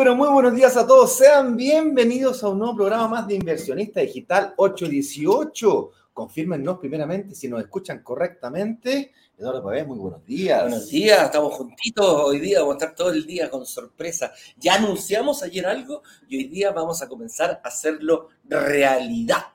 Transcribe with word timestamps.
Muy, 0.00 0.04
pero 0.06 0.16
muy 0.16 0.30
buenos 0.30 0.54
días 0.54 0.78
a 0.78 0.86
todos. 0.86 1.14
Sean 1.14 1.58
bienvenidos 1.58 2.42
a 2.42 2.48
un 2.48 2.58
nuevo 2.58 2.74
programa 2.74 3.06
más 3.06 3.28
de 3.28 3.34
Inversionista 3.34 4.00
Digital 4.00 4.54
818. 4.56 5.90
Confírmenos 6.14 6.78
primeramente 6.78 7.34
si 7.34 7.48
nos 7.48 7.60
escuchan 7.60 8.02
correctamente. 8.02 9.12
Eduardo 9.36 9.62
Pavés, 9.62 9.86
muy 9.86 9.98
buenos 9.98 10.24
días. 10.24 10.62
Buenos 10.62 10.88
días, 10.88 11.26
estamos 11.26 11.52
juntitos 11.52 12.06
hoy 12.06 12.38
día, 12.38 12.60
vamos 12.60 12.76
a 12.76 12.78
estar 12.78 12.94
todo 12.94 13.10
el 13.10 13.26
día 13.26 13.50
con 13.50 13.66
sorpresa. 13.66 14.32
Ya 14.56 14.76
anunciamos 14.76 15.42
ayer 15.42 15.66
algo 15.66 16.02
y 16.30 16.38
hoy 16.38 16.44
día 16.44 16.70
vamos 16.70 17.02
a 17.02 17.06
comenzar 17.06 17.60
a 17.62 17.68
hacerlo 17.68 18.28
realidad. 18.44 19.48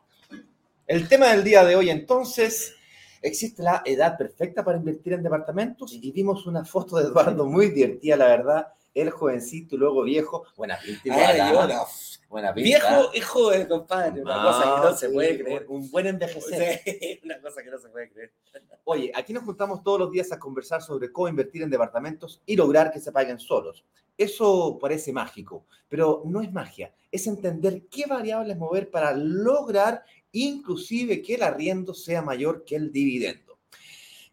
El 0.85 1.07
tema 1.07 1.31
del 1.31 1.43
día 1.43 1.65
de 1.65 1.75
hoy 1.75 1.89
entonces, 1.89 2.75
¿existe 3.19 3.63
la 3.63 3.81
edad 3.83 4.15
perfecta 4.15 4.63
para 4.63 4.77
invertir 4.77 5.13
en 5.13 5.23
departamentos? 5.23 5.91
Y 5.91 6.11
vimos 6.11 6.45
una 6.45 6.63
foto 6.63 6.97
de 6.97 7.05
Eduardo 7.05 7.47
muy 7.47 7.69
divertida, 7.69 8.15
la 8.15 8.27
verdad. 8.27 8.67
El 8.95 9.11
jovencito 9.11 9.77
luego 9.77 10.01
viejo. 10.03 10.45
Buena 10.55 10.79
pinta. 10.79 11.13
¿ah? 11.13 11.67
no. 11.67 11.85
Buena 12.29 12.53
pinta. 12.53 12.65
Viejo 12.67 13.11
y 13.13 13.19
joven, 13.19 13.67
compadre, 13.67 14.21
una 14.21 14.41
cosa 14.41 14.63
que 14.63 14.81
no 14.81 14.97
se 14.97 15.07
sí, 15.07 15.13
puede 15.13 15.43
creer. 15.43 15.65
Un 15.69 15.91
buen 15.91 16.07
envejecer. 16.07 16.81
Sí, 16.83 17.19
una 17.23 17.39
cosa 17.41 17.61
que 17.61 17.69
no 17.69 17.77
se 17.77 17.89
puede 17.89 18.09
creer. 18.09 18.31
Oye, 18.85 19.11
aquí 19.13 19.33
nos 19.33 19.43
juntamos 19.43 19.83
todos 19.83 19.99
los 19.99 20.11
días 20.11 20.31
a 20.31 20.39
conversar 20.39 20.81
sobre 20.81 21.11
cómo 21.11 21.27
invertir 21.27 21.61
en 21.61 21.69
departamentos 21.69 22.41
y 22.45 22.55
lograr 22.55 22.91
que 22.91 22.99
se 22.99 23.11
paguen 23.11 23.39
solos. 23.39 23.85
Eso 24.17 24.79
parece 24.79 25.11
mágico, 25.11 25.65
pero 25.89 26.23
no 26.25 26.41
es 26.41 26.51
magia. 26.51 26.93
Es 27.11 27.27
entender 27.27 27.87
qué 27.91 28.05
variables 28.05 28.57
mover 28.57 28.89
para 28.89 29.13
lograr 29.13 30.03
inclusive 30.31 31.21
que 31.21 31.35
el 31.35 31.43
arriendo 31.43 31.93
sea 31.93 32.21
mayor 32.21 32.63
que 32.65 32.75
el 32.75 32.91
dividendo. 32.91 33.44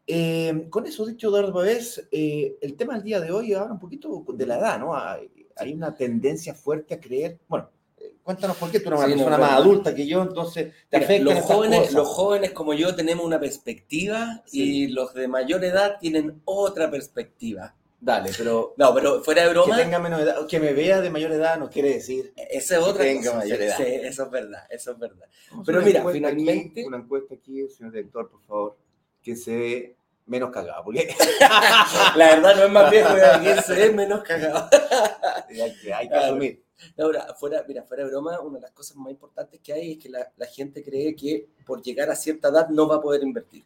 Eh, 0.07 0.67
con 0.69 0.87
eso 0.87 1.07
dicho, 1.07 1.29
Eduardo 1.29 1.53
Pavés, 1.53 2.07
eh, 2.11 2.57
el 2.61 2.75
tema 2.77 2.95
del 2.95 3.03
día 3.05 3.21
de 3.21 3.31
hoy 3.31 3.55
habla 3.55 3.73
un 3.75 3.79
poquito 3.79 4.25
de 4.35 4.47
la 4.47 4.59
edad, 4.59 4.79
¿no? 4.79 4.97
Hay, 4.97 5.31
hay 5.57 5.73
una 5.73 5.95
tendencia 5.95 6.55
fuerte 6.55 6.95
a 6.95 7.01
creer, 7.01 7.39
bueno, 7.49 7.71
eh, 7.99 8.15
cuéntanos 8.23 8.57
por 8.57 8.71
qué 8.71 8.81
tú 8.81 8.89
eres 8.89 8.99
una 9.01 9.09
Sí, 9.09 9.15
persona 9.15 9.37
no, 9.39 9.43
más 9.45 9.53
adulta 9.53 9.95
que 9.95 10.07
yo, 10.07 10.23
entonces 10.23 10.73
te 10.91 10.97
Mira, 10.99 11.05
afectan 11.07 11.35
los, 11.37 11.45
jóvenes, 11.45 11.79
cosas. 11.79 11.95
los 11.95 12.09
jóvenes 12.09 12.51
como 12.51 12.75
yo 12.75 12.95
tenemos 12.97 13.25
una 13.25 13.39
perspectiva 13.39 14.43
Sí. 14.47 14.87
y 14.87 14.89
los 14.89 15.15
de 15.15 15.29
mayor 15.29 15.65
edad 15.65 15.99
tienen 16.01 16.43
otra 16.45 16.91
perspectiva. 16.91 17.75
Dale, 18.01 18.33
pero 18.37 18.75
No, 18.77 18.93
pero 18.93 19.23
fuera 19.23 19.43
de 19.43 19.49
que 19.49 19.53
broma, 19.55 19.77
tenga 19.77 20.01
menos 20.01 20.21
edad, 20.21 20.45
que 20.49 20.59
me 20.59 20.73
vea 20.73 21.01
de 21.01 21.09
mayor 21.11 21.31
edad 21.31 21.57
no 21.57 21.71
quiere 21.71 21.91
decir. 21.91 22.33
esa 22.37 22.79
es 22.79 22.83
otra 22.83 23.05
tenga 23.05 23.27
cosa. 23.31 23.37
mayor 23.37 23.63
edad. 23.63 23.77
sí, 23.77 23.85
eso 23.87 24.25
es 24.25 24.31
verdad, 24.33 24.63
eso 24.69 24.91
es 24.91 24.99
verdad. 24.99 25.27
Vamos 25.53 25.63
a 25.63 25.67
Pero 25.67 25.83
mira, 25.83 25.99
encuesta 26.01 26.27
aquí, 26.29 26.41
finalmente- 26.41 26.85
una 26.85 26.97
encuesta 26.97 27.35
aquí, 27.37 27.69
señor 27.69 27.93
director, 27.93 28.29
por 28.29 28.43
favor, 28.43 28.77
que 29.23 29.37
se 29.37 29.57
ve 29.57 29.97
menos 30.27 30.51
cagado, 30.51 30.85
porque 30.85 31.15
La 32.17 32.35
verdad 32.35 32.57
no 32.57 32.65
es 32.65 32.71
más 32.71 32.91
viejo 32.91 33.09
alguien, 33.09 33.63
se 33.63 33.75
ve 33.75 33.93
menos 33.93 34.23
cagado. 34.23 34.69
hay 35.49 35.75
que, 35.81 35.93
hay 35.93 36.09
que 36.09 36.15
asumir. 36.15 36.63
Ahora, 36.99 37.35
fuera, 37.39 37.65
mira, 37.67 37.85
fuera 37.85 38.05
de 38.05 38.11
broma, 38.11 38.41
una 38.41 38.57
de 38.57 38.63
las 38.63 38.73
cosas 38.73 38.97
más 38.97 39.11
importantes 39.11 39.61
que 39.61 39.73
hay 39.73 39.93
es 39.93 39.99
que 39.99 40.09
la, 40.09 40.33
la 40.37 40.47
gente 40.47 40.83
cree 40.83 41.15
que 41.15 41.49
por 41.65 41.83
llegar 41.83 42.11
a 42.11 42.17
cierta 42.17 42.49
edad 42.49 42.69
no 42.69 42.89
va 42.89 42.97
a 42.97 43.01
poder 43.01 43.23
invertir. 43.23 43.65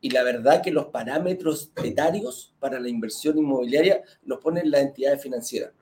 Y 0.00 0.10
la 0.10 0.22
verdad 0.22 0.62
que 0.62 0.70
los 0.70 0.86
parámetros 0.86 1.72
etarios 1.82 2.54
para 2.58 2.80
la 2.80 2.88
inversión 2.88 3.38
inmobiliaria 3.38 4.02
los 4.24 4.38
ponen 4.38 4.70
las 4.70 4.82
entidades 4.82 5.22
financieras. 5.22 5.72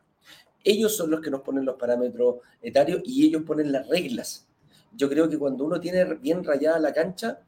Ellos 0.65 0.97
son 0.97 1.11
los 1.11 1.21
que 1.21 1.31
nos 1.31 1.43
ponen 1.43 1.65
los 1.65 1.77
parámetros 1.77 2.37
etarios 2.61 3.03
y 3.05 3.27
ellos 3.27 3.43
ponen 3.47 3.71
las 3.71 3.87
reglas. 3.89 4.49
Yo 4.93 5.09
creo 5.09 5.29
que 5.29 5.39
cuando 5.39 5.65
uno 5.65 5.79
tiene 5.79 6.05
bien 6.15 6.43
rayada 6.43 6.79
la 6.79 6.93
cancha, 6.93 7.41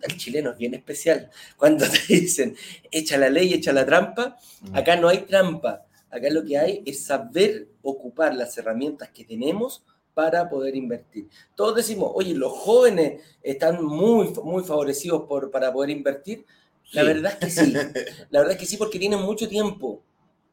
el 0.00 0.16
chileno 0.16 0.50
es 0.50 0.58
bien 0.58 0.74
especial. 0.74 1.30
Cuando 1.56 1.86
te 1.88 1.98
dicen, 2.14 2.56
echa 2.90 3.16
la 3.18 3.28
ley, 3.30 3.52
echa 3.54 3.72
la 3.72 3.84
trampa, 3.86 4.36
Acá 4.72 4.96
no 4.96 5.08
hay 5.08 5.18
trampa. 5.18 5.86
Acá 6.10 6.28
lo 6.30 6.44
que 6.44 6.58
hay 6.58 6.82
es 6.86 7.04
saber 7.04 7.68
ocupar 7.82 8.34
las 8.34 8.56
herramientas 8.58 9.08
que 9.10 9.24
tenemos 9.24 9.82
para 10.14 10.48
poder 10.50 10.76
invertir. 10.76 11.28
Todos 11.54 11.76
decimos, 11.76 12.10
oye, 12.14 12.34
los 12.34 12.52
jóvenes 12.52 13.22
están 13.42 13.82
muy, 13.82 14.28
muy 14.44 14.62
favorecidos 14.62 15.22
por, 15.26 15.50
para 15.50 15.72
poder 15.72 15.90
invertir. 15.90 16.44
La 16.92 17.02
verdad 17.02 17.32
es 17.32 17.38
que 17.38 17.50
sí. 17.50 17.72
La 18.30 18.40
verdad 18.40 18.52
es 18.52 18.58
que 18.58 18.66
sí 18.66 18.76
porque 18.76 18.98
tienen 18.98 19.20
mucho 19.22 19.48
tiempo. 19.48 20.02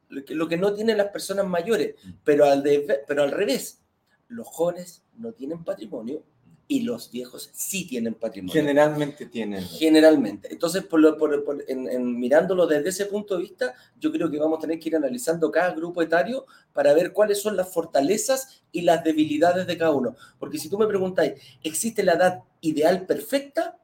Lo 0.08 0.24
que, 0.26 0.34
lo 0.34 0.48
que 0.48 0.58
no 0.58 0.74
tienen 0.74 0.98
las 0.98 1.08
personas 1.10 1.46
mayores. 1.46 1.96
Pero 2.24 2.46
al, 2.46 2.64
de- 2.64 3.04
pero 3.06 3.24
al 3.24 3.32
revés, 3.32 3.80
los 4.30 4.48
jóvenes 4.48 5.04
no 5.18 5.34
tienen 5.34 5.64
patrimonio 5.66 6.24
y 6.72 6.82
los 6.82 7.10
viejos 7.10 7.50
sí 7.52 7.88
tienen 7.88 8.14
patrimonio. 8.14 8.54
Generalmente 8.54 9.26
tienen. 9.26 9.64
Generalmente. 9.64 10.50
Entonces, 10.52 10.84
por 10.84 11.00
lo- 11.00 11.18
por- 11.18 11.44
por- 11.44 11.66
en- 11.68 11.90
en 11.90 12.20
mirándolo 12.20 12.68
desde 12.68 12.90
ese 12.90 13.08
punto 13.08 13.36
de 13.36 13.42
vista, 13.42 13.74
yo 14.00 14.12
creo 14.12 14.30
que 14.30 14.38
vamos 14.38 14.60
a 14.60 14.62
tener 14.62 14.80
que 14.80 14.90
ir 14.90 14.96
analizando 14.96 15.50
cada 15.52 15.74
grupo 15.74 16.04
etario 16.04 16.46
para 16.72 16.94
ver 16.94 17.12
cuáles 17.12 17.42
son 17.42 17.58
las 17.58 17.74
fortalezas 17.74 18.62
y 18.72 18.82
las 18.82 19.04
debilidades 19.04 19.66
de 19.66 19.78
cada 19.80 19.92
uno. 19.92 20.16
Porque 20.38 20.60
si 20.60 20.70
tú 20.70 20.78
me 20.78 20.86
preguntáis, 20.86 21.34
¿existe 21.64 22.04
la 22.04 22.14
edad 22.14 22.44
ideal 22.62 23.08
perfecta? 23.08 23.80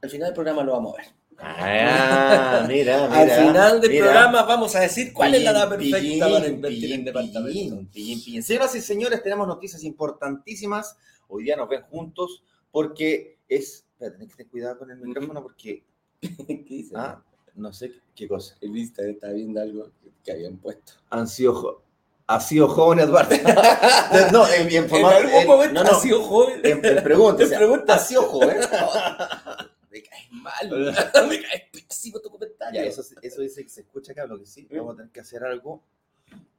Al 0.00 0.08
final 0.08 0.28
del 0.28 0.34
programa 0.34 0.62
lo 0.62 0.70
vamos 0.72 0.94
a 0.94 0.98
ver. 0.98 1.06
Ah, 1.38 2.64
mira, 2.68 3.08
mira. 3.08 3.20
Al 3.20 3.30
final 3.30 3.80
del 3.80 3.90
mira. 3.90 4.04
programa 4.04 4.42
vamos 4.42 4.74
a 4.76 4.80
decir 4.80 5.12
cuál 5.12 5.34
es 5.34 5.42
la 5.42 5.50
edad 5.50 5.76
Pillín, 5.76 5.90
perfecta 5.92 6.26
para 6.28 6.40
pillín, 6.40 6.54
invertir 6.54 6.92
en 6.92 7.04
pillín, 7.04 7.44
pillín, 7.44 7.88
pillín, 7.88 8.22
pillín. 8.24 8.42
Señoras 8.42 8.74
y 8.74 8.80
señores, 8.80 9.22
tenemos 9.22 9.46
noticias 9.46 9.82
importantísimas. 9.84 10.96
Hoy 11.28 11.44
día 11.44 11.56
nos 11.56 11.68
ven 11.68 11.82
juntos 11.82 12.42
porque 12.70 13.38
es. 13.48 13.84
Espera, 13.94 14.12
tenés 14.12 14.28
que 14.30 14.36
tener 14.36 14.50
cuidado 14.50 14.78
con 14.78 14.90
el 14.90 14.98
micrófono 14.98 15.42
porque. 15.42 15.84
¿Qué 16.20 16.64
dice? 16.68 16.94
Ah, 16.96 17.22
no 17.54 17.72
sé 17.72 17.92
qué 18.14 18.26
cosa. 18.26 18.54
El 18.60 18.76
Insta 18.76 19.02
está 19.02 19.28
viendo 19.30 19.60
algo 19.60 19.90
que 20.24 20.32
habían 20.32 20.56
puesto. 20.58 20.94
Han 21.10 21.28
sido. 21.28 21.82
Ha 22.26 22.40
sido 22.40 22.68
joven 22.68 23.00
Eduardo. 23.00 23.36
no, 24.32 24.48
en, 24.48 24.72
en 24.72 24.88
formato. 24.88 25.18
en 25.18 25.24
algún 25.26 25.40
en- 25.42 25.46
momento 25.46 25.74
no, 25.74 25.84
no, 25.84 25.90
ha 25.96 26.00
sido 26.00 26.22
joven. 26.22 26.60
en, 26.64 26.82
en 26.82 27.04
pregunta. 27.04 27.42
En 27.42 27.46
o 27.46 27.48
sea, 27.50 27.58
pregunta. 27.58 27.94
Ha 27.94 27.98
sido 27.98 28.22
joven. 28.22 28.56
Me 29.94 30.02
caes 30.02 30.32
mal, 30.32 30.70
me 31.28 31.40
caes 31.40 31.62
pésimo 31.72 32.18
tu 32.20 32.28
comentario. 32.30 32.82
Ya, 32.82 32.86
eso, 32.88 33.02
eso 33.22 33.40
dice 33.42 33.62
que 33.62 33.68
se 33.68 33.82
escucha 33.82 34.10
acá, 34.12 34.26
lo 34.26 34.38
que 34.40 34.46
sí, 34.46 34.66
vamos 34.72 34.94
a 34.94 34.96
tener 34.96 35.12
que 35.12 35.20
hacer 35.20 35.44
algo, 35.44 35.80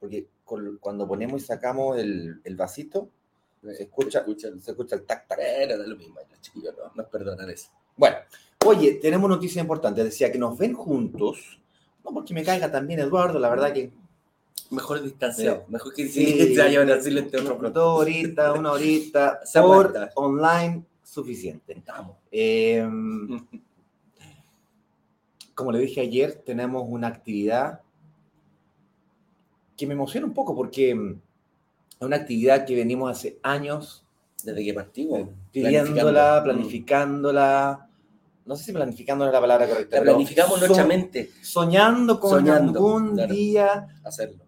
porque 0.00 0.26
con- 0.44 0.78
cuando 0.78 1.06
ponemos 1.06 1.42
y 1.42 1.44
sacamos 1.44 1.98
el, 1.98 2.40
el 2.44 2.56
vasito, 2.56 3.10
se 3.62 3.82
escucha, 3.82 4.24
se 4.60 4.70
escucha 4.70 4.96
el 4.96 5.02
tac 5.02 5.28
tac. 5.28 5.38
Pero 5.38 5.76
da 5.76 5.86
lo 5.86 5.96
mismo, 5.96 6.18
los 6.30 6.40
chiquillos 6.40 6.74
no 6.78 6.90
nos 6.94 7.06
perdonan 7.08 7.50
eso. 7.50 7.68
Bueno, 7.96 8.16
oye, 8.64 8.94
tenemos 8.94 9.28
noticia 9.28 9.60
importante, 9.60 10.02
decía 10.02 10.32
que 10.32 10.38
nos 10.38 10.56
ven 10.56 10.72
juntos, 10.74 11.60
no 12.04 12.12
porque 12.14 12.32
me 12.32 12.42
caiga 12.44 12.70
también 12.72 13.00
Eduardo, 13.00 13.38
la 13.38 13.50
verdad 13.50 13.72
que 13.74 13.92
Mejor 14.70 15.00
distanciado, 15.00 15.58
Sí. 15.66 15.72
mejor 15.72 15.94
que 15.94 16.08
Sí. 16.08 16.26
sí, 16.26 16.54
se 16.56 16.60
vayan 16.60 16.90
a 16.90 16.96
decirle 16.96 17.20
este 17.20 17.38
otro 17.38 17.56
pronto. 17.56 17.78
dos 17.80 18.00
horitas, 18.00 18.58
una 18.58 18.72
horita, 18.72 19.40
Se 19.44 19.60
por 19.60 19.94
online, 20.16 20.84
suficiente. 21.16 21.82
Eh, 22.30 22.86
como 25.54 25.72
le 25.72 25.78
dije 25.80 26.00
ayer, 26.02 26.34
tenemos 26.44 26.84
una 26.86 27.08
actividad 27.08 27.80
que 29.76 29.86
me 29.86 29.94
emociona 29.94 30.26
un 30.26 30.34
poco 30.34 30.54
porque 30.54 30.90
es 30.90 30.96
una 32.00 32.16
actividad 32.16 32.64
que 32.66 32.74
venimos 32.74 33.10
hace 33.10 33.38
años 33.42 34.04
Desde 34.44 34.64
que 34.64 34.74
partimos. 34.74 35.28
pidiéndola, 35.52 36.42
planificándola. 36.44 37.88
No 38.44 38.54
sé 38.56 38.64
si 38.64 38.72
planificándola 38.72 39.30
es 39.30 39.34
la 39.34 39.40
palabra 39.40 39.66
correcta. 39.68 39.96
La 39.96 40.02
planificamos 40.02 40.60
so- 40.60 40.66
nuestra 40.66 40.86
mente. 40.86 41.30
Soñando 41.42 42.20
con 42.20 42.30
Soñando, 42.30 42.72
algún 42.78 43.14
claro. 43.14 43.34
día 43.34 43.88
Hacerlo. 44.04 44.44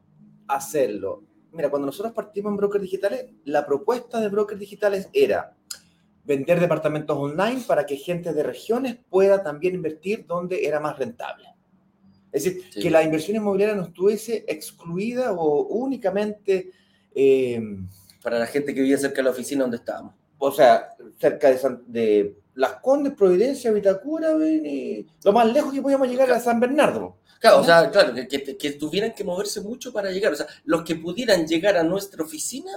hacerlo. 0.46 1.22
Mira, 1.52 1.70
cuando 1.70 1.86
nosotros 1.86 2.12
partimos 2.12 2.50
en 2.50 2.56
Brokers 2.58 2.82
Digitales, 2.82 3.26
la 3.44 3.64
propuesta 3.66 4.20
de 4.20 4.28
Brokers 4.28 4.60
Digitales 4.60 5.08
era 5.14 5.56
vender 6.28 6.60
departamentos 6.60 7.16
online 7.16 7.62
para 7.66 7.84
que 7.86 7.96
gente 7.96 8.32
de 8.34 8.42
regiones 8.44 8.96
pueda 9.08 9.42
también 9.42 9.74
invertir 9.74 10.26
donde 10.26 10.64
era 10.66 10.78
más 10.78 10.96
rentable. 10.98 11.48
Es 12.30 12.44
decir, 12.44 12.62
Sí. 12.70 12.80
que 12.82 12.90
la 12.90 13.02
inversión 13.02 13.36
inmobiliaria 13.38 13.74
no 13.74 13.84
estuviese 13.84 14.44
excluida 14.46 15.32
o 15.32 15.66
únicamente, 15.68 16.70
eh, 17.14 17.60
Para 18.22 18.38
la 18.40 18.46
gente 18.46 18.74
que 18.74 18.80
vivía 18.82 18.98
cerca 18.98 19.16
de 19.18 19.22
la 19.22 19.30
oficina 19.30 19.62
donde 19.62 19.78
estábamos. 19.78 20.14
o 20.40 20.52
sea, 20.52 20.90
cerca 21.18 21.50
de, 21.50 21.58
San- 21.58 21.82
de 21.88 22.36
Las 22.54 22.74
Condes, 22.74 23.12
Providencia, 23.14 23.72
Vitacura, 23.72 24.32
y 24.46 25.04
lo 25.24 25.32
más 25.32 25.52
lejos 25.52 25.72
que 25.72 25.82
podíamos 25.82 26.06
llegar 26.08 26.30
a 26.30 26.38
San 26.38 26.60
Bernardo. 26.60 27.16
Claro, 27.40 27.60
o 27.60 27.64
sea, 27.64 27.90
claro, 27.90 28.14
que, 28.14 28.28
que- 28.28 28.56
que 28.56 28.70
tuvieran 28.72 29.14
que 29.14 29.24
moverse 29.24 29.60
mucho 29.62 29.92
para 29.92 30.10
llegar. 30.12 30.32
O 30.32 30.36
sea, 30.36 30.46
los 30.64 30.82
que 30.82 30.94
pudieran 30.96 31.46
llegar 31.46 31.76
a 31.76 31.82
nuestra 31.82 32.22
oficina 32.22 32.70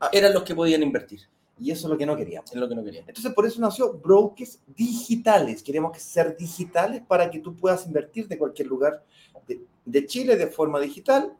Ah. 0.00 0.10
eran 0.12 0.32
los 0.34 0.42
que 0.44 0.54
podían 0.54 0.82
invertir. 0.82 1.20
Y 1.60 1.70
eso 1.70 1.86
es 1.86 1.90
lo 1.90 1.98
que 1.98 2.06
no 2.06 2.16
queríamos. 2.16 2.52
Es 2.52 2.58
lo 2.58 2.68
que 2.68 2.74
no 2.74 2.84
querían. 2.84 3.04
Entonces, 3.06 3.32
por 3.32 3.46
eso 3.46 3.60
nació 3.60 3.94
Brokers 3.94 4.60
Digitales. 4.66 5.62
Queremos 5.62 5.92
que 5.92 6.00
ser 6.00 6.36
digitales 6.36 7.02
para 7.06 7.30
que 7.30 7.40
tú 7.40 7.56
puedas 7.56 7.86
invertir 7.86 8.28
de 8.28 8.38
cualquier 8.38 8.68
lugar 8.68 9.04
de, 9.46 9.64
de 9.84 10.06
Chile 10.06 10.36
de 10.36 10.46
forma 10.46 10.80
digital 10.80 11.36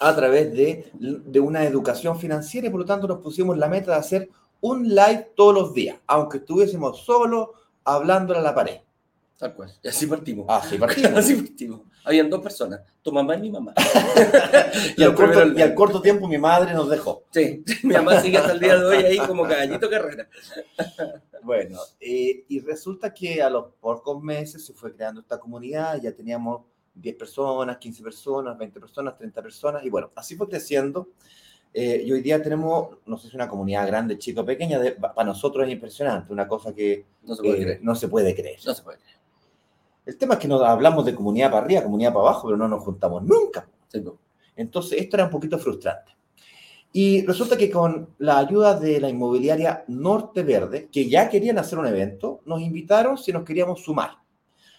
a 0.00 0.14
través 0.14 0.52
de, 0.52 0.90
de 0.94 1.40
una 1.40 1.64
educación 1.64 2.18
financiera 2.18 2.66
y 2.66 2.70
por 2.70 2.80
lo 2.80 2.86
tanto 2.86 3.06
nos 3.06 3.18
pusimos 3.18 3.56
la 3.56 3.68
meta 3.68 3.92
de 3.92 3.98
hacer 3.98 4.30
un 4.60 4.88
live 4.88 5.32
todos 5.34 5.54
los 5.54 5.74
días, 5.74 5.98
aunque 6.06 6.38
estuviésemos 6.38 7.00
solo 7.04 7.54
hablándole 7.84 8.40
a 8.40 8.42
la 8.42 8.54
pared. 8.54 8.80
Tal 9.38 9.54
cual. 9.54 9.72
Y 9.82 9.88
así 9.88 10.06
partimos. 10.06 10.46
Así 10.48 10.78
partimos. 10.78 11.12
Así 11.16 11.34
partimos. 11.34 11.80
Habían 12.06 12.30
dos 12.30 12.40
personas, 12.40 12.80
tu 13.02 13.10
mamá 13.12 13.34
y 13.36 13.40
mi 13.40 13.50
mamá. 13.50 13.74
y, 14.96 15.02
al 15.02 15.14
corto, 15.14 15.32
primeros- 15.40 15.58
y 15.58 15.62
al 15.62 15.74
corto 15.74 16.00
tiempo 16.00 16.28
mi 16.28 16.38
madre 16.38 16.72
nos 16.72 16.88
dejó. 16.88 17.24
Sí, 17.32 17.64
mi 17.82 17.94
mamá 17.94 18.20
sigue 18.20 18.38
hasta 18.38 18.52
el 18.52 18.60
día 18.60 18.76
de 18.78 18.84
hoy 18.86 18.96
ahí 19.04 19.18
como 19.18 19.42
caballito 19.42 19.90
carrera. 19.90 20.28
Bueno, 21.42 21.78
eh, 22.00 22.44
y 22.48 22.60
resulta 22.60 23.12
que 23.12 23.42
a 23.42 23.50
los 23.50 23.66
pocos 23.80 24.22
meses 24.22 24.64
se 24.64 24.72
fue 24.72 24.94
creando 24.94 25.20
esta 25.20 25.38
comunidad, 25.38 26.00
ya 26.00 26.12
teníamos 26.12 26.62
10 26.94 27.16
personas, 27.16 27.76
15 27.78 28.02
personas, 28.02 28.56
20 28.58 28.80
personas, 28.80 29.16
30 29.18 29.42
personas, 29.42 29.84
y 29.84 29.90
bueno, 29.90 30.10
así 30.14 30.34
fue 30.36 30.48
creciendo. 30.48 31.08
Eh, 31.74 32.02
y 32.06 32.12
hoy 32.12 32.22
día 32.22 32.40
tenemos, 32.42 32.96
no 33.04 33.18
sé 33.18 33.28
si 33.28 33.36
una 33.36 33.48
comunidad 33.48 33.86
grande, 33.86 34.16
chica 34.16 34.40
o 34.40 34.44
pequeña, 34.46 34.78
de- 34.78 34.92
para 34.92 35.24
nosotros 35.24 35.66
es 35.66 35.72
impresionante, 35.72 36.32
una 36.32 36.48
cosa 36.48 36.72
que 36.74 37.04
No 37.22 37.34
se 37.34 37.42
puede 37.42 37.58
eh, 37.58 37.62
creer. 37.64 37.78
no 37.82 37.94
se 37.94 38.08
puede 38.08 38.34
creer. 38.34 38.58
No 38.64 38.74
se 38.74 38.82
puede 38.82 38.98
creer. 38.98 39.15
El 40.06 40.16
tema 40.16 40.34
es 40.34 40.40
que 40.40 40.48
nos 40.48 40.62
hablamos 40.62 41.04
de 41.04 41.16
comunidad 41.16 41.50
para 41.50 41.64
arriba, 41.64 41.82
comunidad 41.82 42.12
para 42.12 42.28
abajo, 42.28 42.46
pero 42.46 42.56
no 42.56 42.68
nos 42.68 42.82
juntamos 42.84 43.24
nunca. 43.24 43.68
Entonces, 44.54 45.00
esto 45.00 45.16
era 45.16 45.24
un 45.24 45.30
poquito 45.30 45.58
frustrante. 45.58 46.12
Y 46.92 47.26
resulta 47.26 47.56
que 47.56 47.70
con 47.70 48.14
la 48.18 48.38
ayuda 48.38 48.78
de 48.78 49.00
la 49.00 49.08
inmobiliaria 49.08 49.84
Norte 49.88 50.44
Verde, 50.44 50.88
que 50.90 51.08
ya 51.08 51.28
querían 51.28 51.58
hacer 51.58 51.78
un 51.78 51.88
evento, 51.88 52.40
nos 52.46 52.62
invitaron 52.62 53.18
si 53.18 53.32
nos 53.32 53.42
queríamos 53.42 53.82
sumar. 53.82 54.12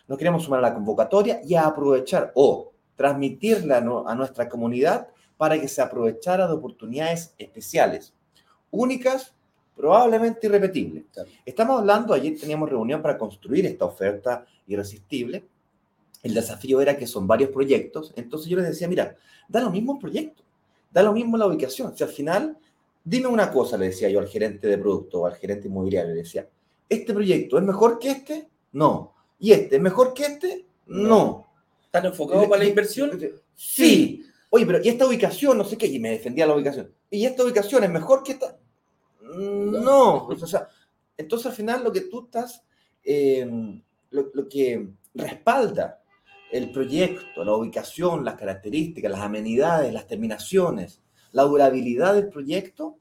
Nos 0.07 0.17
queríamos 0.17 0.43
sumar 0.43 0.59
a 0.59 0.69
la 0.69 0.73
convocatoria 0.73 1.41
y 1.43 1.55
a 1.55 1.67
aprovechar 1.67 2.31
o 2.33 2.71
transmitirla 2.95 3.77
a 3.77 4.15
nuestra 4.15 4.47
comunidad 4.47 5.09
para 5.35 5.59
que 5.59 5.67
se 5.67 5.81
aprovechara 5.81 6.47
de 6.47 6.53
oportunidades 6.53 7.35
especiales, 7.37 8.13
únicas, 8.71 9.35
probablemente 9.77 10.47
irrepetibles. 10.47 11.05
Claro. 11.13 11.29
Estamos 11.45 11.79
hablando, 11.79 12.13
ayer 12.13 12.37
teníamos 12.37 12.69
reunión 12.69 13.01
para 13.01 13.17
construir 13.17 13.65
esta 13.67 13.85
oferta 13.85 14.45
irresistible. 14.67 15.45
El 16.23 16.33
desafío 16.33 16.81
era 16.81 16.97
que 16.97 17.05
son 17.05 17.27
varios 17.27 17.51
proyectos, 17.51 18.11
entonces 18.15 18.49
yo 18.49 18.57
les 18.57 18.67
decía, 18.67 18.87
mira, 18.87 19.15
da 19.47 19.61
lo 19.61 19.69
mismo 19.69 19.93
el 19.93 19.99
proyecto, 19.99 20.43
da 20.91 21.03
lo 21.03 21.13
mismo 21.13 21.37
la 21.37 21.45
ubicación. 21.45 21.95
Si 21.95 22.03
al 22.03 22.09
final, 22.09 22.57
dime 23.03 23.27
una 23.27 23.51
cosa, 23.51 23.77
le 23.77 23.85
decía 23.85 24.09
yo 24.09 24.19
al 24.19 24.27
gerente 24.27 24.67
de 24.67 24.77
producto 24.79 25.21
o 25.21 25.25
al 25.27 25.35
gerente 25.35 25.67
inmobiliario, 25.67 26.09
le 26.13 26.23
decía, 26.23 26.47
¿este 26.89 27.13
proyecto 27.13 27.57
es 27.57 27.63
mejor 27.63 27.99
que 27.99 28.09
este? 28.09 28.49
No. 28.73 29.13
¿Y 29.39 29.51
este 29.51 29.75
es 29.75 29.81
mejor 29.81 30.13
que 30.13 30.25
este? 30.25 30.65
No. 30.87 31.45
¿Están 31.85 32.07
enfocados 32.07 32.47
para 32.47 32.63
la 32.63 32.67
inversión? 32.67 33.11
Sí. 33.55 34.25
Oye, 34.49 34.65
pero 34.65 34.83
¿y 34.83 34.89
esta 34.89 35.05
ubicación? 35.05 35.57
No 35.57 35.63
sé 35.63 35.77
qué, 35.77 35.85
y 35.85 35.99
me 35.99 36.11
defendía 36.11 36.47
la 36.47 36.55
ubicación. 36.55 36.91
¿Y 37.11 37.25
esta 37.25 37.43
ubicación 37.43 37.83
es 37.83 37.89
mejor 37.91 38.23
que 38.23 38.33
esta? 38.33 38.57
No. 39.35 40.27
O 40.27 40.35
sea, 40.47 40.67
entonces 41.17 41.47
al 41.47 41.53
final 41.53 41.83
lo 41.83 41.91
que 41.91 42.01
tú 42.01 42.25
estás, 42.25 42.63
eh, 43.03 43.47
lo, 44.11 44.29
lo 44.33 44.47
que 44.49 44.87
respalda 45.13 46.01
el 46.51 46.71
proyecto, 46.71 47.43
la 47.43 47.53
ubicación, 47.55 48.23
las 48.23 48.35
características, 48.35 49.11
las 49.11 49.21
amenidades, 49.21 49.93
las 49.93 50.07
terminaciones, 50.07 51.01
la 51.31 51.43
durabilidad 51.43 52.13
del 52.13 52.29
proyecto, 52.29 52.97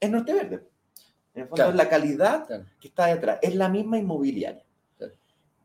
es 0.00 0.10
Norte 0.10 0.32
Verde. 0.32 0.66
En 1.34 1.42
el 1.42 1.48
fondo 1.48 1.56
Claro. 1.56 1.70
es 1.70 1.76
la 1.76 1.88
calidad 1.88 2.46
Claro. 2.46 2.64
que 2.80 2.88
está 2.88 3.06
detrás, 3.06 3.38
es 3.42 3.54
la 3.54 3.68
misma 3.68 3.98
inmobiliaria. 3.98 4.64
Claro. 4.96 5.12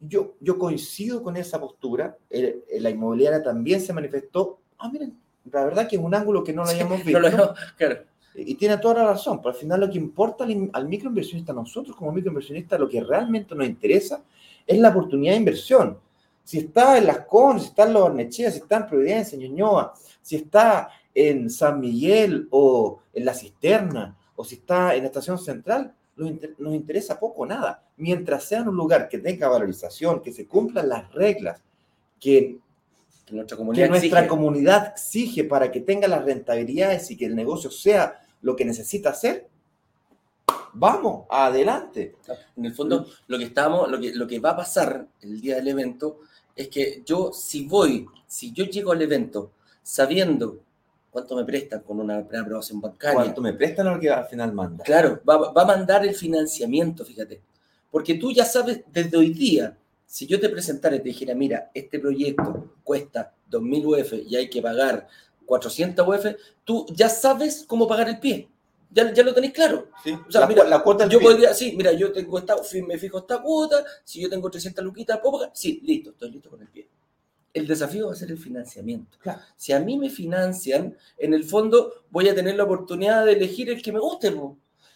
Yo, 0.01 0.35
yo 0.41 0.57
coincido 0.57 1.23
con 1.23 1.37
esa 1.37 1.59
postura, 1.59 2.17
la 2.29 2.89
inmobiliaria 2.89 3.41
también 3.41 3.79
se 3.79 3.93
manifestó, 3.93 4.59
ah, 4.77 4.89
miren, 4.91 5.17
la 5.49 5.63
verdad 5.63 5.87
que 5.87 5.95
es 5.95 6.01
un 6.01 6.13
ángulo 6.13 6.43
que 6.43 6.51
no 6.53 6.63
lo 6.65 6.69
habíamos 6.69 7.01
visto. 7.05 7.19
lo- 7.19 7.53
claro. 7.77 8.03
Y 8.35 8.55
tiene 8.55 8.77
toda 8.77 8.95
la 8.95 9.05
razón, 9.05 9.39
pero 9.39 9.49
al 9.49 9.55
final 9.55 9.79
lo 9.81 9.89
que 9.89 9.97
importa 9.97 10.43
al, 10.45 10.69
al 10.71 10.87
microinversionista, 10.87 11.51
a 11.51 11.55
nosotros 11.55 11.95
como 11.95 12.11
microinversionistas, 12.13 12.79
lo 12.79 12.87
que 12.87 13.03
realmente 13.03 13.53
nos 13.55 13.67
interesa 13.67 14.23
es 14.65 14.79
la 14.79 14.89
oportunidad 14.89 15.33
de 15.33 15.39
inversión. 15.39 15.97
Si 16.43 16.59
está 16.59 16.97
en 16.97 17.07
Las 17.07 17.19
Condes, 17.25 17.63
si 17.63 17.69
está 17.69 17.83
en 17.83 17.93
Los 17.93 18.03
Barnechea, 18.03 18.51
si 18.51 18.59
está 18.59 18.77
en 18.77 18.87
Providencia, 18.87 19.35
en 19.35 19.41
Ñuñoa, 19.41 19.93
si 20.21 20.37
está 20.37 20.89
en 21.13 21.49
San 21.49 21.79
Miguel 21.79 22.47
o 22.51 22.99
en 23.13 23.25
La 23.25 23.33
Cisterna, 23.33 24.17
o 24.35 24.43
si 24.45 24.55
está 24.55 24.95
en 24.95 25.01
la 25.01 25.07
Estación 25.07 25.37
Central, 25.37 25.93
nos, 26.15 26.29
inter- 26.29 26.55
nos 26.57 26.73
interesa 26.73 27.19
poco 27.19 27.41
o 27.43 27.45
nada. 27.45 27.83
Mientras 27.97 28.45
sea 28.45 28.59
en 28.59 28.69
un 28.69 28.75
lugar 28.77 29.09
que 29.09 29.19
tenga 29.19 29.49
valorización, 29.49 30.21
que 30.21 30.31
se 30.31 30.47
cumplan 30.47 30.87
las 30.89 31.11
reglas, 31.13 31.61
que 32.19 32.57
Que 33.25 33.35
nuestra 33.35 33.55
que 33.55 33.59
comunidad 33.59 33.89
nuestra 33.89 34.19
exige. 34.19 34.27
comunidad 34.27 34.87
exige 34.93 35.43
para 35.43 35.69
que 35.71 35.81
tenga 35.81 36.07
las 36.07 36.23
rentabilidades 36.25 37.11
y 37.11 37.17
que 37.17 37.25
el 37.25 37.35
negocio 37.35 37.69
sea 37.69 38.19
lo 38.41 38.55
que 38.55 38.65
necesita 38.65 39.09
hacer, 39.09 39.47
vamos, 40.73 41.25
adelante. 41.29 42.15
En 42.55 42.65
el 42.65 42.73
fondo, 42.73 43.07
lo 43.27 43.37
que 43.37 43.45
estamos, 43.45 43.89
lo 43.89 43.99
que, 43.99 44.13
lo 44.13 44.27
que 44.27 44.39
va 44.39 44.51
a 44.51 44.57
pasar 44.57 45.07
el 45.21 45.41
día 45.41 45.55
del 45.55 45.69
evento 45.69 46.19
es 46.55 46.69
que 46.69 47.03
yo, 47.05 47.31
si 47.33 47.65
voy, 47.65 48.05
si 48.27 48.51
yo 48.51 48.65
llego 48.65 48.91
al 48.91 49.01
evento 49.01 49.51
sabiendo 49.83 50.59
cuánto 51.09 51.35
me 51.35 51.43
prestan 51.43 51.81
con 51.81 51.99
una 51.99 52.25
preaprobación 52.25 52.79
bancaria, 52.79 53.15
¿Cuánto 53.15 53.41
me 53.41 53.53
prestan 53.53 53.87
o 53.87 53.95
lo 53.95 53.99
que 53.99 54.09
al 54.09 54.25
final 54.25 54.53
manda? 54.53 54.83
claro, 54.83 55.21
va, 55.27 55.51
va 55.51 55.61
a 55.61 55.65
mandar 55.65 56.05
el 56.05 56.15
financiamiento, 56.15 57.03
fíjate. 57.03 57.41
Porque 57.89 58.15
tú 58.15 58.31
ya 58.31 58.45
sabes 58.45 58.83
desde 58.91 59.17
hoy 59.17 59.33
día, 59.33 59.77
si 60.05 60.25
yo 60.25 60.39
te 60.39 60.49
presentara 60.49 60.95
y 60.95 60.99
te 60.99 61.09
dijera, 61.09 61.35
mira, 61.35 61.71
este 61.73 61.99
proyecto 61.99 62.75
cuesta 62.83 63.33
2.000 63.49 63.85
UF 63.85 64.13
y 64.27 64.35
hay 64.35 64.49
que 64.49 64.61
pagar 64.61 65.07
400 65.45 66.07
UF, 66.07 66.25
tú 66.63 66.85
ya 66.93 67.09
sabes 67.09 67.65
cómo 67.67 67.87
pagar 67.87 68.09
el 68.09 68.19
pie. 68.19 68.47
Ya, 68.93 69.13
ya 69.13 69.23
lo 69.23 69.33
tenéis 69.33 69.53
claro. 69.53 69.89
Sí, 70.03 70.11
O 70.11 70.31
sea, 70.31 70.41
la, 70.41 70.47
mira, 70.47 70.63
la 70.65 70.83
cuota 70.83 71.05
del 71.05 71.13
Yo 71.13 71.19
pie. 71.19 71.27
podría, 71.29 71.53
sí, 71.53 71.73
mira, 71.77 71.93
yo 71.93 72.11
tengo 72.11 72.37
esta, 72.37 72.55
me 72.85 72.97
fijo 72.97 73.19
esta 73.19 73.41
cuota, 73.41 73.83
si 74.03 74.21
yo 74.21 74.29
tengo 74.29 74.49
300 74.51 74.83
luquitas, 74.83 75.19
¿puedo 75.19 75.39
pagar? 75.39 75.51
Sí, 75.53 75.79
listo, 75.83 76.09
estoy 76.11 76.31
listo 76.31 76.49
con 76.49 76.61
el 76.61 76.67
pie. 76.67 76.87
El 77.53 77.67
desafío 77.67 78.07
va 78.07 78.13
a 78.13 78.15
ser 78.15 78.31
el 78.31 78.37
financiamiento. 78.37 79.17
Claro. 79.21 79.41
Si 79.55 79.71
a 79.73 79.79
mí 79.79 79.97
me 79.97 80.09
financian, 80.09 80.95
en 81.17 81.33
el 81.33 81.43
fondo 81.43 82.05
voy 82.09 82.27
a 82.29 82.35
tener 82.35 82.55
la 82.55 82.63
oportunidad 82.63 83.25
de 83.25 83.33
elegir 83.33 83.69
el 83.69 83.81
que 83.81 83.91
me 83.91 83.99
guste. 83.99 84.33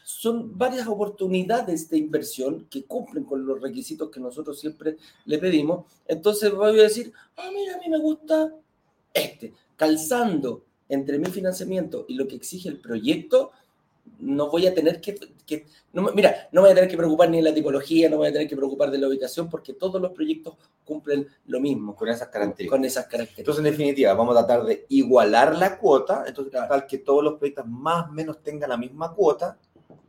Son 0.03 0.57
varias 0.57 0.87
oportunidades 0.87 1.89
de 1.89 1.97
inversión 1.97 2.67
que 2.69 2.85
cumplen 2.85 3.23
con 3.23 3.45
los 3.45 3.61
requisitos 3.61 4.09
que 4.09 4.19
nosotros 4.19 4.59
siempre 4.59 4.97
le 5.25 5.37
pedimos. 5.37 5.85
Entonces 6.07 6.51
voy 6.53 6.79
a 6.79 6.83
decir, 6.83 7.11
ah, 7.37 7.49
mira, 7.53 7.75
a 7.75 7.79
mí 7.79 7.89
me 7.89 7.97
gusta 7.99 8.53
este. 9.13 9.53
Calzando 9.75 10.63
entre 10.89 11.17
mi 11.19 11.25
financiamiento 11.25 12.05
y 12.07 12.15
lo 12.15 12.27
que 12.27 12.35
exige 12.35 12.69
el 12.69 12.79
proyecto, 12.79 13.51
no 14.19 14.49
voy 14.51 14.67
a 14.67 14.73
tener 14.73 15.01
que, 15.01 15.15
que- 15.45 15.65
no 15.93 16.03
mira, 16.13 16.47
no 16.51 16.61
voy 16.61 16.69
a 16.71 16.75
tener 16.75 16.89
que 16.89 16.95
preocupar 16.95 17.29
ni 17.29 17.37
de 17.37 17.43
la 17.43 17.53
tipología, 17.53 18.07
no 18.09 18.17
voy 18.17 18.27
a 18.27 18.31
tener 18.31 18.47
que 18.47 18.55
preocupar 18.55 18.91
de 18.91 18.99
la 18.99 19.07
ubicación, 19.07 19.49
porque 19.49 19.73
todos 19.73 19.99
los 19.99 20.11
proyectos 20.11 20.55
cumplen 20.83 21.27
lo 21.47 21.59
mismo, 21.59 21.95
Con 21.95 22.07
esas 22.09 22.27
características. 22.27 22.69
con 22.77 22.85
esas 22.85 23.05
características. 23.05 23.39
Entonces, 23.39 23.65
en 23.65 23.71
definitiva, 23.71 24.13
vamos 24.13 24.37
a 24.37 24.45
tratar 24.45 24.65
de 24.65 24.85
igualar 24.89 25.55
la 25.57 25.77
cuota, 25.79 26.23
entonces 26.27 26.51
Claro. 26.51 26.67
tal 26.69 26.85
que 26.85 26.99
todos 26.99 27.23
los 27.23 27.33
proyectos 27.39 27.65
más 27.67 28.07
o 28.09 28.11
menos 28.11 28.43
tengan 28.43 28.69
la 28.69 28.77
misma 28.77 29.11
cuota. 29.13 29.57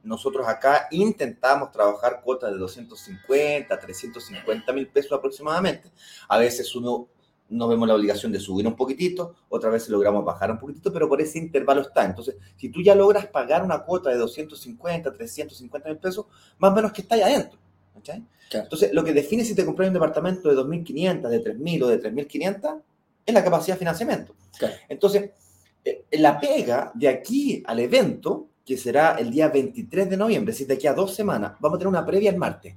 Nosotros 0.03 0.47
acá 0.47 0.87
intentamos 0.93 1.73
trabajar 1.73 2.21
cuotas 2.23 2.53
de 2.53 2.59
250, 2.59 3.81
350 3.81 4.73
mil 4.73 4.87
pesos 4.89 5.13
aproximadamente. 5.13 5.91
A 6.29 6.39
veces 6.39 6.73
uno 6.77 7.09
no 7.49 7.69
vemos 7.69 7.87
la 7.87 7.95
obligación 7.95 8.33
de 8.33 8.41
subir 8.41 8.67
un 8.67 8.75
poquitito, 8.75 9.35
otras 9.49 9.73
veces 9.73 9.89
logramos 9.91 10.25
bajar 10.25 10.51
un 10.51 10.59
poquitito, 10.59 10.93
pero 10.93 11.09
por 11.09 11.21
ese 11.21 11.39
intervalo 11.39 11.81
está. 11.83 12.05
Entonces, 12.05 12.37
si 12.57 12.69
tú 12.71 12.83
ya 12.83 12.95
logras 12.95 13.27
pagar 13.27 13.63
una 13.63 13.81
cuota 13.85 14.11
de 14.11 14.17
250, 14.17 15.13
350 15.13 15.89
mil 15.89 15.99
pesos, 15.99 16.27
más 16.59 16.73
o 16.73 16.75
menos 16.75 16.93
que 16.93 17.03
está 17.03 17.15
ahí 17.15 17.23
adentro. 17.23 17.59
Entonces, 18.63 18.93
lo 18.93 19.03
que 19.03 19.13
define 19.13 19.45
si 19.45 19.55
te 19.55 19.65
compras 19.65 19.89
un 19.89 19.95
departamento 19.95 20.49
de 20.49 20.57
2.500, 20.57 21.29
de 21.29 21.43
3.000 21.43 21.83
o 21.83 21.87
de 21.89 22.03
3.500 22.03 22.81
es 23.25 23.35
la 23.35 23.43
capacidad 23.43 23.75
de 23.75 23.79
financiamiento. 23.81 24.35
Claro. 24.59 24.75
Entonces, 24.89 25.31
eh, 25.85 26.05
la 26.13 26.39
pega 26.39 26.93
de 26.95 27.09
aquí 27.09 27.63
al 27.67 27.81
evento, 27.81 28.49
que 28.65 28.77
será 28.77 29.17
el 29.19 29.31
día 29.31 29.49
23 29.49 30.11
de 30.11 30.17
noviembre, 30.17 30.51
es 30.53 30.57
decir, 30.59 30.67
de 30.69 30.75
aquí 30.75 30.87
a 30.87 30.95
dos 30.95 31.15
semanas, 31.15 31.53
vamos 31.61 31.77
a 31.77 31.79
tener 31.79 31.89
una 31.89 32.05
previa 32.07 32.31
el 32.31 32.37
martes. 32.37 32.75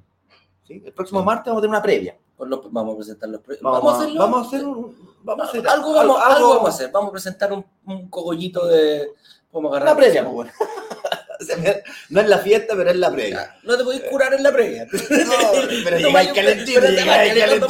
¿sí? 0.68 0.82
El 0.86 0.94
próximo 0.94 1.20
Sí. 1.22 1.26
martes 1.26 1.46
vamos 1.48 1.60
a 1.60 1.62
tener 1.62 1.70
una 1.76 1.82
previa. 1.84 2.18
Con 2.40 2.50
los- 2.50 2.72
vamos 2.72 2.94
a 2.94 2.98
presentar 2.98 3.28
los 3.30 3.42
proyectos. 3.42 3.70
Vamos, 3.70 3.94
a, 3.94 3.98
hacerlo. 3.98 4.20
vamos 4.22 4.40
a 4.40 4.48
hacer 4.48 4.66
un... 4.66 5.10
Vamos 5.24 5.46
a 5.46 5.50
hacer 5.50 5.68
algo, 5.68 5.94
vamos, 5.94 6.22
algo 6.24 6.50
vamos 6.56 6.70
a 6.70 6.74
hacer. 6.74 6.90
Vamos 6.90 7.10
a 7.10 7.12
presentar 7.12 7.52
un, 7.52 7.66
un 7.86 8.10
cogollito 8.10 8.66
de. 8.66 9.10
Vamos 9.52 9.74
a 9.74 9.76
agarrar. 9.76 9.94
Una 9.98 10.02
previa, 10.02 10.24
pues, 10.24 10.34
bueno. 10.34 10.52
No 12.10 12.22
es 12.22 12.30
la 12.30 12.38
fiesta, 12.38 12.76
pero 12.78 12.92
es 12.92 12.96
la 12.96 13.12
previa. 13.12 13.58
No 13.64 13.78
te 13.78 13.84
podéis 13.84 14.04
curar 14.04 14.34
en 14.34 14.44
la 14.44 14.54
previa. 14.54 14.86
No, 14.92 15.36
pero 15.84 16.00
No, 16.00 16.10
yo- 16.24 16.34
calentito, 16.34 16.80
pero 16.80 16.96
te 16.96 17.06
calentando 17.06 17.68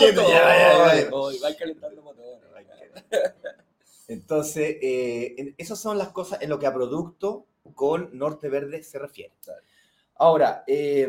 vais 1.42 1.56
calentando 1.58 2.02
motor. 2.04 2.40
Entonces, 4.08 4.78
eh, 4.82 5.56
esas 5.58 5.80
son 5.80 5.98
las 5.98 6.10
cosas 6.10 6.40
en 6.44 6.50
lo 6.52 6.60
que 6.60 6.68
a 6.68 6.74
producto 6.74 7.48
con 7.74 8.10
Norte 8.16 8.50
Verde 8.50 8.84
se 8.84 9.00
refiere. 9.00 9.34
Ahora, 10.16 10.64
eh, 10.68 11.08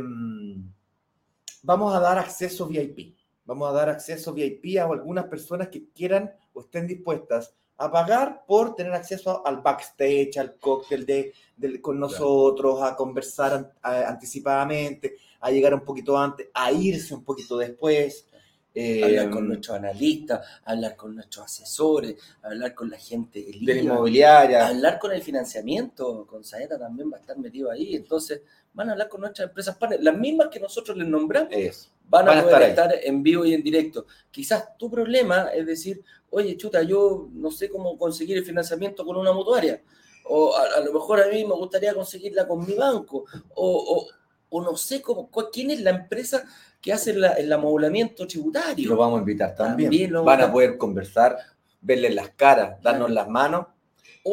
vamos 1.63 1.95
a 1.95 2.01
dar 2.01 2.19
acceso 2.19 2.67
VIP. 2.67 3.20
Vamos 3.51 3.67
a 3.69 3.73
dar 3.79 3.89
acceso 3.89 4.33
VIP 4.33 4.79
a 4.79 4.85
algunas 4.85 5.27
personas 5.35 5.69
que 5.73 5.81
quieran 5.97 6.25
o 6.55 6.61
estén 6.65 6.87
dispuestas 6.93 7.43
a 7.85 7.91
pagar 7.97 8.45
por 8.47 8.65
tener 8.77 8.93
acceso 8.93 9.45
al 9.49 9.57
backstage, 9.67 10.37
al 10.39 10.51
cóctel 10.67 11.05
de, 11.11 11.33
con 11.81 11.99
nosotros, 11.99 12.81
a 12.83 12.95
conversar 12.95 13.73
a- 13.83 14.09
anticipadamente, 14.15 15.17
a 15.41 15.51
llegar 15.51 15.75
un 15.75 15.85
poquito 15.89 16.17
antes, 16.17 16.49
a 16.55 16.71
irse 16.71 17.15
un 17.15 17.25
poquito 17.25 17.57
después. 17.59 18.27
Eh, 18.75 19.03
hablar 19.05 19.31
con 19.31 19.49
nuestros 19.49 19.77
analistas, 19.77 20.47
hablar 20.65 20.97
con 20.97 21.15
nuestros 21.15 21.45
asesores, 21.47 22.17
hablar 22.43 22.75
con 22.75 22.89
la 22.91 22.99
gente 22.99 23.43
del 23.43 23.65
de 23.65 23.75
la 23.75 23.81
IVA, 23.83 23.95
inmobiliaria. 23.95 24.67
hablar 24.69 24.99
con 24.99 25.13
el 25.13 25.23
financiamiento, 25.23 26.27
con 26.27 26.45
Saeta 26.45 26.79
también 26.79 27.11
va 27.13 27.17
a 27.17 27.21
estar 27.21 27.37
metido 27.39 27.71
ahí, 27.71 27.97
entonces 27.97 28.43
van 28.73 28.89
a 28.89 28.93
hablar 28.93 29.09
con 29.09 29.21
nuestras 29.23 29.49
empresas 29.49 29.77
partners, 29.77 30.03
las 30.05 30.17
mismas 30.17 30.49
que 30.49 30.61
nosotros 30.61 30.97
les 30.97 31.09
nombramos, 31.09 31.53
Eso. 31.53 31.89
van 32.09 32.29
a, 32.29 32.31
Van 32.31 32.39
a 32.39 32.43
poder 32.43 32.63
estar 32.71 32.93
estar, 32.95 33.09
en 33.09 33.23
vivo 33.23 33.45
y 33.45 33.55
en 33.55 33.63
directo. 33.63 34.07
Quizás 34.31 34.77
tu 34.79 34.89
problema 34.91 35.49
es 35.53 35.67
decir, 35.67 36.03
oye, 36.31 36.57
chuta, 36.57 36.83
yo 36.83 37.29
no 37.33 37.51
sé 37.51 37.69
cómo 37.69 37.99
conseguir 37.99 38.37
el 38.39 38.45
financiamiento 38.45 39.05
con 39.05 39.17
una 39.17 39.33
mutuaria, 39.33 39.83
o 40.27 40.55
a, 40.55 40.77
a 40.77 40.81
lo 40.81 40.93
mejor 40.93 41.21
a 41.21 41.27
mí 41.27 41.45
me 41.45 41.55
gustaría 41.55 41.93
conseguirla 41.93 42.47
con 42.47 42.65
mi 42.65 42.75
banco, 42.75 43.25
o, 43.55 43.97
o- 43.97 44.07
o 44.51 44.63
no 44.63 44.77
sé 44.77 45.01
cómo, 45.01 45.31
cuál- 45.31 45.49
quién 45.53 45.71
es 45.71 45.81
la 45.81 45.91
empresa 45.91 46.45
que 46.81 46.93
hace 46.93 47.15
la- 47.15 47.33
el 47.33 47.53
amoblamiento 47.53 48.25
Y 48.25 48.27
tributario. 48.27 48.89
lo 48.91 48.97
vamos 48.97 49.17
a 49.19 49.21
invitar 49.21 49.55
también. 49.55 49.91
También 49.91 50.25
Van 50.25 50.41
a 50.43 50.53
poder 50.53 50.77
conversar, 50.79 51.37
verles 51.81 52.15
las 52.15 52.31
caras, 52.31 52.81
darnos 52.83 53.11
las 53.11 53.29
manos. 53.29 53.67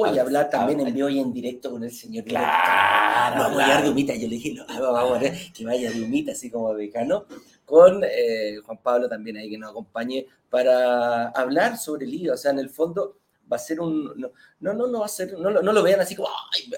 A- 0.03 0.21
hablar 0.21 0.49
también 0.49 0.81
en 0.81 0.93
vivo 0.93 1.07
y 1.07 1.19
en 1.19 1.31
directo 1.31 1.71
con 1.71 1.81
el 1.83 1.91
señor. 1.91 2.25
Claro, 2.25 3.41
Vamos 3.43 3.59
a 3.59 3.63
hablar 3.63 3.83
de 3.83 3.89
Humita. 3.89 4.13
Yo 4.15 4.27
le 4.27 4.35
dije, 4.35 4.53
no, 4.53 4.65
vamos 4.67 5.17
a 5.17 5.19
ver 5.19 5.33
que 5.55 5.65
vaya 5.65 5.89
de 5.91 6.01
Humita, 6.03 6.33
así 6.33 6.49
como 6.51 6.73
decano, 6.73 7.25
con 7.65 8.01
eh, 8.03 8.57
Juan 8.65 8.77
Pablo 8.83 9.07
también 9.07 9.37
ahí 9.37 9.49
que 9.49 9.57
nos 9.57 9.69
acompañe 9.71 10.25
para 10.49 11.29
hablar 11.29 11.77
sobre 11.77 12.05
el 12.05 12.13
IVA. 12.15 12.33
O 12.33 12.37
sea, 12.37 12.51
en 12.51 12.59
el 12.59 12.69
fondo 12.69 13.17
va 13.51 13.55
a 13.55 13.59
ser 13.59 13.79
un. 13.79 14.13
No, 14.59 14.73
no, 14.73 14.87
no, 14.87 14.99
va 14.99 15.05
a 15.05 15.09
ser. 15.09 15.37
No, 15.39 15.49
lo- 15.51 15.61
no 15.61 15.71
lo 15.71 15.83
vean 15.83 16.01
así 16.01 16.15
como, 16.15 16.27
"Ay, 16.53 16.69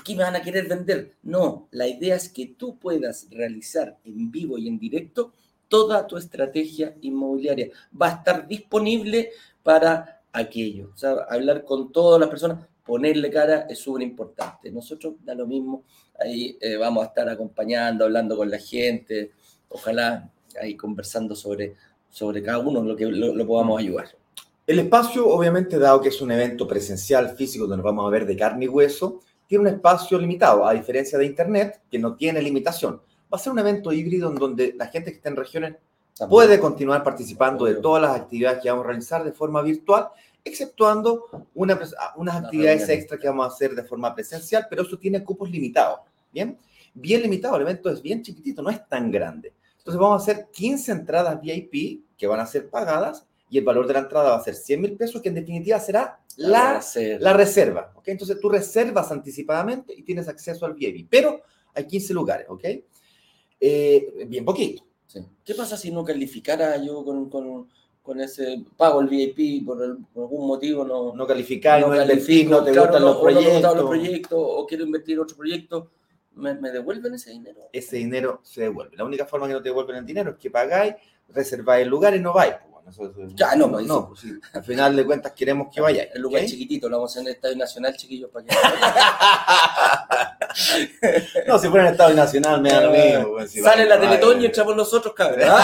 aquí 0.00 0.14
me 0.14 0.24
van 0.24 0.36
a 0.36 0.42
querer 0.42 0.68
vender. 0.68 1.16
No, 1.22 1.68
la 1.70 1.86
idea 1.86 2.16
es 2.16 2.28
que 2.28 2.46
tú 2.46 2.78
puedas 2.78 3.28
realizar 3.30 3.98
en 4.04 4.30
vivo 4.30 4.58
y 4.58 4.68
en 4.68 4.78
directo 4.78 5.32
toda 5.68 6.06
tu 6.06 6.16
estrategia 6.16 6.94
inmobiliaria. 7.02 7.68
Va 8.00 8.06
a 8.08 8.14
estar 8.16 8.48
disponible 8.48 9.30
para 9.62 10.22
aquello. 10.32 10.90
O 10.94 10.96
sea, 10.96 11.12
hablar 11.28 11.64
con 11.64 11.92
todas 11.92 12.20
las 12.20 12.28
personas, 12.28 12.66
ponerle 12.84 13.30
cara 13.30 13.66
es 13.68 13.78
súper 13.78 14.02
importante. 14.02 14.70
Nosotros 14.70 15.14
da 15.24 15.34
lo 15.34 15.46
mismo, 15.46 15.84
ahí 16.18 16.56
eh, 16.60 16.76
vamos 16.76 17.04
a 17.04 17.08
estar 17.08 17.28
acompañando, 17.28 18.04
hablando 18.04 18.36
con 18.36 18.50
la 18.50 18.58
gente, 18.58 19.32
ojalá 19.68 20.30
ahí 20.60 20.74
conversando 20.74 21.34
sobre, 21.36 21.74
sobre 22.08 22.42
cada 22.42 22.58
uno, 22.58 22.82
lo 22.82 22.96
que 22.96 23.06
lo, 23.06 23.34
lo 23.34 23.46
podamos 23.46 23.78
ayudar. 23.78 24.08
El 24.66 24.78
espacio, 24.80 25.26
obviamente, 25.28 25.78
dado 25.78 26.00
que 26.00 26.08
es 26.08 26.20
un 26.20 26.30
evento 26.30 26.66
presencial, 26.68 27.34
físico, 27.36 27.64
donde 27.64 27.78
nos 27.78 27.84
vamos 27.84 28.06
a 28.06 28.10
ver 28.10 28.26
de 28.26 28.36
carne 28.36 28.66
y 28.66 28.68
hueso, 28.68 29.20
tiene 29.48 29.62
un 29.62 29.68
espacio 29.68 30.18
limitado, 30.18 30.66
a 30.66 30.74
diferencia 30.74 31.18
de 31.18 31.24
Internet, 31.24 31.80
que 31.90 31.98
no 31.98 32.14
tiene 32.14 32.40
limitación. 32.40 33.00
Va 33.32 33.36
a 33.36 33.38
ser 33.38 33.52
un 33.52 33.58
evento 33.58 33.92
híbrido 33.92 34.30
en 34.30 34.36
donde 34.36 34.74
la 34.76 34.86
gente 34.86 35.10
que 35.10 35.16
está 35.16 35.30
en 35.30 35.36
regiones 35.36 35.76
puede 36.28 36.60
continuar 36.60 37.02
participando 37.02 37.64
de 37.64 37.76
todas 37.76 38.02
las 38.02 38.14
actividades 38.14 38.62
que 38.62 38.70
vamos 38.70 38.84
a 38.84 38.88
realizar 38.88 39.24
de 39.24 39.32
forma 39.32 39.62
virtual, 39.62 40.08
exceptuando 40.44 41.24
una 41.54 41.80
unas 42.16 42.36
actividades 42.36 42.80
reuniones. 42.80 42.88
extra 42.90 43.18
que 43.18 43.28
vamos 43.28 43.46
a 43.46 43.54
hacer 43.54 43.74
de 43.74 43.84
forma 43.84 44.14
presencial, 44.14 44.66
pero 44.68 44.82
eso 44.82 44.98
tiene 44.98 45.24
cupos 45.24 45.50
limitados. 45.50 46.00
Bien, 46.30 46.58
bien 46.92 47.22
limitado, 47.22 47.56
el 47.56 47.62
evento 47.62 47.90
es 47.90 48.02
bien 48.02 48.22
chiquitito, 48.22 48.60
no 48.60 48.70
es 48.70 48.86
tan 48.86 49.10
grande. 49.10 49.54
Entonces 49.78 49.98
vamos 49.98 50.20
a 50.20 50.22
hacer 50.30 50.48
15 50.52 50.92
entradas 50.92 51.40
VIP 51.40 52.04
que 52.18 52.26
van 52.26 52.40
a 52.40 52.46
ser 52.46 52.68
pagadas 52.68 53.26
y 53.48 53.56
el 53.56 53.64
valor 53.64 53.86
de 53.86 53.94
la 53.94 54.00
entrada 54.00 54.30
va 54.30 54.36
a 54.36 54.44
ser 54.44 54.54
100 54.54 54.80
mil 54.80 54.96
pesos, 54.96 55.22
que 55.22 55.30
en 55.30 55.36
definitiva 55.36 55.78
será 55.80 56.20
la, 56.38 56.80
la 57.20 57.32
reserva. 57.32 57.92
¿ok? 57.96 58.08
Entonces 58.08 58.38
tú 58.40 58.48
reservas 58.48 59.10
anticipadamente 59.12 59.94
y 59.94 60.02
tienes 60.02 60.28
acceso 60.28 60.64
al 60.66 60.74
VIP, 60.74 61.08
pero 61.10 61.42
hay 61.74 61.86
15 61.86 62.14
lugares, 62.14 62.46
¿ok? 62.48 62.64
Eh, 63.60 64.24
bien 64.26 64.44
poquito. 64.44 64.84
Sí. 65.06 65.20
¿Qué 65.44 65.54
pasa 65.54 65.76
si 65.76 65.90
no 65.90 66.04
calificara 66.04 66.76
yo 66.82 67.04
con, 67.04 67.28
con, 67.30 67.68
con 68.02 68.20
ese 68.20 68.62
pago 68.76 69.00
el 69.00 69.08
VIP 69.08 69.64
por, 69.66 69.82
el- 69.82 69.96
por 70.12 70.24
algún 70.24 70.46
motivo? 70.46 70.84
No, 70.84 71.14
no 71.14 71.26
calificar, 71.26 71.80
no, 71.80 71.88
califico, 71.88 72.50
no 72.50 72.64
te 72.64 72.72
claro, 72.72 72.86
gustan 72.88 73.02
no, 73.02 73.08
los 73.08 73.16
no 73.16 73.22
proyectos. 73.22 73.76
los 73.76 73.84
proyectos 73.86 74.38
o 74.40 74.66
quiero 74.66 74.84
invertir 74.84 75.14
en 75.14 75.20
otro 75.20 75.36
proyecto, 75.36 75.90
¿me, 76.34 76.54
me 76.54 76.70
devuelven 76.70 77.14
ese 77.14 77.30
dinero? 77.30 77.68
Ese 77.72 77.96
dinero 77.96 78.40
se 78.44 78.62
devuelve. 78.62 78.96
La 78.96 79.04
única 79.04 79.26
forma 79.26 79.46
que 79.48 79.54
no 79.54 79.62
te 79.62 79.70
devuelven 79.70 79.96
el 79.96 80.06
dinero 80.06 80.30
es 80.32 80.36
que 80.36 80.50
pagáis, 80.50 80.94
reserváis 81.28 81.82
el 81.84 81.88
lugar 81.88 82.14
y 82.14 82.20
no 82.20 82.32
vais. 82.32 82.54
Ya, 83.34 83.54
no, 83.54 83.66
no, 83.68 84.08
pues, 84.08 84.20
sí. 84.20 84.32
Al 84.52 84.64
final 84.64 84.96
de 84.96 85.04
cuentas 85.04 85.32
queremos 85.32 85.68
que 85.72 85.80
vayáis. 85.80 86.08
El 86.14 86.22
lugar 86.22 86.42
¿ok? 86.42 86.48
chiquitito, 86.48 86.88
lo 86.88 86.96
vamos 86.98 87.10
a 87.10 87.12
hacer 87.12 87.22
en 87.22 87.28
el 87.28 87.34
Estadio 87.34 87.56
Nacional, 87.56 87.96
chiquillos, 87.96 88.30
para 88.30 88.46
que... 88.46 88.54
No, 91.46 91.58
si 91.58 91.68
fuera 91.68 91.86
en 91.86 91.92
Estado 91.92 92.14
Nacional 92.14 92.60
me 92.62 92.70
da 92.70 92.80
lo 92.80 92.90
mismo. 92.90 93.28
pues, 93.34 93.50
si 93.50 93.60
Sale 93.60 93.84
la 93.84 93.96
vais. 93.96 94.08
Teletón 94.08 94.42
y 94.42 94.46
entramos 94.46 94.76
nosotros, 94.76 95.14
cabrón. 95.14 95.48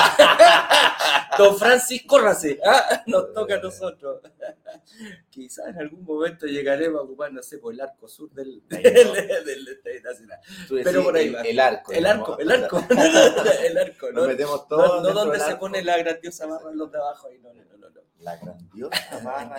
Don 1.38 1.58
Francis, 1.58 2.02
córrase. 2.06 2.60
¿ah? 2.64 3.02
Nos 3.06 3.32
toca 3.32 3.54
a 3.56 3.58
nosotros. 3.58 4.20
Quizás 5.30 5.68
en 5.68 5.78
algún 5.80 6.04
momento 6.04 6.46
llegaremos 6.46 7.00
a 7.00 7.04
ocupar, 7.04 7.32
no 7.32 7.42
sé, 7.42 7.58
por 7.58 7.72
el 7.74 7.80
arco 7.80 8.08
sur 8.08 8.30
del, 8.30 8.62
del, 8.68 9.06
no. 9.06 9.12
del 9.12 10.02
Nacional. 10.02 10.38
Pero 10.84 11.02
por 11.02 11.16
ahí 11.16 11.26
el, 11.28 11.34
va. 11.36 11.40
el 11.42 11.60
arco. 11.60 11.92
El 11.92 12.02
¿no? 12.04 12.10
arco, 12.10 12.38
el 12.38 12.50
arco. 12.52 12.78
El 12.88 13.78
arco, 13.78 14.12
Nos 14.12 14.22
¿no? 14.22 14.28
metemos 14.28 14.60
No, 14.62 14.66
todos. 14.66 14.88
no 14.88 15.02
dentro 15.08 15.24
donde 15.24 15.40
se 15.40 15.56
pone 15.56 15.82
la 15.82 15.96
grandiosa 15.98 16.46
barra 16.46 16.70
en 16.70 16.78
los 16.78 16.90
de 16.92 16.98
abajo. 16.98 17.28
Ahí, 17.28 17.38
no, 17.38 17.52
no, 17.52 17.64
no, 17.64 17.76
no. 17.78 17.90
no. 17.90 18.00
La 18.20 18.36
grandiosa 18.36 19.20
barra. 19.22 19.56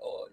Oh, 0.00 0.28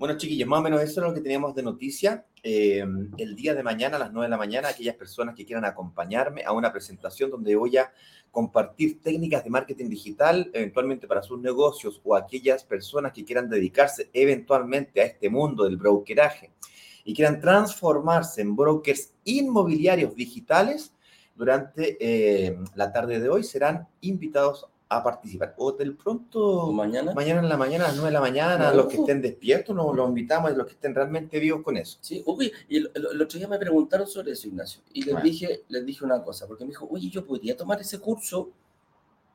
Bueno, 0.00 0.16
chiquillos, 0.16 0.48
más 0.48 0.60
o 0.60 0.62
menos 0.62 0.80
eso 0.80 1.02
es 1.02 1.06
lo 1.08 1.12
que 1.12 1.20
teníamos 1.20 1.54
de 1.54 1.62
noticia. 1.62 2.24
Eh, 2.42 2.82
el 3.18 3.36
día 3.36 3.54
de 3.54 3.62
mañana, 3.62 3.96
a 3.96 3.98
las 3.98 4.10
9 4.10 4.28
de 4.28 4.30
la 4.30 4.38
mañana, 4.38 4.68
aquellas 4.68 4.94
personas 4.94 5.34
que 5.34 5.44
quieran 5.44 5.66
acompañarme 5.66 6.42
a 6.42 6.52
una 6.52 6.72
presentación 6.72 7.28
donde 7.28 7.54
voy 7.54 7.76
a 7.76 7.92
compartir 8.30 9.02
técnicas 9.02 9.44
de 9.44 9.50
marketing 9.50 9.90
digital, 9.90 10.50
eventualmente 10.54 11.06
para 11.06 11.22
sus 11.22 11.38
negocios, 11.38 12.00
o 12.02 12.16
aquellas 12.16 12.64
personas 12.64 13.12
que 13.12 13.26
quieran 13.26 13.50
dedicarse 13.50 14.08
eventualmente 14.14 15.02
a 15.02 15.04
este 15.04 15.28
mundo 15.28 15.64
del 15.64 15.76
brokeraje 15.76 16.50
y 17.04 17.12
quieran 17.12 17.38
transformarse 17.38 18.40
en 18.40 18.56
brokers 18.56 19.12
inmobiliarios 19.24 20.14
digitales, 20.14 20.94
durante 21.34 21.98
eh, 22.00 22.58
la 22.74 22.90
tarde 22.90 23.20
de 23.20 23.28
hoy 23.28 23.44
serán 23.44 23.86
invitados 24.00 24.66
a 24.92 25.02
participar. 25.04 25.54
O 25.56 25.70
del 25.72 25.94
pronto 25.94 26.72
Mañana. 26.72 27.14
mañana 27.14 27.40
en 27.40 27.48
la 27.48 27.56
mañana, 27.56 27.84
a 27.84 27.88
las 27.88 27.96
9 27.96 28.08
de 28.08 28.12
la 28.12 28.20
mañana, 28.20 28.70
No. 28.70 28.76
los 28.76 28.86
que 28.86 28.96
estén 28.96 29.22
despiertos, 29.22 29.74
nos 29.74 29.94
los 29.94 30.08
invitamos, 30.08 30.54
los 30.56 30.66
que 30.66 30.72
estén 30.72 30.94
realmente 30.96 31.38
vivos 31.38 31.62
con 31.62 31.76
eso. 31.76 31.98
Sí, 32.00 32.22
uy, 32.26 32.52
y 32.68 32.78
el, 32.78 32.90
el- 32.94 33.06
el 33.12 33.22
otro 33.22 33.38
día 33.38 33.46
me 33.46 33.56
preguntaron 33.58 34.08
sobre 34.08 34.32
eso, 34.32 34.48
Ignacio, 34.48 34.82
y 34.92 35.04
les 35.04 35.14
Ah. 35.14 35.20
dije, 35.20 35.62
les 35.68 35.86
dije 35.86 36.04
una 36.04 36.22
cosa, 36.24 36.48
porque 36.48 36.64
me 36.64 36.70
dijo, 36.70 36.88
oye, 36.90 37.08
yo 37.08 37.24
podría 37.24 37.56
tomar 37.56 37.80
ese 37.80 38.00
curso 38.00 38.50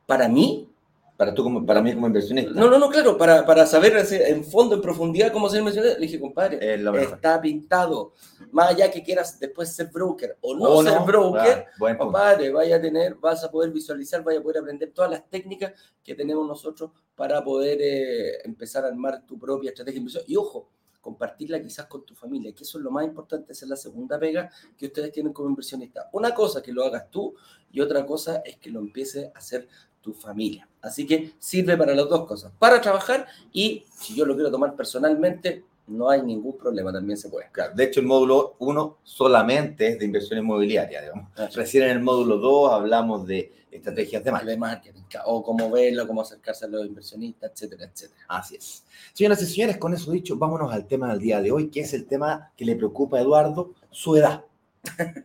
para 0.05 0.27
mí. 0.27 0.69
Para, 1.17 1.33
tú 1.33 1.43
como, 1.43 1.65
para 1.65 1.81
mí 1.81 1.93
como 1.93 2.07
inversionista. 2.07 2.51
No, 2.51 2.69
no, 2.69 2.77
no, 2.77 2.89
claro, 2.89 3.17
para, 3.17 3.45
para 3.45 3.65
saber 3.65 3.95
en 4.11 4.43
fondo, 4.43 4.75
en 4.75 4.81
profundidad, 4.81 5.31
cómo 5.31 5.49
ser 5.49 5.59
inversionista. 5.59 5.97
Le 5.97 6.05
dije, 6.07 6.19
compadre, 6.19 6.75
Es 6.75 7.11
está 7.11 7.39
pintado. 7.39 8.13
Más 8.51 8.71
allá 8.71 8.91
que 8.91 9.01
quieras 9.01 9.39
después 9.39 9.73
ser 9.73 9.87
broker 9.87 10.37
o 10.41 10.55
no 10.55 10.65
O 10.65 10.83
ser 10.83 10.99
broker, 11.05 11.41
claro, 11.41 11.65
buen 11.79 11.97
punto. 11.97 12.11
compadre, 12.11 12.51
vaya 12.51 12.75
a 12.75 12.81
tener, 12.81 13.15
vas 13.15 13.43
a 13.43 13.51
poder 13.51 13.71
visualizar, 13.71 14.23
vaya 14.23 14.39
a 14.39 14.43
poder 14.43 14.57
aprender 14.59 14.91
todas 14.93 15.09
las 15.09 15.29
técnicas 15.29 15.71
que 16.03 16.15
tenemos 16.15 16.45
nosotros 16.45 16.91
para 17.15 17.43
poder 17.43 17.77
eh, 17.81 18.41
empezar 18.43 18.83
a 18.83 18.89
armar 18.89 19.25
tu 19.25 19.39
propia 19.39 19.69
estrategia 19.69 19.95
de 19.95 19.99
inversión. 19.99 20.23
Y 20.27 20.35
ojo, 20.35 20.69
compartirla 21.05 21.61
quizás 21.61 21.85
con 21.85 22.03
tu 22.03 22.15
familia, 22.15 22.51
que 22.51 22.63
eso 22.63 22.79
es 22.79 22.83
lo 22.83 22.89
más 22.89 23.05
importante, 23.05 23.53
esa 23.53 23.65
es 23.65 23.69
la 23.69 23.75
segunda 23.75 24.17
pega 24.17 24.49
que 24.75 24.87
ustedes 24.87 25.11
tienen 25.11 25.33
como 25.33 25.47
inversionistas. 25.47 26.07
Una 26.11 26.33
cosa 26.33 26.63
que 26.63 26.73
lo 26.73 26.83
hagas 26.83 27.11
tú 27.11 27.35
y 27.71 27.79
otra 27.79 28.05
cosa 28.07 28.41
es 28.43 28.57
que 28.57 28.71
lo 28.71 28.79
empiece 28.79 29.31
a 29.33 29.37
hacer 29.37 29.67
tu 30.05 30.13
familia. 30.13 30.69
Así 30.83 31.07
que 31.07 31.31
sirve 31.39 31.75
para 31.75 31.95
las 31.95 32.07
dos 32.07 32.27
cosas, 32.27 32.51
para 32.59 32.79
trabajar 32.79 33.25
y 33.51 33.83
si 33.97 34.13
yo 34.13 34.23
lo 34.23 34.35
quiero 34.35 34.51
tomar 34.51 34.75
personalmente, 34.75 35.63
no 35.87 36.09
hay 36.09 36.21
ningún 36.21 36.57
problema, 36.57 36.93
también 36.93 37.17
se 37.17 37.27
puede. 37.29 37.49
Claro, 37.51 37.73
de 37.75 37.85
hecho, 37.85 38.01
el 38.01 38.05
módulo 38.05 38.55
1 38.59 38.97
solamente 39.03 39.87
es 39.87 39.99
de 39.99 40.05
inversión 40.05 40.39
inmobiliaria, 40.39 41.01
digamos. 41.01 41.31
Ah, 41.35 41.49
Recién 41.53 41.85
en 41.85 41.89
el 41.91 42.01
módulo 42.01 42.37
2 42.37 42.71
hablamos 42.71 43.25
de 43.25 43.51
estrategias 43.71 44.23
de 44.23 44.31
marketing. 44.31 44.51
de 44.51 44.57
marketing, 44.57 45.01
o 45.25 45.43
cómo 45.43 45.71
verlo, 45.71 46.07
cómo 46.07 46.21
acercarse 46.21 46.65
a 46.65 46.67
los 46.67 46.85
inversionistas, 46.85 47.51
etcétera, 47.51 47.85
etcétera. 47.91 48.25
Así 48.27 48.55
es. 48.55 48.85
Señoras 49.13 49.41
y 49.41 49.47
señores, 49.47 49.77
con 49.77 49.93
eso 49.93 50.11
dicho, 50.11 50.37
vámonos 50.37 50.71
al 50.71 50.85
tema 50.85 51.09
del 51.09 51.19
día 51.19 51.41
de 51.41 51.51
hoy, 51.51 51.69
que 51.69 51.81
es 51.81 51.93
el 51.93 52.05
tema 52.05 52.51
que 52.55 52.63
le 52.63 52.75
preocupa 52.75 53.17
a 53.17 53.21
Eduardo, 53.21 53.73
su 53.89 54.15
edad. 54.15 54.45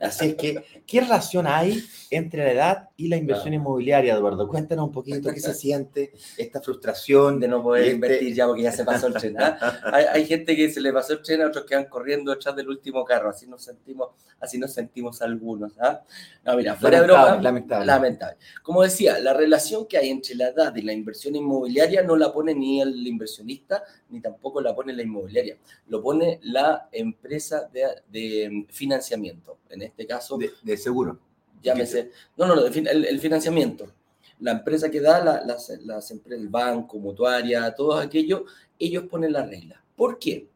Así 0.01 0.29
es 0.29 0.35
que, 0.37 0.65
¿qué 0.87 1.01
relación 1.01 1.47
hay 1.47 1.83
entre 2.11 2.45
la 2.45 2.53
edad 2.53 2.89
y 3.01 3.09
la 3.09 3.17
inversión 3.17 3.55
inmobiliaria, 3.55 4.15
Eduardo? 4.15 4.47
Cuéntanos 4.47 4.89
un 4.89 4.93
poquito 4.93 5.33
qué 5.33 5.41
se 5.41 5.55
siente, 5.55 6.13
esta 6.37 6.61
frustración. 6.61 7.41
De 7.41 7.49
no 7.49 7.63
poder 7.63 7.85
este- 7.85 7.95
invertir 7.95 8.35
ya 8.35 8.47
porque 8.47 8.63
ya 8.63 8.73
se 8.73 8.85
pasó 8.85 9.07
el 9.07 9.15
tren. 9.15 9.37
¿ah? 9.41 9.59
hay, 9.93 10.05
hay 10.05 10.27
gente 10.27 10.55
que 10.55 10.69
se 10.71 10.83
le 10.83 10.93
pasó 10.93 11.15
el 11.15 11.23
tren, 11.23 11.41
otros 11.43 11.65
que 11.65 11.77
van 11.77 11.87
corriendo 11.87 12.31
detrás 12.31 12.55
del 12.55 12.69
último 12.69 13.03
carro, 13.03 13.31
así 13.31 13.47
nos 13.47 13.63
sentimos, 13.65 14.11
así 14.39 14.59
nos 14.59 14.75
sentimos 14.75 15.23
algunos. 15.23 15.73
¿ah? 15.81 16.03
No, 16.45 16.57
mira, 16.59 16.77
fuera 16.77 17.01
de 17.01 17.07
broma, 17.07 17.41
lamentable. 17.41 17.87
lamentable. 17.87 18.37
Como 18.63 18.83
decía, 18.83 19.19
la 19.19 19.33
relación 19.33 19.87
que 19.87 19.97
hay 19.97 20.11
entre 20.11 20.35
la 20.35 20.49
edad 20.49 20.77
y 20.77 20.83
la 20.83 20.93
inversión 20.93 21.35
inmobiliaria 21.35 22.03
no 22.03 22.17
la 22.17 22.31
pone 22.31 22.55
ni 22.55 22.83
el 22.83 23.07
inversionista, 23.07 23.83
ni 24.11 24.21
tampoco 24.21 24.61
la 24.61 24.75
pone 24.75 24.93
la 24.93 25.03
inmobiliaria. 25.03 25.57
Lo 25.89 26.03
pone 26.03 26.39
la 26.43 26.91
empresa 26.93 27.67
de, 27.73 27.85
de 28.09 28.67
financiamiento. 28.69 29.57
En 29.71 29.81
este 29.81 30.07
caso, 30.07 30.37
De, 30.37 30.51
de 30.63 30.77
seguro. 30.77 31.19
Llámese. 31.63 32.11
No, 32.37 32.47
no, 32.47 32.67
el, 32.67 33.05
el- 33.05 33.21
financiamiento. 33.21 33.93
La 34.41 34.53
empresa 34.53 34.91
que 34.91 35.01
da, 35.01 35.23
las, 35.45 35.69
las 35.85 36.11
empresas, 36.11 36.41
el 36.43 36.49
banco, 36.49 36.99
mutuaria, 36.99 37.75
todo 37.75 37.95
aquello, 37.99 38.45
ellos 38.79 39.05
ponen 39.05 39.33
la 39.33 39.45
regla. 39.45 39.83
¿Por 39.97 40.19
qué? 40.19 40.49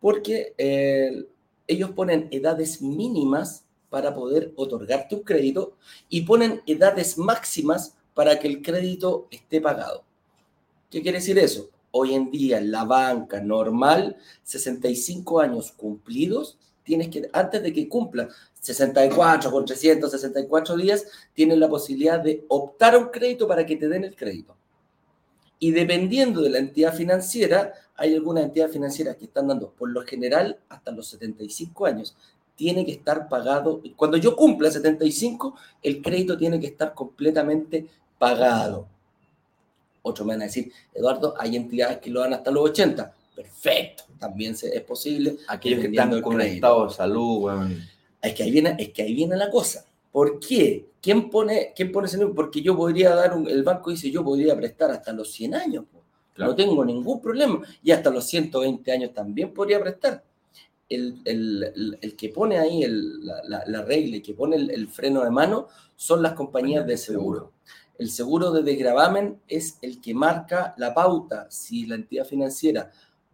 Porque 0.00 0.54
eh, 0.56 1.26
ellos 1.66 1.90
ponen 1.90 2.28
edades 2.30 2.80
mínimas 2.80 3.64
para 3.90 4.14
poder 4.14 4.52
otorgarte 4.56 5.14
un 5.16 5.22
crédito 5.22 5.76
y 6.08 6.22
ponen 6.22 6.62
edades 6.66 7.18
máximas 7.18 7.96
para 8.14 8.38
que 8.38 8.46
el 8.48 8.62
crédito 8.62 9.26
esté 9.30 9.60
pagado. 9.60 10.04
¿Qué 10.90 11.02
quiere 11.02 11.18
decir 11.18 11.38
eso? 11.38 11.70
Hoy 11.90 12.14
en 12.14 12.30
día 12.30 12.60
la 12.60 12.84
banca 12.84 13.40
normal, 13.40 14.16
65 14.44 15.40
años 15.40 15.72
cumplidos, 15.72 16.58
tienes 16.86 17.08
que, 17.08 17.28
antes 17.32 17.62
de 17.62 17.72
que 17.72 17.88
cumpla 17.88 18.28
64 18.60 19.50
con 19.50 19.64
364 19.66 20.76
días, 20.76 21.04
tienes 21.34 21.58
la 21.58 21.68
posibilidad 21.68 22.20
de 22.20 22.44
optar 22.48 22.94
a 22.94 22.98
un 22.98 23.08
crédito 23.08 23.46
para 23.46 23.66
que 23.66 23.76
te 23.76 23.88
den 23.88 24.04
el 24.04 24.16
crédito. 24.16 24.56
Y 25.58 25.72
dependiendo 25.72 26.40
de 26.42 26.50
la 26.50 26.58
entidad 26.58 26.94
financiera, 26.94 27.72
hay 27.96 28.14
algunas 28.14 28.44
entidades 28.44 28.72
financieras 28.72 29.16
que 29.16 29.24
están 29.24 29.48
dando, 29.48 29.70
por 29.70 29.90
lo 29.90 30.02
general, 30.02 30.58
hasta 30.68 30.92
los 30.92 31.08
75 31.08 31.86
años. 31.86 32.16
Tiene 32.54 32.86
que 32.86 32.92
estar 32.92 33.28
pagado. 33.28 33.82
Cuando 33.96 34.16
yo 34.16 34.36
cumpla 34.36 34.70
75, 34.70 35.56
el 35.82 36.00
crédito 36.00 36.38
tiene 36.38 36.60
que 36.60 36.68
estar 36.68 36.94
completamente 36.94 37.86
pagado. 38.18 38.86
Otros 40.02 40.26
me 40.26 40.34
van 40.34 40.42
a 40.42 40.44
decir, 40.44 40.72
Eduardo, 40.94 41.34
hay 41.38 41.56
entidades 41.56 41.98
que 41.98 42.10
lo 42.10 42.20
dan 42.20 42.34
hasta 42.34 42.50
los 42.50 42.70
80. 42.70 43.12
Perfecto, 43.36 44.04
también 44.18 44.54
es 44.60 44.82
posible. 44.82 45.36
Aquellos 45.46 45.80
que 45.80 45.88
están 45.88 46.22
con 46.22 46.40
estado 46.40 46.88
de 46.88 46.94
salud, 46.94 47.50
Es 48.22 48.34
que, 48.34 48.42
ahí 48.42 48.50
viene, 48.50 48.74
es 48.78 48.88
que 48.88 49.02
ahí 49.02 49.14
viene 49.14 49.36
la 49.36 49.50
cosa. 49.50 49.84
¿Por 50.10 50.40
qué? 50.40 50.86
¿Quién 51.02 51.28
pone, 51.28 51.74
quién 51.76 51.92
pone 51.92 52.06
ese 52.06 52.16
número? 52.16 52.34
Porque 52.34 52.62
yo 52.62 52.74
podría 52.74 53.14
dar, 53.14 53.36
un, 53.36 53.46
el 53.46 53.62
banco 53.62 53.90
dice, 53.90 54.10
yo 54.10 54.24
podría 54.24 54.56
prestar 54.56 54.90
hasta 54.90 55.12
los 55.12 55.30
100 55.30 55.54
años. 55.54 55.84
No 56.38 56.56
tengo 56.56 56.82
ningún 56.82 57.20
problema. 57.20 57.60
Y 57.82 57.90
hasta 57.90 58.10
los 58.10 58.24
120 58.26 58.90
años 58.90 59.12
también 59.12 59.52
podría 59.52 59.78
prestar. 59.80 60.24
El, 60.88 61.20
el, 61.26 61.98
el, 62.00 62.16
que 62.16 62.30
pone 62.30 62.58
ahí 62.58 62.84
la, 62.88 63.64
la, 63.66 63.82
regla 63.82 64.16
y 64.16 64.22
que 64.22 64.32
pone 64.32 64.56
el, 64.56 64.88
freno 64.88 65.24
de 65.24 65.30
mano 65.30 65.66
son 65.94 66.22
las 66.22 66.32
compañías 66.32 66.86
de 66.86 66.96
seguro. 66.96 67.52
El 67.98 68.08
seguro 68.08 68.50
de 68.50 68.62
desgravamen 68.62 69.40
es 69.48 69.78
el 69.82 70.00
que 70.00 70.14
marca 70.14 70.74
la 70.78 70.94
pauta 70.94 71.48
si 71.50 71.86
la 71.86 71.96
entidad 71.96 72.24
financiera 72.24 72.90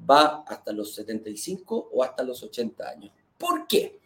va 0.09 0.45
hasta 0.47 0.73
los 0.73 0.95
75 0.95 1.91
o 1.93 2.03
hasta 2.03 2.23
los 2.23 2.43
80 2.43 2.89
años. 2.89 3.13
¿Por 3.39 3.67
qué? 3.67 4.01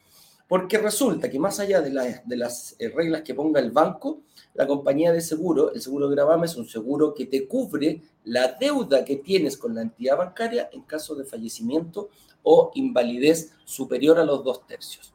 Porque 0.49 0.79
resulta 0.79 1.29
que 1.29 1.39
más 1.39 1.59
allá 1.59 1.81
de, 1.81 1.91
las 1.91 2.77
eh, 2.79 2.89
reglas 2.89 3.23
que 3.23 3.35
ponga 3.35 3.59
el 3.61 3.73
banco, 3.73 4.21
la 4.55 4.67
compañía 4.67 5.13
de 5.13 5.21
seguro, 5.21 5.73
el 5.73 5.81
seguro 5.81 6.09
de 6.09 6.15
gravamen 6.15 6.45
es 6.45 6.57
un 6.57 6.69
seguro 6.69 7.13
que 7.15 7.27
te 7.27 7.49
cubre 7.49 8.03
la 8.25 8.53
deuda 8.53 9.05
que 9.05 9.17
tienes 9.17 9.57
con 9.57 9.75
la 9.75 9.83
entidad 9.83 10.17
bancaria 10.17 10.71
en 10.73 10.83
caso 10.83 11.15
de 11.15 11.25
fallecimiento 11.25 12.11
o 12.43 12.71
invalidez 12.75 13.53
superior 13.65 14.19
a 14.21 14.25
los 14.25 14.45
dos 14.45 14.67
tercios. 14.67 15.13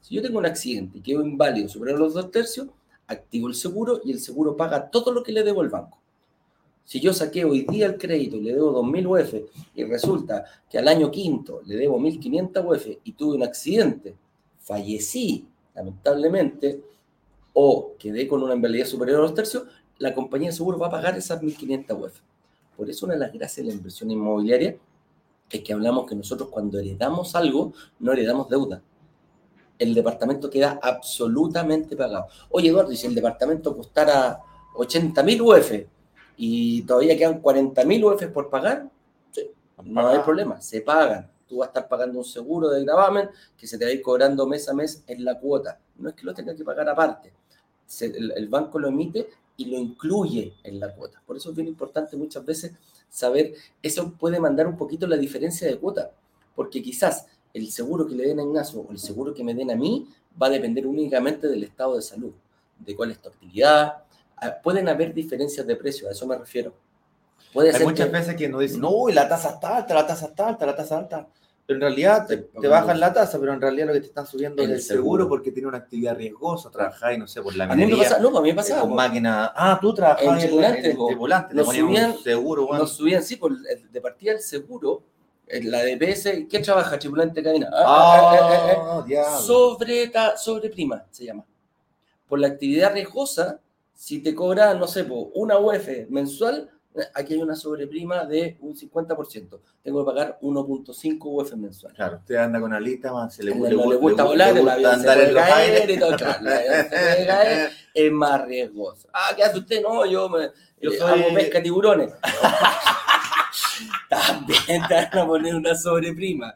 Si 0.00 0.14
yo 0.14 0.22
tengo 0.22 0.38
un 0.38 0.46
accidente 0.46 0.98
y 0.98 1.02
quedo 1.02 1.22
inválido 1.22 1.68
superior 1.68 1.98
a 1.98 2.04
los 2.04 2.14
dos 2.14 2.30
tercios, 2.30 2.68
activo 3.06 3.48
el 3.48 3.54
seguro 3.54 4.00
y 4.02 4.12
el 4.12 4.20
seguro 4.20 4.56
paga 4.56 4.90
todo 4.90 5.12
lo 5.12 5.22
que 5.22 5.32
le 5.32 5.42
debo 5.42 5.60
al 5.60 5.68
banco. 5.68 5.99
Si 6.90 6.98
yo 6.98 7.14
saqué 7.14 7.44
hoy 7.44 7.62
día 7.70 7.86
el 7.86 7.96
crédito 7.96 8.34
y 8.34 8.40
le 8.40 8.52
debo 8.52 8.82
2.000 8.82 9.06
UF 9.06 9.34
y 9.76 9.84
resulta 9.84 10.44
que 10.68 10.76
al 10.76 10.88
año 10.88 11.08
quinto 11.08 11.60
le 11.64 11.76
debo 11.76 12.00
1.500 12.00 12.66
UF 12.66 12.98
y 13.04 13.12
tuve 13.12 13.36
un 13.36 13.44
accidente, 13.44 14.16
fallecí 14.58 15.46
lamentablemente 15.72 16.82
o 17.52 17.92
quedé 17.96 18.26
con 18.26 18.42
una 18.42 18.56
invalidez 18.56 18.88
superior 18.88 19.18
a 19.18 19.22
los 19.22 19.34
tercios, 19.34 19.68
la 19.98 20.12
compañía 20.12 20.48
de 20.48 20.56
seguro 20.56 20.80
va 20.80 20.88
a 20.88 20.90
pagar 20.90 21.16
esas 21.16 21.40
1.500 21.40 22.06
UF. 22.06 22.12
Por 22.76 22.90
eso 22.90 23.06
una 23.06 23.14
de 23.14 23.20
las 23.20 23.32
gracias 23.32 23.64
de 23.64 23.70
la 23.70 23.76
inversión 23.76 24.10
inmobiliaria 24.10 24.76
es 25.48 25.60
que 25.60 25.72
hablamos 25.72 26.08
que 26.08 26.16
nosotros 26.16 26.48
cuando 26.48 26.80
heredamos 26.80 27.36
algo, 27.36 27.72
no 28.00 28.12
heredamos 28.12 28.48
deuda 28.48 28.82
el 29.78 29.94
departamento 29.94 30.50
queda 30.50 30.80
absolutamente 30.82 31.94
pagado. 31.94 32.26
Oye, 32.50 32.68
Eduardo, 32.68 32.90
y 32.90 32.96
si 32.96 33.06
el 33.06 33.14
departamento 33.14 33.76
costara 33.76 34.40
80 34.74 35.22
mil 35.22 35.40
UF 35.40 35.72
y 36.42 36.80
todavía 36.84 37.18
quedan 37.18 37.38
40 37.42 37.84
mil 37.84 38.02
UF 38.02 38.26
por 38.28 38.48
pagar, 38.48 38.88
no 39.84 40.08
hay 40.08 40.20
problema, 40.20 40.58
se 40.58 40.80
pagan. 40.80 41.30
Tú 41.46 41.58
vas 41.58 41.66
a 41.66 41.70
estar 41.70 41.86
pagando 41.86 42.18
un 42.18 42.24
seguro 42.24 42.70
de 42.70 42.82
gravamen 42.82 43.28
que 43.58 43.66
se 43.66 43.76
te 43.76 43.84
va 43.84 43.90
a 43.90 43.92
ir 43.92 44.00
cobrando 44.00 44.46
mes 44.46 44.66
a 44.66 44.72
mes 44.72 45.04
en 45.06 45.22
la 45.22 45.38
cuota. 45.38 45.78
No 45.98 46.08
es 46.08 46.14
que 46.14 46.24
lo 46.24 46.32
tengas 46.32 46.56
que 46.56 46.64
pagar 46.64 46.88
aparte. 46.88 47.30
el, 48.00 48.32
el 48.34 48.48
banco 48.48 48.78
lo 48.78 48.88
emite 48.88 49.28
y 49.58 49.66
lo 49.66 49.76
incluye 49.76 50.54
en 50.64 50.80
la 50.80 50.94
cuota. 50.94 51.20
Por 51.26 51.36
eso 51.36 51.50
es 51.50 51.56
bien 51.56 51.68
importante 51.68 52.16
muchas 52.16 52.42
veces 52.42 52.72
saber, 53.10 53.52
eso 53.82 54.12
puede 54.12 54.40
mandar 54.40 54.66
un 54.66 54.78
poquito 54.78 55.06
la 55.06 55.18
diferencia 55.18 55.68
de 55.68 55.76
cuota, 55.76 56.10
porque 56.54 56.82
quizás 56.82 57.26
el 57.52 57.70
seguro 57.70 58.06
que 58.06 58.14
le 58.14 58.28
den 58.28 58.40
a 58.40 58.44
Ignacio 58.44 58.80
o 58.80 58.90
el 58.92 58.98
seguro 58.98 59.34
que 59.34 59.44
me 59.44 59.52
den 59.52 59.70
a 59.70 59.76
mí 59.76 60.08
va 60.40 60.46
a 60.46 60.50
depender 60.50 60.86
únicamente 60.86 61.48
del 61.48 61.64
estado 61.64 61.96
de 61.96 62.02
salud, 62.02 62.32
de 62.78 62.96
cuál 62.96 63.10
es 63.10 63.20
tu 63.20 63.28
actividad. 63.28 64.04
Pueden 64.62 64.88
haber 64.88 65.14
diferencias 65.14 65.66
de 65.66 65.76
precio, 65.76 66.08
a 66.08 66.12
eso 66.12 66.26
me 66.26 66.36
refiero. 66.36 66.74
Puede 67.52 67.74
Hay 67.74 67.84
muchas 67.84 68.10
veces 68.10 68.36
que 68.36 68.48
nos 68.48 68.60
dicen, 68.60 68.80
no, 68.80 69.08
la 69.08 69.28
tasa 69.28 69.50
está 69.50 69.76
alta, 69.78 69.94
la 69.94 70.06
tasa 70.06 70.26
está 70.26 70.48
alta, 70.48 70.66
la 70.66 70.76
tasa 70.76 70.98
alta. 70.98 71.28
Pero 71.66 71.76
en 71.76 71.80
realidad 71.82 72.26
te, 72.26 72.68
bajan 72.68 72.98
la 72.98 73.12
tasa, 73.12 73.38
pero 73.38 73.52
en 73.52 73.60
realidad 73.60 73.86
lo 73.86 73.92
que 73.92 74.00
te 74.00 74.06
están 74.06 74.26
subiendo 74.26 74.62
es 74.62 74.70
el 74.70 74.82
seguro, 74.82 75.28
porque 75.28 75.52
tiene 75.52 75.68
una 75.68 75.78
actividad 75.78 76.16
riesgosa, 76.16 76.70
trabajar 76.70 77.12
y 77.12 77.18
no 77.18 77.28
sé, 77.28 77.42
por 77.42 77.54
la 77.54 77.66
minería. 77.66 77.86
A 77.86 77.88
mí 77.88 77.96
me 77.96 78.08
pasa, 78.08 78.18
no, 78.18 78.38
a 78.38 78.42
mí 78.42 78.48
me 78.48 78.54
pasaba. 78.54 78.80
Con 78.82 78.94
máquina. 78.94 79.52
Ah, 79.54 79.78
tú 79.80 79.94
trabajas 79.94 80.44
en, 80.44 80.50
volante. 80.50 80.90
En, 80.90 81.18
volante. 81.18 81.54
Nos 81.54 81.74
subían, 81.74 82.18
seguro, 82.18 82.66
bueno. 82.66 82.82
nos 82.82 82.92
subían, 82.96 83.22
sí, 83.22 83.36
por, 83.36 83.56
de 83.56 84.00
partida 84.00 84.32
el 84.32 84.40
seguro 84.40 85.04
la 85.62 85.84
DPS, 85.84 86.46
¿qué 86.48 86.60
trabaja? 86.60 86.98
Tripulante 86.98 87.40
de 87.40 87.44
cabina. 87.44 87.70
Ah, 87.72 87.84
ah, 87.84 88.30
ah, 88.32 89.04
eh, 89.06 89.12
eh, 89.12 89.18
eh, 89.18 89.40
sobre, 89.40 90.12
sobre 90.36 90.70
prima, 90.70 91.04
se 91.10 91.24
llama. 91.24 91.44
Por 92.28 92.38
la 92.38 92.48
actividad 92.48 92.92
riesgosa, 92.92 93.60
si 94.00 94.22
te 94.22 94.34
cobran, 94.34 94.78
no 94.80 94.88
sé, 94.88 95.06
una 95.34 95.58
UF 95.58 95.86
mensual, 96.08 96.70
aquí 97.12 97.34
hay 97.34 97.42
una 97.42 97.54
sobreprima 97.54 98.24
de 98.24 98.56
un 98.60 98.74
50%. 98.74 99.60
Tengo 99.82 100.02
que 100.02 100.10
pagar 100.10 100.38
1.5 100.40 101.18
UF 101.20 101.52
mensual. 101.56 101.92
Claro, 101.92 102.16
usted 102.16 102.36
anda 102.36 102.58
con 102.58 102.72
alita, 102.72 103.12
más 103.12 103.34
se 103.34 103.42
le, 103.42 103.54
le, 103.54 103.68
le, 103.68 103.96
gusta 103.96 104.24
volar, 104.24 104.54
le 104.54 104.62
gusta 104.62 104.94
andar 104.94 105.20
en 105.20 105.34
caer 105.34 105.90
y 105.90 105.98
todo, 105.98 106.16
claro, 106.16 106.40
es 107.94 108.10
más 108.10 108.46
riesgoso. 108.46 109.06
Ah, 109.12 109.34
¿qué 109.36 109.44
hace 109.44 109.58
usted? 109.58 109.82
No, 109.82 110.06
yo, 110.06 110.30
me, 110.30 110.48
yo 110.80 110.92
soy... 110.92 111.20
hago 111.20 111.34
pesca 111.34 111.62
tiburones. 111.62 112.10
también 114.08 114.82
te 114.88 114.94
van 114.94 115.18
a 115.18 115.26
poner 115.26 115.54
una 115.54 115.74
sobreprima. 115.74 116.54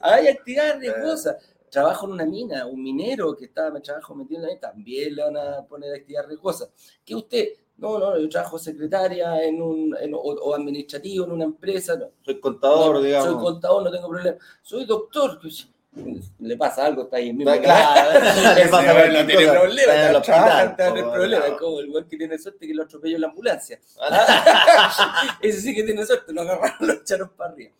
Hay 0.00 0.28
actividades 0.28 0.80
riesgosas. 0.80 1.36
Trabajo 1.70 2.06
en 2.06 2.12
una 2.12 2.24
mina, 2.24 2.66
un 2.66 2.82
minero 2.82 3.36
que 3.36 3.46
está, 3.46 3.70
me 3.70 3.80
trabajo 3.80 4.14
metido 4.14 4.40
en 4.40 4.42
la 4.42 4.48
mina, 4.48 4.60
también 4.60 5.14
le 5.14 5.24
van 5.24 5.36
a 5.36 5.66
poner 5.66 5.94
actividad 5.94 6.26
riesgosa. 6.26 6.68
¿Qué 7.04 7.14
usted? 7.14 7.48
No, 7.76 7.98
no, 7.98 8.18
yo 8.18 8.28
trabajo 8.28 8.58
secretaria 8.58 9.42
en 9.44 9.62
un, 9.62 9.96
o, 10.12 10.54
administrativo 10.54 11.24
en 11.24 11.32
una 11.32 11.44
empresa. 11.44 11.96
No. 11.96 12.10
Soy 12.22 12.40
contador, 12.40 13.00
digamos. 13.00 13.28
Soy 13.28 13.40
contador, 13.40 13.84
no 13.84 13.90
tengo 13.90 14.08
problema. 14.08 14.36
Soy 14.62 14.84
doctor. 14.84 15.38
Pues, 15.40 15.68
le 16.40 16.56
pasa 16.56 16.86
algo, 16.86 17.02
está 17.02 17.16
ahí 17.16 17.32
mismo. 17.32 17.52
Claro, 17.60 18.20
le 18.54 18.68
pasa 18.68 19.08
no 19.08 19.26
tiene 19.26 19.50
problema, 19.50 20.12
no 20.12 20.22
tiene 20.22 21.02
problema. 21.02 21.46
Es 21.46 21.54
como 21.54 21.80
el 21.80 21.90
güey 21.90 22.04
que 22.04 22.16
tiene 22.16 22.38
suerte 22.38 22.66
que 22.66 22.74
lo 22.74 22.82
atropelló 22.82 23.16
en 23.16 23.20
la 23.22 23.28
ambulancia. 23.28 23.80
Ese 25.42 25.60
sí 25.60 25.74
que 25.74 25.82
tiene 25.84 26.04
suerte, 26.04 26.32
lo 26.32 26.42
agarraron, 26.42 26.86
lo 26.86 26.92
echaron 26.94 27.30
para 27.30 27.52
arriba. 27.52 27.72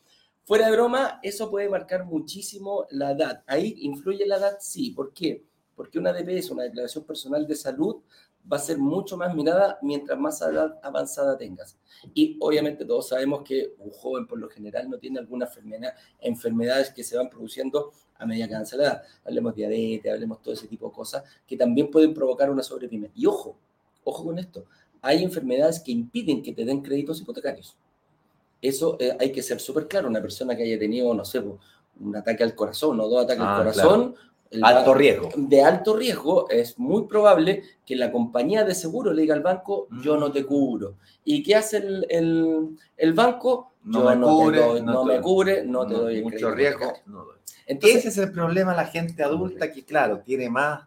Fuera 0.49 0.65
de 0.65 0.73
broma, 0.73 1.21
eso 1.23 1.51
puede 1.51 1.69
marcar 1.69 2.07
muchísimo 2.07 2.87
la 2.89 3.11
edad. 3.11 3.43
Ahí 3.47 3.75
influye 3.81 4.27
la 4.27 4.39
edad, 4.39 4.57
sí. 4.61 4.93
¿Por 4.93 5.13
qué? 5.13 5.45
Porque 5.77 5.99
una 5.99 6.11
DPS, 6.11 6.51
una 6.51 6.63
declaración 6.63 7.05
personal 7.05 7.47
de 7.47 7.55
salud, 7.55 7.97
va 8.51 8.57
a 8.57 8.61
ser 8.61 8.79
mucho 8.79 9.19
más 9.19 9.35
mirada 9.35 9.79
mientras 9.83 10.19
más 10.19 10.41
edad 10.41 10.81
avanzada 10.83 11.37
tengas. 11.37 11.77
Y 12.15 12.39
obviamente 12.41 12.87
todos 12.87 13.11
sabemos 13.11 13.43
que 13.43 13.75
un 13.77 13.91
joven 13.91 14.27
por 14.27 14.39
lo 14.39 14.49
general 14.49 14.89
no 14.89 14.97
tiene 14.97 15.19
alguna 15.19 15.45
enfermedad, 15.45 15.93
enfermedades 16.19 16.95
que 16.95 17.05
se 17.05 17.19
van 17.19 17.29
produciendo 17.29 17.93
a 18.17 18.25
medida 18.25 18.49
que 18.49 18.55
avanza 18.55 18.79
la 18.79 18.85
edad. 18.85 19.03
Hablemos 19.27 19.55
de 19.55 19.69
diabetes, 19.69 20.11
hablemos 20.11 20.41
todo 20.41 20.55
ese 20.55 20.67
tipo 20.67 20.89
de 20.89 20.95
cosas 20.95 21.25
que 21.47 21.59
también 21.59 21.91
pueden 21.91 22.15
provocar 22.15 22.51
una 22.51 22.63
sobreprima. 22.63 23.09
Y 23.15 23.27
ojo, 23.27 23.59
ojo 24.03 24.25
con 24.25 24.39
esto, 24.39 24.65
hay 25.03 25.23
enfermedades 25.23 25.79
que 25.79 25.93
impiden 25.93 26.43
que 26.43 26.55
te 26.55 26.65
den 26.65 26.81
créditos 26.81 27.21
hipotecarios. 27.21 27.77
Eso 28.61 28.97
eh, 29.01 29.17
hay 29.19 29.33
que 29.33 29.43
ser 29.43 29.61
súper 29.61 29.87
claro. 29.87 30.09
Una 30.09 30.21
persona 30.21 30.57
que 30.57 30.65
haya 30.65 30.79
tenido, 30.79 31.13
no 31.15 31.25
sé, 31.25 31.41
un 32.01 32.17
ataque 32.17 32.43
al 32.43 32.55
corazón 32.55 33.01
o 33.01 33.09
dos 33.09 33.25
ataques 33.25 33.43
al 33.43 33.49
ah, 33.49 33.59
corazón, 33.59 34.15
alto 34.63 34.95
riesgo. 34.95 35.31
De 35.37 35.63
alto 35.63 35.97
riesgo, 35.97 36.49
es 36.51 36.79
muy 36.79 37.07
probable 37.07 37.63
que 37.85 37.97
la 37.97 38.11
compañía 38.11 38.65
de 38.65 38.75
seguro 38.75 39.13
le 39.13 39.23
diga 39.23 39.35
al 39.35 39.43
banco, 39.43 39.89
yo 40.03 40.17
no 40.17 40.33
te 40.33 40.45
cubro. 40.45 40.97
¿Y 41.25 41.43
qué 41.43 41.57
hace 41.57 41.79
el, 41.79 42.77
el, 42.97 43.13
banco? 43.13 43.73
No, 43.85 44.05
me, 44.05 44.21
cubre, 44.21 44.83
no, 44.83 45.05
me 45.05 45.21
cubre, 45.21 45.65
no 45.65 45.87
te 45.87 45.95
doy 45.95 46.23
Mucho 46.23 46.51
riesgo, 46.51 46.93
Entonces, 47.67 47.99
Ese 47.99 48.09
es 48.09 48.19
el 48.19 48.33
problema 48.33 48.75
la 48.75 48.87
gente 48.87 49.23
adulta 49.23 49.71
que, 49.73 49.85
claro, 49.85 50.21
tiene 50.21 50.51
más 50.51 50.87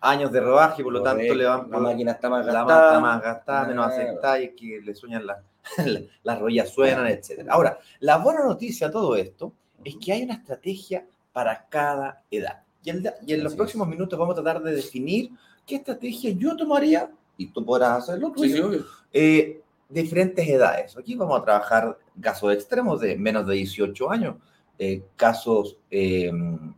años 0.00 0.30
de 0.32 0.40
rodaje, 0.40 0.82
por 0.82 0.92
lo 0.92 1.02
tanto 1.02 1.18
Correcto. 1.18 1.34
le 1.34 1.44
van 1.44 1.70
La 1.70 1.78
máquina 1.78 2.12
está 2.12 2.28
más 2.30 2.46
la 2.46 2.52
gastada. 2.52 2.66
mata 2.74 2.86
está 2.88 3.00
más 3.00 3.22
gastada, 3.22 3.66
menos 3.68 3.86
aceptada 3.86 4.40
y 4.40 4.54
que 4.54 4.80
le 4.80 4.94
sueñan 4.94 5.26
las, 5.26 5.38
las 6.22 6.38
rodillas 6.38 6.70
suenan, 6.70 7.06
etc. 7.08 7.46
Ahora, 7.48 7.78
la 8.00 8.18
buena 8.18 8.44
noticia 8.44 8.86
a 8.88 8.90
todo 8.90 9.16
esto 9.16 9.52
es 9.84 9.96
que 9.96 10.12
hay 10.12 10.22
una 10.22 10.34
estrategia 10.34 11.06
para 11.32 11.66
cada 11.68 12.22
edad. 12.30 12.62
Y, 12.82 12.90
el- 12.90 13.12
y 13.26 13.34
en 13.34 13.44
los 13.44 13.54
próximos 13.54 13.86
minutos 13.88 14.18
vamos 14.18 14.38
a 14.38 14.42
tratar 14.42 14.62
de 14.62 14.74
definir 14.74 15.30
qué 15.66 15.76
estrategia 15.76 16.30
yo 16.30 16.56
tomaría, 16.56 17.10
y 17.36 17.48
tú 17.48 17.64
podrás 17.64 17.98
hacerlo 18.08 18.32
Sí, 18.36 18.50
sí, 18.52 18.62
eh, 19.12 19.60
diferentes 19.88 20.46
edades. 20.48 20.96
Aquí 20.96 21.14
vamos 21.14 21.40
a 21.40 21.44
trabajar 21.44 21.96
casos 22.20 22.52
extremos 22.52 23.00
de 23.00 23.16
menos 23.16 23.46
de 23.46 23.54
18 23.54 24.10
años, 24.10 24.36
eh, 24.80 25.02
casos 25.16 25.76
eh, 25.90 26.30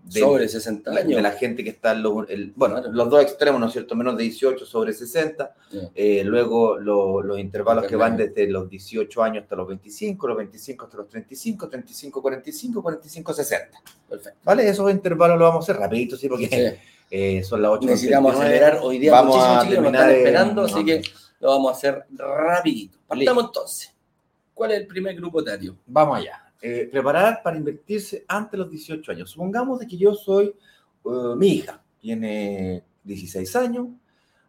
de, 0.05 0.21
Sobre 0.21 0.49
60 0.49 0.91
de 0.91 1.01
años. 1.01 1.21
la 1.23 1.33
gente 1.33 1.63
que 1.63 1.69
está 1.71 1.93
en 1.93 2.03
los, 2.03 2.29
el- 2.31 2.53
bueno, 2.57 2.77
Claro. 2.77 2.93
los 2.93 3.11
dos 3.11 3.23
extremos, 3.23 3.61
¿no 3.61 3.67
es 3.67 3.73
cierto? 3.73 3.95
Menos 3.95 4.17
de 4.17 4.23
18 4.25 4.65
sobre 4.65 4.93
60. 4.95 5.55
Ya. 5.71 5.81
Eh, 5.95 6.23
luego 6.25 6.79
lo- 6.79 7.21
los 7.23 7.39
intervalos 7.39 7.87
que 7.87 7.97
van 7.97 8.17
desde 8.17 8.47
los 8.49 8.71
18 8.71 9.23
años 9.23 9.43
hasta 9.43 9.55
los 9.57 9.69
25, 9.69 10.27
los 10.29 10.37
25 10.39 10.85
hasta 10.87 10.97
los 10.97 11.09
35, 11.09 11.69
35, 11.69 12.23
45, 12.23 12.83
45, 12.83 13.33
60. 13.35 13.79
Perfecto. 14.09 14.39
¿Vale? 14.45 14.69
Esos 14.69 14.91
intervalos 14.91 15.39
los 15.39 15.49
vamos 15.51 15.69
a 15.69 15.73
hacer 15.73 15.81
rapidito, 15.83 16.17
sí, 16.17 16.27
porque 16.29 16.47
Sí. 16.49 16.81
eh, 17.11 17.43
son 17.45 17.61
las 17.61 17.73
8. 17.73 17.87
Necesitamos 17.87 18.35
acelerar. 18.35 18.79
Hoy 18.83 18.99
día 18.99 19.13
Vamos 19.13 19.37
a 19.45 19.57
nos 19.57 19.69
terminar 19.69 19.95
están 20.09 20.11
esperando, 20.11 20.63
así 20.63 20.85
que 20.85 21.03
lo 21.41 21.49
vamos 21.51 21.73
a 21.73 21.77
hacer 21.77 22.05
rapidito. 22.17 22.97
Partamos 23.07 23.45
entonces. 23.45 23.95
¿Cuál 24.55 24.73
es 24.73 24.81
el 24.81 24.87
primer 24.87 25.15
grupo 25.17 25.41
etario? 25.41 25.77
Vamos 25.87 26.19
allá. 26.19 26.50
Eh, 26.63 26.89
preparar 26.93 27.43
para 27.43 27.57
invertirse 27.57 28.25
antes 28.29 28.53
de 28.53 28.59
los 28.59 28.71
18 28.71 29.13
años. 29.13 29.31
Supongamos 29.31 29.79
de 29.81 29.87
que 29.87 29.97
yo 29.97 30.15
soy, 30.15 30.49
eh, 31.05 31.35
mi 31.37 31.49
hija 31.55 31.83
tiene 32.01 32.85
16 33.05 33.57
años, 33.57 33.89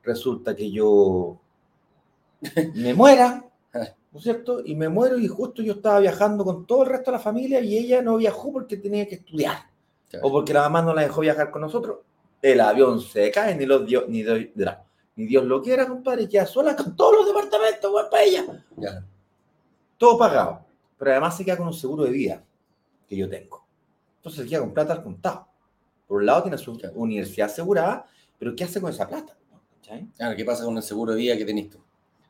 resulta 0.04 0.54
que 0.56 0.70
yo 0.70 1.40
me 2.76 2.94
muera, 2.94 3.46
¿no 4.12 4.18
es 4.18 4.24
cierto? 4.24 4.62
Y 4.66 4.76
me 4.76 4.90
muero 4.90 5.18
y 5.18 5.28
justo 5.28 5.62
yo 5.62 5.74
estaba 5.74 6.00
viajando 6.02 6.44
con 6.44 6.66
todo 6.66 6.84
el 6.84 6.90
resto 6.90 7.12
de 7.12 7.18
la 7.18 7.24
familia 7.24 7.62
y 7.62 7.78
ella 7.78 8.02
no 8.02 8.18
viajó 8.18 8.52
porque 8.52 8.76
tenía 8.78 9.08
que 9.08 9.16
estudiar 9.16 9.70
Claro. 10.10 10.28
o 10.28 10.32
porque 10.34 10.54
la 10.54 10.62
mamá 10.64 10.82
no 10.82 10.94
la 10.94 11.04
dejó 11.04 11.22
viajar 11.22 11.50
con 11.52 11.62
nosotros. 11.62 12.00
El 12.42 12.60
avión 12.60 13.00
se 13.00 13.32
cae, 13.32 13.56
ni, 13.56 13.66
los 13.66 13.86
dio- 13.86 14.06
ni, 14.10 14.24
doy- 14.24 14.52
ni 15.16 15.26
Dios 15.26 15.46
lo 15.46 15.62
quiera, 15.62 15.88
compadre, 15.88 16.24
y 16.24 16.28
queda 16.28 16.46
sola 16.46 16.76
con 16.76 16.94
todos 16.98 17.16
los 17.18 17.28
departamentos, 17.28 17.90
güey, 17.90 18.06
para 18.12 18.24
ella 18.24 18.66
todo 19.98 20.18
pagado, 20.18 20.66
pero 21.02 21.14
además 21.14 21.36
se 21.36 21.44
queda 21.44 21.58
con 21.58 21.66
un 21.66 21.74
seguro 21.74 22.04
de 22.04 22.12
vida 22.12 22.44
que 23.10 23.16
yo 23.18 23.28
tengo. 23.28 23.66
Entonces 24.18 24.44
se 24.44 24.48
queda 24.48 24.60
con 24.60 24.72
plata 24.72 24.94
al 24.94 25.02
contado. 25.02 25.48
Por 26.08 26.18
un 26.20 26.28
lado 26.28 26.44
tiene 26.44 26.60
su 26.60 26.78
Claro. 26.78 26.94
universidad 26.96 27.48
asegurada, 27.48 28.06
pero 28.38 28.56
¿qué 28.56 28.66
hace 28.66 28.80
con 28.80 28.92
esa 28.92 29.08
plata? 29.08 29.36
¿Cachai? 29.78 30.06
Claro, 30.16 30.36
¿qué 30.36 30.46
pasa 30.46 30.64
con 30.64 30.78
el 30.78 30.84
seguro 30.84 31.14
de 31.14 31.18
vida 31.18 31.36
que 31.36 31.44
tenés 31.44 31.72
tú? 31.72 31.80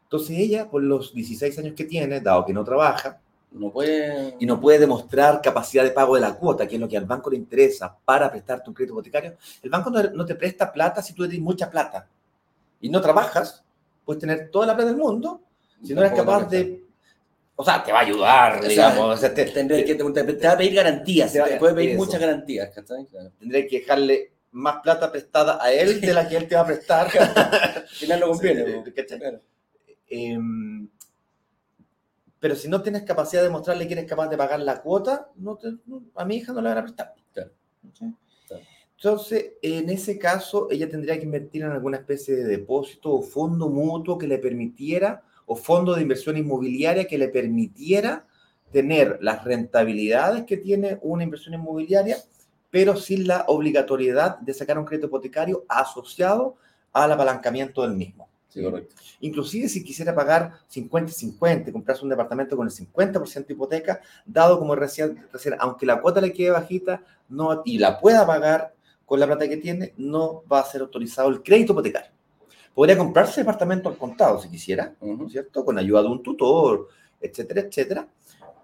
Entonces 0.03 0.37
ella, 0.37 0.69
por 0.69 0.81
los 0.81 1.13
16 1.13 1.59
años 1.59 1.73
que 1.75 1.83
tiene, 1.83 2.21
dado 2.21 2.45
que 2.45 2.53
no 2.53 2.63
trabaja 2.63 3.19
No 3.51 3.73
puede. 3.73 4.37
y 4.39 4.45
no 4.45 4.57
puede 4.61 4.79
demostrar 4.79 5.41
capacidad 5.41 5.83
de 5.83 5.91
pago 5.91 6.15
de 6.15 6.21
la 6.21 6.33
cuota, 6.37 6.65
que 6.65 6.75
es 6.75 6.79
lo 6.81 6.87
que 6.87 6.95
al 6.95 7.03
banco 7.03 7.29
le 7.29 7.35
interesa 7.35 7.93
para 8.05 8.31
prestarte 8.31 8.69
un 8.69 8.73
crédito 8.73 8.93
hipotecario, 8.93 9.35
el 9.61 9.69
banco 9.69 9.89
no, 9.89 10.25
te 10.25 10.35
presta 10.35 10.71
plata 10.71 11.01
si 11.01 11.11
tú 11.13 11.23
tienes 11.27 11.41
mucha 11.43 11.69
plata 11.69 12.07
y 12.79 12.87
no 12.87 13.01
trabajas, 13.01 13.65
puedes 14.05 14.21
tener 14.21 14.49
toda 14.49 14.67
la 14.67 14.75
plata 14.77 14.91
del 14.91 14.97
mundo, 14.97 15.41
si 15.83 15.93
no 15.93 15.99
eres 15.99 16.13
capaz 16.17 16.45
de... 16.47 16.80
O 17.61 17.63
sea, 17.63 17.83
te 17.83 17.91
va 17.91 17.99
a 17.99 18.01
ayudar, 18.01 18.59
O 18.63 18.67
digamos. 18.67 19.15
o 19.15 19.17
sea, 19.17 19.33
te- 19.33 19.45
Tendré 19.45 19.85
que, 19.85 19.95
te, 19.95 20.03
te 20.03 20.47
va 20.47 20.53
a 20.53 20.57
pedir 20.57 20.73
garantías, 20.73 21.31
Te 21.31 21.39
va- 21.39 21.47
te 21.47 21.57
puede 21.57 21.73
pedir 21.75 21.89
eso. 21.91 21.97
muchas 21.99 22.19
garantías. 22.19 22.69
Claro. 22.71 23.31
tendré 23.39 23.67
que 23.67 23.79
dejarle 23.79 24.33
más 24.51 24.77
plata 24.81 25.11
prestada 25.11 25.63
a 25.63 25.71
él 25.71 26.01
de 26.01 26.13
la 26.13 26.27
que 26.27 26.37
él 26.37 26.47
te 26.47 26.55
va 26.55 26.61
a 26.61 26.65
prestar. 26.65 27.07
Al 27.75 27.87
final 27.87 28.19
no 28.19 28.27
conviene. 28.29 28.65
Sí, 28.65 28.71
po. 28.73 28.83
¿cachai? 28.95 29.19
Claro. 29.19 29.39
Em, 30.09 30.89
pero 32.39 32.55
si 32.55 32.67
no 32.67 32.81
tienes 32.81 33.03
capacidad 33.03 33.43
de 33.43 33.49
mostrarle 33.49 33.87
que 33.87 33.93
eres 33.93 34.05
capaz 34.05 34.27
de 34.27 34.35
pagar 34.37 34.59
la 34.59 34.81
cuota, 34.81 35.29
no 35.35 35.55
te- 35.57 35.73
no- 35.85 36.03
a 36.15 36.25
mi 36.25 36.37
hija 36.37 36.51
no 36.53 36.61
le 36.61 36.69
van 36.69 36.77
a 36.79 36.83
prestar. 36.83 37.13
Entonces, 38.97 39.53
en 39.63 39.89
ese 39.89 40.19
caso, 40.19 40.67
ella 40.69 40.87
tendría 40.87 41.17
que 41.17 41.25
invertir 41.25 41.63
en 41.63 41.71
alguna 41.71 41.97
especie 41.97 42.35
de 42.35 42.43
depósito 42.43 43.11
o 43.13 43.21
fondo 43.23 43.67
mutuo 43.67 44.15
que 44.17 44.27
le 44.27 44.37
permitiera, 44.37 45.23
o 45.51 45.55
fondo 45.57 45.93
de 45.93 46.01
inversión 46.01 46.37
inmobiliaria 46.37 47.03
que 47.03 47.17
le 47.17 47.27
permitiera 47.27 48.25
tener 48.71 49.17
las 49.19 49.43
rentabilidades 49.43 50.45
que 50.45 50.55
tiene 50.55 50.97
una 51.01 51.25
inversión 51.25 51.53
inmobiliaria, 51.53 52.15
pero 52.69 52.95
sin 52.95 53.27
la 53.27 53.43
obligatoriedad 53.49 54.39
de 54.39 54.53
sacar 54.53 54.79
un 54.79 54.85
crédito 54.85 55.07
hipotecario 55.07 55.65
asociado 55.67 56.55
al 56.93 57.11
apalancamiento 57.11 57.81
del 57.81 57.97
mismo. 57.97 58.29
Sí, 58.47 58.63
correcto. 58.63 58.95
Inclusive 59.19 59.67
si 59.67 59.83
quisiera 59.83 60.15
pagar 60.15 60.53
50-50, 60.73 61.73
comprarse 61.73 62.03
un 62.03 62.09
departamento 62.11 62.55
con 62.55 62.67
el 62.67 62.73
50% 62.73 63.47
de 63.47 63.53
hipoteca, 63.53 63.99
dado 64.25 64.57
como 64.57 64.73
recién, 64.73 65.21
recién, 65.33 65.55
aunque 65.59 65.85
la 65.85 65.99
cuota 65.99 66.21
le 66.21 66.31
quede 66.31 66.51
bajita 66.51 67.03
no, 67.27 67.61
y 67.65 67.77
la 67.77 67.99
pueda 67.99 68.25
pagar 68.25 68.73
con 69.05 69.19
la 69.19 69.27
plata 69.27 69.49
que 69.49 69.57
tiene, 69.57 69.93
no 69.97 70.43
va 70.49 70.61
a 70.61 70.65
ser 70.65 70.79
autorizado 70.79 71.27
el 71.27 71.43
crédito 71.43 71.73
hipotecario. 71.73 72.20
Podría 72.73 72.97
comprarse 72.97 73.41
departamento 73.41 73.89
al 73.89 73.97
contado 73.97 74.41
si 74.41 74.49
quisiera, 74.49 74.95
¿no 75.01 75.25
es 75.25 75.31
cierto? 75.31 75.65
Con 75.65 75.77
ayuda 75.77 76.03
de 76.03 76.07
un 76.09 76.23
tutor, 76.23 76.87
etcétera, 77.19 77.61
etcétera, 77.61 78.07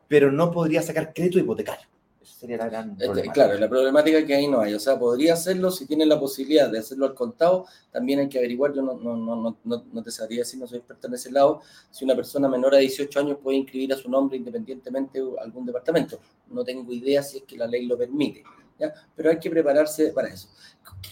pero 0.08 0.32
no 0.32 0.50
podría 0.52 0.82
sacar 0.82 1.14
crédito 1.14 1.40
hipotecario. 1.40 1.86
Ese 2.22 2.34
sería 2.40 2.58
la 2.58 2.68
gran 2.70 2.92
Este, 2.92 3.06
problema. 3.06 3.34
claro, 3.34 3.58
la 3.58 3.70
problemática 3.70 4.18
es 4.20 4.26
que 4.26 4.36
ahí 4.36 4.48
no 4.48 4.60
hay. 4.62 4.74
O 4.74 4.80
sea, 4.80 4.98
podría 4.98 5.34
hacerlo 5.34 5.72
si 5.72 5.86
tiene 5.86 6.06
la 6.06 6.20
posibilidad 6.20 6.70
de 6.70 6.80
hacerlo 6.80 7.06
al 7.06 7.14
contado. 7.16 7.66
También 7.92 8.20
hay 8.20 8.30
que 8.30 8.38
averiguar, 8.38 8.74
yo 8.74 8.82
no, 8.82 8.94
no, 8.96 9.16
no, 9.64 9.86
no, 9.94 10.04
te 10.04 10.12
sabría 10.12 10.40
decir, 10.40 10.60
no 10.60 10.68
soy 10.68 10.80
experto 10.80 11.08
en 11.08 11.14
ese 11.14 11.32
lado, 11.32 11.62
si 11.92 12.04
una 12.06 12.16
persona 12.16 12.48
menor 12.50 12.76
a 12.76 12.80
18 12.80 13.20
años 13.20 13.38
puede 13.44 13.58
inscribir 13.58 13.94
a 13.94 13.98
su 13.98 14.10
nombre 14.10 14.38
independientemente 14.38 15.22
algún 15.42 15.66
departamento. 15.66 16.20
No 16.50 16.64
tengo 16.64 16.92
idea 16.94 17.22
si 17.24 17.38
es 17.38 17.44
que 17.44 17.58
la 17.58 17.68
ley 17.68 17.86
lo 17.86 17.98
permite, 17.98 18.44
¿ya? 18.80 18.94
pero 19.16 19.30
hay 19.30 19.40
que 19.40 19.50
prepararse 19.50 20.08
para 20.14 20.30
eso. 20.30 20.50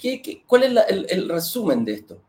¿Qué, 0.02 0.22
qué- 0.22 0.44
cuál 0.48 0.64
es 0.64 0.74
la- 0.74 0.82
el, 0.84 1.06
el 1.10 1.28
resumen 1.30 1.84
de 1.86 1.94
esto? 1.94 2.22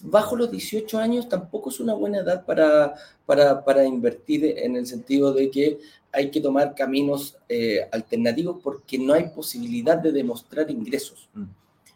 Bajo 0.00 0.36
los 0.36 0.50
18 0.50 0.98
años 0.98 1.28
tampoco 1.28 1.68
es 1.68 1.78
una 1.78 1.94
buena 1.94 2.18
edad 2.18 2.46
para, 2.46 2.94
para, 3.26 3.62
para 3.64 3.84
invertir 3.84 4.44
en 4.58 4.76
el 4.76 4.86
sentido 4.86 5.32
de 5.32 5.50
que 5.50 5.78
hay 6.12 6.30
que 6.30 6.40
tomar 6.40 6.74
caminos 6.74 7.36
eh, 7.48 7.88
alternativos 7.92 8.60
porque 8.62 8.98
no 8.98 9.12
hay 9.12 9.28
posibilidad 9.28 9.98
de 9.98 10.12
demostrar 10.12 10.70
ingresos. 10.70 11.28
Mm. 11.34 11.44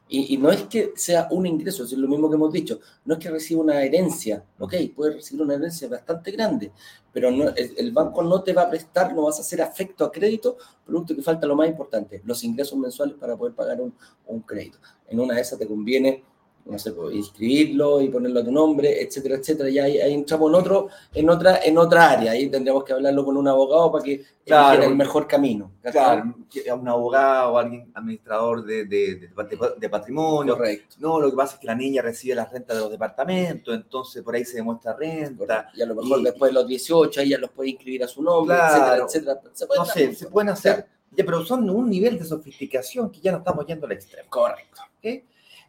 Y, 0.08 0.34
y 0.34 0.38
no 0.38 0.52
es 0.52 0.62
que 0.64 0.92
sea 0.94 1.26
un 1.32 1.46
ingreso, 1.46 1.82
es 1.82 1.92
lo 1.92 2.06
mismo 2.06 2.28
que 2.28 2.36
hemos 2.36 2.52
dicho, 2.52 2.78
no 3.04 3.14
es 3.14 3.20
que 3.20 3.28
reciba 3.28 3.62
una 3.62 3.82
herencia, 3.82 4.44
ok, 4.58 4.74
puede 4.94 5.14
recibir 5.14 5.42
una 5.42 5.54
herencia 5.54 5.88
bastante 5.88 6.30
grande, 6.30 6.70
pero 7.12 7.32
no, 7.32 7.48
el, 7.48 7.72
el 7.76 7.90
banco 7.90 8.22
no 8.22 8.40
te 8.40 8.52
va 8.52 8.62
a 8.62 8.70
prestar, 8.70 9.12
no 9.12 9.22
vas 9.22 9.38
a 9.38 9.40
hacer 9.40 9.60
afecto 9.60 10.04
a 10.04 10.12
crédito, 10.12 10.58
producto 10.84 11.16
que 11.16 11.22
falta 11.22 11.48
lo 11.48 11.56
más 11.56 11.68
importante, 11.68 12.22
los 12.24 12.44
ingresos 12.44 12.78
mensuales 12.78 13.16
para 13.16 13.36
poder 13.36 13.54
pagar 13.54 13.80
un, 13.80 13.92
un 14.26 14.40
crédito. 14.42 14.78
En 15.08 15.18
una 15.18 15.34
de 15.34 15.40
esas 15.40 15.58
te 15.58 15.66
conviene, 15.66 16.22
no 16.66 16.78
sé, 16.78 16.92
pues, 16.92 17.14
inscribirlo 17.14 18.00
y 18.00 18.08
ponerlo 18.08 18.40
a 18.40 18.44
tu 18.44 18.50
nombre, 18.50 19.00
etcétera, 19.02 19.36
etcétera. 19.36 19.68
Ya 19.70 19.84
ahí, 19.84 19.98
ahí 19.98 20.14
entramos 20.14 20.50
en, 20.50 20.54
otro, 20.56 20.88
en, 21.14 21.30
otra, 21.30 21.60
en 21.64 21.78
otra 21.78 22.10
área, 22.10 22.32
ahí 22.32 22.48
tendríamos 22.48 22.82
que 22.84 22.92
hablarlo 22.92 23.24
con 23.24 23.36
un 23.36 23.46
abogado 23.48 23.92
para 23.92 24.02
que 24.04 24.24
Claro. 24.44 24.84
el 24.84 24.94
mejor 24.94 25.26
camino. 25.26 25.72
Claro, 25.82 26.34
a 26.70 26.74
un 26.74 26.88
abogado 26.88 27.52
o 27.52 27.58
alguien 27.58 27.90
administrador 27.94 28.64
de, 28.64 28.84
de, 28.84 29.14
de- 29.16 29.28
de- 29.28 29.58
de 29.78 29.88
patrimonio. 29.88 30.56
Correcto. 30.56 30.96
No, 31.00 31.18
lo 31.20 31.30
que 31.30 31.36
pasa 31.36 31.54
es 31.54 31.60
que 31.60 31.66
la 31.66 31.74
niña 31.74 32.02
recibe 32.02 32.34
las 32.36 32.50
rentas 32.52 32.76
de 32.76 32.82
los 32.82 32.90
departamentos, 32.90 33.74
entonces 33.74 34.22
por 34.22 34.34
ahí 34.36 34.44
se 34.44 34.56
demuestra 34.58 34.94
renta. 34.94 35.70
Y 35.74 35.82
a 35.82 35.86
lo 35.86 35.94
mejor 35.96 36.20
Y- 36.20 36.24
después 36.24 36.50
de 36.50 36.54
los 36.54 36.66
18 36.68 37.20
ella 37.22 37.38
los 37.38 37.50
puede 37.50 37.70
inscribir 37.70 38.04
a 38.04 38.08
su 38.08 38.22
nombre, 38.22 38.56
Claro. 38.56 39.06
etcétera, 39.06 39.40
etcétera. 39.44 39.52
Se 39.52 39.66
No 39.78 39.84
sé, 39.84 40.06
mucho. 40.08 40.18
se 40.18 40.26
pueden 40.28 40.48
hacer, 40.50 40.86
ya, 41.12 41.24
pero 41.24 41.44
son 41.44 41.68
un 41.70 41.88
nivel 41.90 42.18
de 42.18 42.24
sofisticación 42.24 43.10
que 43.10 43.20
ya 43.20 43.32
no 43.32 43.38
estamos 43.38 43.66
yendo 43.66 43.86
al 43.86 43.92
extremo. 43.92 44.28
Correcto. 44.30 44.82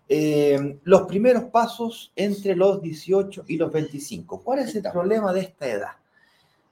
Eh, 0.10 0.80
los 0.84 1.02
primeros 1.02 1.46
pasos 1.46 2.12
entre 2.15 2.56
los 2.56 2.82
18 2.82 3.46
y 3.48 3.58
los 3.58 3.72
25. 3.72 4.41
¿Cuál 4.41 4.60
es 4.60 4.76
el 4.76 4.84
problema 4.84 5.34
de 5.34 5.41
esta 5.41 5.67
edad? 5.67 5.91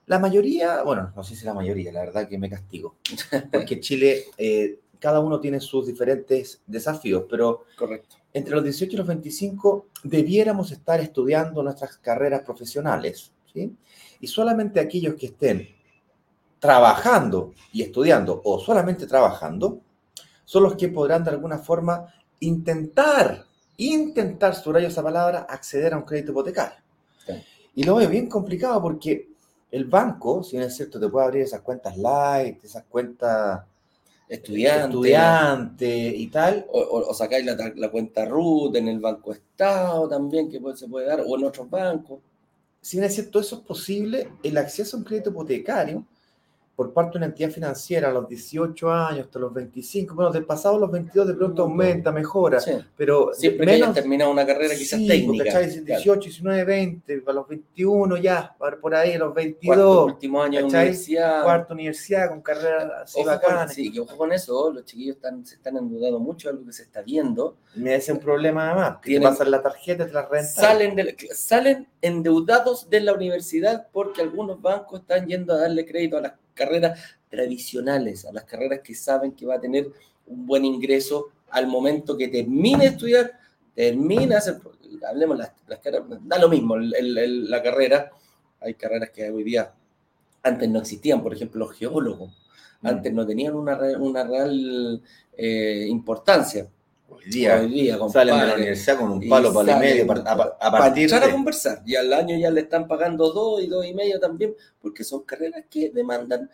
La 0.06 0.18
mayoría, 0.18 0.82
bueno, 0.82 1.12
no 1.14 1.24
sé 1.24 1.34
si 1.34 1.44
la 1.44 1.52
mayoría, 1.52 1.92
la 1.92 2.00
verdad 2.00 2.28
que 2.28 2.38
me 2.38 2.48
castigo, 2.48 2.96
porque 3.52 3.80
Chile, 3.80 4.24
eh, 4.38 4.78
cada 4.98 5.20
uno 5.20 5.40
tiene 5.40 5.60
sus 5.60 5.86
diferentes 5.86 6.62
desafíos, 6.66 7.24
pero 7.28 7.64
Correcto. 7.76 8.16
entre 8.32 8.54
los 8.54 8.64
18 8.64 8.94
y 8.94 8.96
los 8.96 9.06
25 9.06 9.88
debiéramos 10.04 10.70
estar 10.70 11.00
estudiando 11.00 11.62
nuestras 11.62 11.96
carreras 11.98 12.42
profesionales, 12.42 13.32
¿sí? 13.52 13.74
Y 14.20 14.26
solamente 14.28 14.80
aquellos 14.80 15.16
que 15.16 15.26
estén 15.26 15.68
trabajando 16.58 17.52
y 17.72 17.82
estudiando 17.82 18.40
o 18.44 18.58
solamente 18.58 19.06
trabajando 19.06 19.80
son 20.44 20.62
los 20.62 20.76
que 20.76 20.88
podrán 20.88 21.24
de 21.24 21.30
alguna 21.30 21.58
forma 21.58 22.06
intentar, 22.40 23.44
intentar, 23.76 24.54
subrayo 24.54 24.88
esa 24.88 25.02
palabra, 25.02 25.46
acceder 25.48 25.94
a 25.94 25.98
un 25.98 26.04
crédito 26.04 26.32
hipotecario. 26.32 26.78
Y 27.74 27.82
lo 27.84 27.96
veo 27.96 28.08
bien 28.08 28.28
complicado 28.28 28.80
porque 28.80 29.28
el 29.70 29.84
banco, 29.84 30.42
si 30.42 30.56
no 30.56 30.64
es 30.64 30.74
cierto, 30.74 30.98
te 30.98 31.08
puede 31.08 31.26
abrir 31.26 31.42
esas 31.42 31.60
cuentas 31.60 31.96
light, 31.98 32.64
esas 32.64 32.84
cuentas 32.84 33.60
estudiante, 34.28 34.84
estudiante 34.86 35.96
y 36.16 36.26
tal. 36.28 36.66
o, 36.70 36.80
o- 36.80 37.10
o 37.10 37.14
sacáis 37.14 37.44
la, 37.44 37.90
cuenta 37.90 38.24
RUT 38.24 38.76
en 38.76 38.88
el 38.88 38.98
Banco 38.98 39.32
Estado 39.32 40.08
también, 40.08 40.48
que 40.50 40.60
puede- 40.60 40.76
se 40.76 40.88
puede 40.88 41.06
dar, 41.06 41.20
o 41.26 41.36
en 41.36 41.44
otros 41.44 41.68
bancos. 41.68 42.20
Si 42.80 42.96
bien 42.96 43.04
es 43.08 43.14
cierto, 43.14 43.40
eso 43.40 43.56
es 43.56 43.62
posible, 43.62 44.30
el 44.42 44.56
acceso 44.56 44.96
a 44.96 45.00
un 45.00 45.04
crédito 45.04 45.30
hipotecario 45.30 46.04
por 46.76 46.92
parte 46.92 47.12
de 47.12 47.16
una 47.20 47.26
entidad 47.28 47.48
financiera 47.50 48.10
a 48.10 48.12
los 48.12 48.28
18 48.28 48.92
años 48.92 49.20
hasta 49.26 49.38
los 49.38 49.50
25, 49.54 50.14
bueno, 50.14 50.30
del 50.30 50.44
pasado 50.44 50.76
a 50.76 50.78
los 50.80 50.90
22 50.90 51.26
de 51.26 51.32
pronto 51.34 51.62
aumenta, 51.62 52.12
mejora, 52.12 52.60
Sí. 52.60 52.72
pero 52.94 53.30
Siempre 53.32 53.64
que 53.66 53.72
hayas 53.72 53.94
terminado 53.94 54.30
una 54.30 54.44
carrera 54.46 54.74
quizás 54.74 54.98
sí, 55.00 55.08
técnica. 55.08 55.44
¿cachai? 55.44 55.70
claro. 55.70 55.84
18, 55.86 56.20
19, 56.20 56.64
20, 56.64 57.22
a 57.26 57.32
los 57.32 57.48
21 57.48 58.16
ya, 58.18 58.54
por 58.58 58.78
por 58.78 58.94
ahí 58.94 59.12
a 59.14 59.18
los 59.20 59.28
Cuarto, 59.32 59.34
22, 59.36 60.04
último 60.12 60.42
año 60.42 60.58
de 60.58 60.64
universidad. 60.66 61.42
cuarta 61.44 61.72
universidad 61.72 62.28
con 62.28 62.42
carreras 62.42 62.90
así 63.04 63.20
Ojo 63.20 63.24
con, 63.30 63.34
bacanas. 63.36 63.72
sí, 63.74 63.90
que 63.90 64.00
ojo 64.00 64.16
con 64.16 64.32
eso, 64.32 64.70
los 64.70 64.84
chiquillos 64.84 65.16
están, 65.16 65.46
se 65.46 65.54
están 65.54 65.78
endeudando 65.78 66.18
mucho, 66.20 66.50
algo 66.50 66.66
que 66.66 66.72
se 66.74 66.82
está 66.82 67.00
viendo. 67.00 67.56
Me 67.74 67.94
hace 67.94 68.12
un 68.12 68.18
problema 68.18 68.66
además, 68.70 68.90
que 68.96 69.02
te 69.02 69.08
Tienen- 69.12 69.30
pasan 69.30 69.50
la 69.50 69.62
tarjeta 69.62 70.06
te 70.06 70.12
la 70.12 70.22
rentan. 70.28 70.44
Salen, 70.46 70.94
de 70.94 71.04
la- 71.04 71.14
salen 71.34 71.88
endeudados 72.02 72.90
de 72.90 73.00
la 73.00 73.14
universidad 73.14 73.86
porque 73.92 74.20
algunos 74.20 74.60
bancos 74.60 75.00
están 75.00 75.26
yendo 75.26 75.54
a 75.54 75.58
darle 75.58 75.86
crédito 75.86 76.18
a 76.18 76.20
las 76.20 76.32
carreras 76.56 76.98
tradicionales, 77.30 78.24
a 78.24 78.32
las 78.32 78.44
carreras 78.44 78.80
que 78.82 78.94
saben 78.94 79.32
que 79.32 79.46
va 79.46 79.54
a 79.56 79.60
tener 79.60 79.92
un 80.26 80.46
buen 80.46 80.64
ingreso 80.64 81.28
al 81.50 81.66
momento 81.68 82.16
que 82.16 82.28
termine 82.28 82.84
de 82.84 82.86
estudiar, 82.90 83.32
termina, 83.74 84.38
hacer- 84.38 84.58
hablemos 85.08 85.36
las, 85.38 85.52
las 85.68 85.78
carreras, 85.78 86.06
da 86.22 86.38
lo 86.38 86.48
mismo 86.48 86.74
el- 86.76 86.94
el- 86.94 87.18
el- 87.18 87.50
la 87.50 87.62
carrera, 87.62 88.10
hay 88.60 88.74
carreras 88.74 89.10
que 89.10 89.30
hoy 89.30 89.44
día 89.44 89.72
antes 90.42 90.68
no 90.68 90.80
existían, 90.80 91.22
por 91.22 91.34
ejemplo, 91.34 91.66
los 91.66 91.76
geólogos, 91.76 92.30
Mm. 92.80 92.86
antes 92.86 93.12
no 93.12 93.26
tenían 93.26 93.54
una, 93.54 93.76
una 93.98 94.24
real 94.24 95.02
eh, 95.38 95.86
importancia. 95.88 96.66
Hoy 97.08 97.24
día 97.26 97.60
Hoy 97.60 97.68
día, 97.68 97.98
salen 98.08 98.40
de 98.40 98.46
la 98.46 98.54
universidad 98.54 98.98
con 98.98 99.12
un 99.12 99.28
palo, 99.28 99.52
palo 99.52 99.72
y 99.72 99.74
medio, 99.76 100.10
a, 100.10 100.14
a 100.14 100.26
para 100.58 100.78
partir 100.78 101.04
entrar 101.04 101.22
a 101.22 101.26
de... 101.26 101.32
conversar. 101.32 101.82
Y 101.86 101.94
al 101.94 102.12
año 102.12 102.36
ya 102.36 102.50
le 102.50 102.62
están 102.62 102.88
pagando 102.88 103.32
dos 103.32 103.62
y 103.62 103.68
dos 103.68 103.86
y 103.86 103.94
medio 103.94 104.18
también, 104.18 104.54
porque 104.80 105.04
son 105.04 105.22
carreras 105.22 105.64
que 105.70 105.90
demandan, 105.90 106.50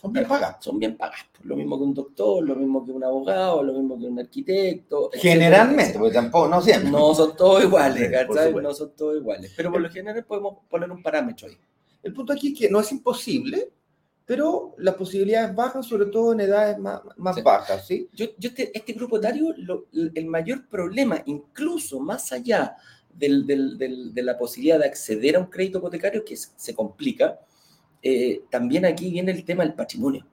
Son 0.00 0.12
bien 0.12 0.26
pagadas. 0.26 0.56
son 0.64 0.78
bien 0.78 0.96
pagadas. 0.96 1.26
Lo 1.44 1.54
mismo 1.54 1.78
que 1.78 1.84
un 1.84 1.94
doctor, 1.94 2.44
lo 2.44 2.56
mismo 2.56 2.84
que 2.84 2.90
un 2.90 3.04
abogado, 3.04 3.62
lo 3.62 3.72
mismo 3.74 3.96
que 3.98 4.06
un 4.06 4.18
arquitecto. 4.18 5.10
Generalmente, 5.12 5.82
etcétera. 5.82 6.00
porque 6.00 6.14
tampoco, 6.14 6.48
no 6.48 6.60
siempre. 6.60 6.90
No 6.90 7.14
son 7.14 7.36
todos 7.36 7.62
iguales, 7.62 8.26
supuesto. 8.26 8.60
No 8.60 8.74
son 8.74 8.90
todos 8.96 9.16
iguales. 9.16 9.52
Pero 9.56 9.70
por 9.70 9.80
lo 9.80 9.88
general 9.88 10.24
podemos 10.24 10.58
poner 10.68 10.90
un 10.90 11.00
parámetro 11.02 11.46
ahí. 11.48 11.56
El 12.02 12.12
punto 12.12 12.32
aquí 12.32 12.52
es 12.52 12.58
que 12.58 12.70
no 12.70 12.80
es 12.80 12.90
imposible, 12.90 13.70
pero 14.26 14.74
las 14.78 14.96
posibilidades 14.96 15.54
bajan, 15.54 15.82
sobre 15.84 16.06
todo 16.06 16.32
en 16.32 16.40
edades 16.40 16.76
más, 16.78 17.00
más 17.16 17.36
Sí. 17.36 17.42
bajas, 17.42 17.86
¿sí? 17.86 18.08
Yo, 18.12 18.26
yo 18.36 18.48
este, 18.48 18.76
este 18.76 18.92
grupo 18.92 19.18
etario, 19.18 19.54
lo- 19.56 19.86
el 19.92 20.26
mayor 20.26 20.66
problema, 20.68 21.22
incluso 21.26 22.00
más 22.00 22.32
allá 22.32 22.76
del- 23.14 23.46
del- 23.46 23.78
del- 23.78 24.12
de 24.12 24.22
la 24.22 24.36
posibilidad 24.36 24.78
de 24.80 24.86
acceder 24.86 25.36
a 25.36 25.38
un 25.40 25.46
crédito 25.46 25.78
hipotecario, 25.78 26.24
que 26.24 26.36
se, 26.36 26.48
se 26.56 26.74
complica, 26.74 27.38
eh, 28.02 28.42
también 28.50 28.84
aquí 28.84 29.10
viene 29.10 29.30
el 29.32 29.44
tema 29.44 29.62
del 29.64 29.74
patrimonio. 29.74 30.26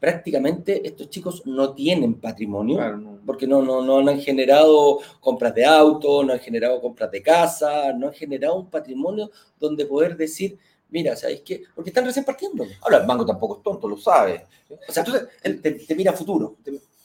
Prácticamente 0.00 0.84
estos 0.84 1.10
chicos 1.10 1.42
no 1.46 1.74
tienen 1.74 2.14
patrimonio, 2.14 3.20
porque 3.24 3.46
no, 3.46 3.62
no, 3.62 3.82
no 3.82 3.98
han 4.10 4.18
generado 4.20 4.98
compras 5.20 5.54
de 5.54 5.64
auto, 5.64 6.24
no 6.24 6.32
han 6.32 6.40
generado 6.40 6.80
compras 6.80 7.08
de 7.12 7.22
casa, 7.22 7.92
no 7.92 8.08
han 8.08 8.12
generado 8.12 8.56
un 8.56 8.68
patrimonio 8.68 9.30
donde 9.60 9.86
poder 9.86 10.16
decir, 10.16 10.58
mira, 10.92 11.16
¿sabéis 11.16 11.40
qué? 11.44 11.64
Porque 11.74 11.90
están 11.90 12.04
recién 12.04 12.24
partiendo. 12.24 12.64
Ahora, 12.82 12.98
el 12.98 13.06
banco 13.06 13.26
tampoco 13.26 13.56
es 13.56 13.62
tonto, 13.64 13.88
lo 13.88 13.96
sabe. 13.96 14.46
O 14.88 14.92
sea, 14.92 15.02
Entonces, 15.04 15.28
él 15.42 15.60
te, 15.60 15.72
te 15.72 15.94
mira 15.96 16.12
a 16.12 16.14
futuro. 16.14 16.56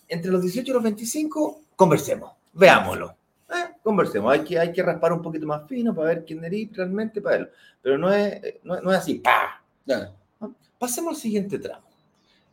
entre 0.07 0.31
los 0.31 0.41
18 0.43 0.69
y 0.69 0.73
los 0.73 0.83
25, 0.83 1.61
conversemos, 1.75 2.31
veámoslo. 2.53 3.15
Eh, 3.49 3.75
conversemos, 3.81 4.31
hay 4.31 4.43
que, 4.43 4.59
hay 4.59 4.71
que 4.71 4.83
raspar 4.83 5.13
un 5.13 5.21
poquito 5.21 5.45
más 5.47 5.67
fino 5.67 5.95
para 5.95 6.09
ver 6.09 6.25
quién 6.25 6.43
eres 6.43 6.69
realmente 6.75 7.21
para 7.21 7.37
verlo. 7.37 7.51
Pero 7.81 7.97
no 7.97 8.13
es, 8.13 8.41
no, 8.63 8.75
es- 8.75 8.83
no 8.83 8.91
es 8.91 8.97
así, 8.97 9.15
¡pa! 9.15 9.63
Claro. 9.85 10.11
Pasemos 10.77 11.15
al 11.15 11.21
siguiente 11.21 11.57
tramo. 11.57 11.87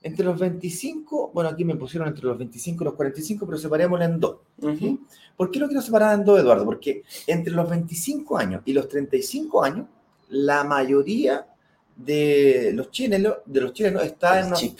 Entre 0.02 0.24
los 0.24 0.38
25, 0.38 1.30
bueno, 1.32 1.48
aquí 1.50 1.64
me 1.64 1.76
pusieron 1.76 2.08
entre 2.08 2.24
los 2.26 2.36
25 2.38 2.82
y 2.82 2.86
los 2.86 2.94
45, 2.94 3.46
pero 3.46 3.58
separémoslo 3.58 4.04
en 4.04 4.20
dos. 4.20 4.36
Ujú. 4.58 5.00
¿Por 5.36 5.50
qué 5.50 5.58
lo 5.58 5.66
quiero 5.66 5.80
separar 5.82 6.18
en 6.18 6.24
dos, 6.24 6.38
Eduardo? 6.38 6.64
Porque 6.64 7.02
entre 7.26 7.52
los 7.54 7.68
25 7.68 8.36
años 8.36 8.62
y 8.66 8.72
los 8.74 8.86
35 8.88 9.64
años, 9.64 9.86
la 10.30 10.64
mayoría 10.64 11.46
de 11.96 12.72
los 12.74 12.90
chilenos, 12.90 13.37
de 13.44 13.60
los 13.60 13.72
chilenos 13.72 14.02
está, 14.04 14.40
en, 14.40 14.46
El 14.48 14.52
chip. 14.54 14.78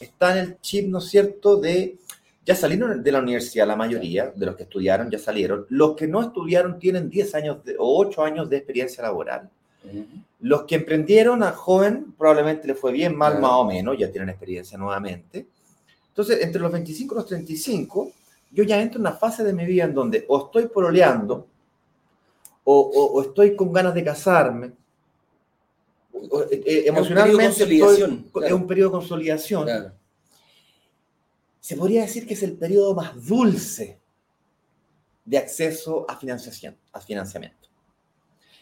está 0.00 0.32
en 0.32 0.38
el 0.38 0.60
chip, 0.60 0.88
¿no 0.88 0.98
es 0.98 1.04
cierto?, 1.04 1.56
de 1.56 1.96
ya 2.44 2.56
salieron 2.56 3.02
de 3.02 3.12
la 3.12 3.20
universidad, 3.20 3.66
la 3.66 3.76
mayoría 3.76 4.32
de 4.34 4.46
los 4.46 4.56
que 4.56 4.64
estudiaron 4.64 5.10
ya 5.10 5.18
salieron. 5.18 5.66
Los 5.68 5.94
que 5.94 6.08
no 6.08 6.20
estudiaron 6.22 6.78
tienen 6.80 7.08
10 7.08 7.34
años 7.34 7.62
de- 7.64 7.76
o 7.78 7.98
8 7.98 8.24
años 8.24 8.48
de 8.50 8.56
experiencia 8.56 9.02
laboral. 9.02 9.48
Los 10.40 10.64
que 10.64 10.76
emprendieron 10.76 11.42
a 11.42 11.52
joven 11.52 12.12
probablemente 12.18 12.66
les 12.66 12.78
fue 12.78 12.92
bien, 12.92 13.14
mal, 13.16 13.40
más 13.40 13.52
o 13.52 13.64
menos, 13.64 13.96
ya 13.98 14.10
tienen 14.10 14.30
experiencia 14.30 14.76
nuevamente. 14.78 15.46
Entonces, 16.08 16.42
entre 16.42 16.60
los 16.60 16.72
25 16.72 17.14
y 17.14 17.18
los 17.18 17.26
35, 17.26 18.10
yo 18.50 18.64
ya 18.64 18.80
entro 18.80 18.96
en 18.98 19.02
una 19.06 19.12
fase 19.16 19.44
de 19.44 19.52
mi 19.52 19.64
vida 19.64 19.84
en 19.84 19.94
donde 19.94 20.24
o 20.26 20.46
estoy 20.46 20.66
pololeando, 20.66 21.46
o, 22.64 22.74
o- 22.80 23.12
o 23.14 23.22
estoy 23.22 23.56
con 23.56 23.72
ganas 23.72 23.94
de 23.94 24.04
casarme, 24.04 24.72
o- 26.12 26.42
eh, 26.42 26.62
eh, 26.66 26.82
emocionalmente 26.86 27.64
periodo 27.64 27.92
de 27.92 27.98
consolidación, 28.00 28.10
estoy- 28.26 28.30
claro. 28.32 28.46
es 28.46 28.52
un 28.60 28.66
periodo 28.66 28.88
de 28.90 28.92
consolidación. 28.92 29.64
Claro. 29.64 29.92
Se 31.60 31.76
podría 31.76 32.02
decir 32.02 32.26
que 32.26 32.34
es 32.34 32.42
el 32.42 32.54
periodo 32.56 32.94
más 32.94 33.26
dulce 33.26 33.98
de 35.24 35.38
acceso 35.38 36.06
a 36.08 36.16
financiación, 36.16 36.76
a 36.92 37.00
financiamiento. 37.00 37.68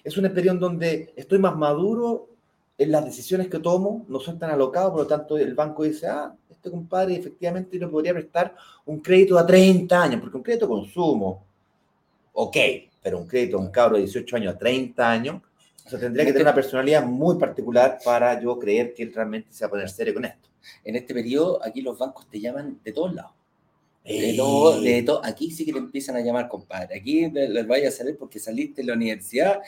Es 0.04 0.16
un 0.16 0.24
periodo 0.32 0.54
en 0.54 0.60
donde 0.60 1.12
estoy 1.16 1.38
más 1.38 1.56
maduro 1.56 2.28
en 2.76 2.92
las 2.92 3.04
decisiones 3.04 3.48
que 3.48 3.58
tomo, 3.58 4.04
no 4.08 4.20
soy 4.20 4.36
tan 4.36 4.50
alocado, 4.50 4.92
por 4.92 5.00
lo 5.00 5.06
tanto 5.06 5.36
el 5.36 5.54
banco 5.54 5.82
dice, 5.82 6.06
ah, 6.06 6.34
este 6.48 6.70
compadre 6.70 7.16
efectivamente 7.16 7.76
le 7.78 7.88
podría 7.88 8.12
prestar 8.12 8.54
un 8.86 9.00
crédito 9.00 9.36
a 9.38 9.44
30 9.46 10.00
años, 10.02 10.20
porque 10.20 10.36
un 10.36 10.42
crédito 10.44 10.66
de 10.66 10.70
consumo, 10.70 11.44
ok, 12.32 12.56
pero 13.02 13.18
un 13.18 13.26
crédito 13.26 13.56
a 13.56 13.60
un 13.60 13.70
cabro 13.70 13.96
de 13.96 14.02
18 14.02 14.36
años 14.36 14.54
a 14.54 14.58
30 14.58 15.10
años, 15.10 15.42
o 15.84 15.88
sea, 15.90 15.98
tendría 15.98 16.24
que 16.26 16.32
tener 16.32 16.46
una 16.46 16.54
personalidad 16.54 17.04
muy 17.04 17.38
particular 17.38 17.98
para 18.04 18.40
yo 18.40 18.58
creer 18.58 18.92
que 18.94 19.02
él 19.04 19.12
realmente 19.14 19.48
se 19.52 19.64
va 19.64 19.68
a 19.68 19.70
poner 19.70 19.88
serio 19.88 20.12
con 20.14 20.24
esto. 20.24 20.48
En 20.84 20.96
este 20.96 21.14
periodo, 21.14 21.60
aquí 21.64 21.80
los 21.80 21.98
bancos 21.98 22.28
te 22.28 22.38
llaman 22.40 22.78
de 22.84 22.92
todos 22.92 23.14
lados. 23.14 23.32
De 24.04 24.34
todo, 24.36 24.80
de 24.80 25.02
todo. 25.02 25.20
Aquí 25.24 25.50
sí 25.50 25.64
que 25.66 25.72
te 25.72 25.78
empiezan 25.78 26.16
a 26.16 26.20
llamar, 26.20 26.48
compadre. 26.48 26.96
Aquí 26.98 27.28
les 27.30 27.66
vaya 27.66 27.88
a 27.88 27.90
salir 27.90 28.16
porque 28.16 28.38
saliste 28.38 28.80
de 28.82 28.88
la 28.88 28.94
universidad. 28.94 29.60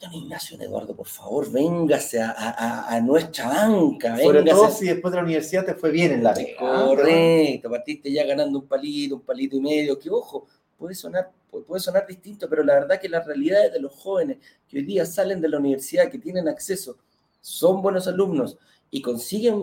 Don 0.00 0.12
Ignacio 0.14 0.60
Eduardo, 0.60 0.96
por 0.96 1.06
favor, 1.06 1.50
véngase 1.50 2.20
a, 2.20 2.30
a- 2.32 2.94
a 2.96 3.00
nuestra 3.00 3.46
banca. 3.48 4.16
Sobre 4.18 4.38
véngase. 4.38 4.60
todo 4.60 4.70
si 4.70 4.86
después 4.86 5.12
de 5.12 5.18
la 5.18 5.22
universidad 5.24 5.64
te 5.64 5.74
fue 5.74 5.92
bien 5.92 6.10
en 6.12 6.24
la. 6.24 6.30
¿ah? 6.58 6.84
Correcto, 6.88 7.70
partiste 7.70 8.10
ya 8.12 8.24
ganando 8.24 8.58
un 8.58 8.66
palito, 8.66 9.14
un 9.16 9.20
palito 9.22 9.56
y 9.56 9.60
medio, 9.60 9.96
que 9.98 10.10
ojo, 10.10 10.46
puede 10.82 10.96
sonar, 10.96 11.30
puede 11.68 11.80
sonar 11.80 12.04
distinto, 12.08 12.48
pero 12.48 12.64
la 12.64 12.74
verdad 12.74 13.00
que 13.00 13.08
las 13.08 13.24
realidades 13.24 13.72
de 13.72 13.78
los 13.80 13.92
jóvenes 13.92 14.38
que 14.68 14.78
hoy 14.78 14.84
día 14.84 15.06
salen 15.06 15.40
de 15.40 15.48
la 15.48 15.58
universidad, 15.58 16.10
que 16.10 16.18
tienen 16.18 16.48
acceso, 16.48 16.96
son 17.40 17.80
buenos 17.80 18.08
alumnos 18.08 18.58
y 18.90 19.00
consiguen 19.00 19.54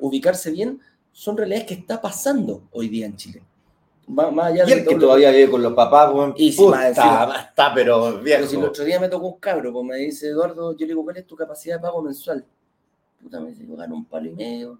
ubicarse 0.00 0.52
bien, 0.52 0.80
son 1.10 1.36
realidades 1.36 1.66
que 1.66 1.74
está 1.74 2.00
pasando 2.00 2.62
hoy 2.70 2.88
día 2.88 3.06
en 3.06 3.16
Chile. 3.16 3.42
Más, 4.06 4.32
más 4.32 4.52
allá 4.52 4.64
Y 4.68 4.72
el 4.72 4.86
que 4.86 4.94
lo- 4.94 5.00
todavía 5.00 5.32
vive 5.32 5.50
con 5.50 5.62
los 5.62 5.72
papás, 5.74 6.14
weón, 6.14 6.32
Y 6.36 6.52
si 6.52 6.62
puta, 6.62 6.88
encima- 6.88 7.40
está, 7.48 7.74
pero 7.74 8.04
Pero 8.12 8.22
viejo. 8.22 8.46
si 8.46 8.56
el 8.56 8.64
otro 8.64 8.84
día 8.84 9.00
me 9.00 9.08
tocó 9.08 9.26
un 9.26 9.40
cabro, 9.40 9.72
pues 9.72 9.84
me 9.84 9.96
dice, 9.96 10.28
Eduardo, 10.28 10.72
yo 10.76 10.86
le 10.86 10.86
digo, 10.86 11.02
¿cuál 11.02 11.16
es 11.16 11.26
tu 11.26 11.34
capacidad 11.34 11.74
de 11.76 11.82
pago 11.82 12.00
mensual? 12.02 12.44
Puta, 13.20 13.40
me 13.40 13.48
dice, 13.50 13.66
yo 13.66 13.74
gano 13.74 13.96
un 13.96 14.04
palo 14.04 14.28
y 14.28 14.32
medio, 14.34 14.78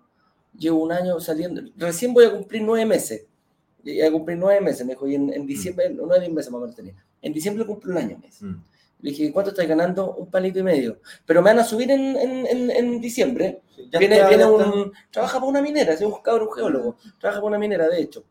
llevo 0.56 0.80
un 0.84 0.92
año 0.92 1.18
saliendo, 1.18 1.60
recién 1.76 2.14
voy 2.14 2.24
a 2.26 2.30
cumplir 2.32 2.62
nueve 2.62 2.86
meses. 2.86 3.26
Voy 3.82 4.00
a 4.02 4.10
cumplir 4.12 4.36
nueve 4.38 4.60
meses, 4.60 4.84
me 4.86 4.92
dijo, 4.94 5.06
y 5.06 5.14
en, 5.14 5.32
en 5.32 5.46
diciembre, 5.46 5.90
nueve 5.90 6.28
meses 6.28 6.50
más 6.50 6.58
o 6.58 6.60
menos 6.62 6.76
tenía. 6.76 6.94
En 7.22 7.32
diciembre 7.32 7.64
cumplo 7.64 7.92
un 7.92 7.98
año, 7.98 8.18
me 8.20 8.26
dice. 8.26 8.44
Mm. 8.44 8.62
Le 9.00 9.10
dije, 9.10 9.32
¿cuánto 9.32 9.50
estás 9.50 9.66
ganando? 9.68 10.14
Un 10.14 10.28
palito 10.28 10.58
y 10.58 10.62
medio. 10.64 10.98
Pero 11.24 11.40
me 11.40 11.50
van 11.50 11.60
a 11.60 11.64
subir 11.64 11.90
en, 11.90 12.16
en, 12.16 12.46
en, 12.46 12.70
en 12.70 13.00
diciembre. 13.00 13.60
Ya 13.92 13.98
viene 14.00 14.16
está, 14.16 14.28
viene 14.28 14.44
un. 14.44 14.92
Trabaja 15.10 15.34
para 15.38 15.46
una 15.46 15.62
minera, 15.62 15.92
es 15.92 16.00
un 16.00 16.12
cabrón 16.20 16.48
un 16.48 16.54
geólogo. 16.54 16.96
Trabaja 17.20 17.40
para 17.40 17.46
una 17.48 17.58
minera, 17.58 17.88
de 17.88 18.00
hecho. 18.02 18.24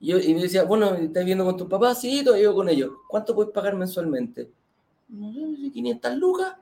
Y, 0.00 0.08
yo, 0.08 0.18
y 0.18 0.34
me 0.34 0.42
decía, 0.42 0.64
bueno, 0.64 0.94
¿estás 0.94 1.22
viviendo 1.22 1.44
con 1.44 1.56
tus 1.56 1.68
papás? 1.68 2.00
Sí, 2.00 2.22
todavía 2.24 2.48
vivo 2.48 2.56
con 2.56 2.68
ellos. 2.68 2.90
¿Cuánto 3.08 3.32
puedes 3.34 3.52
pagar 3.52 3.76
mensualmente? 3.76 4.50
No 5.08 5.32
sé, 5.32 5.70
500 5.72 6.16
lucas. 6.16 6.54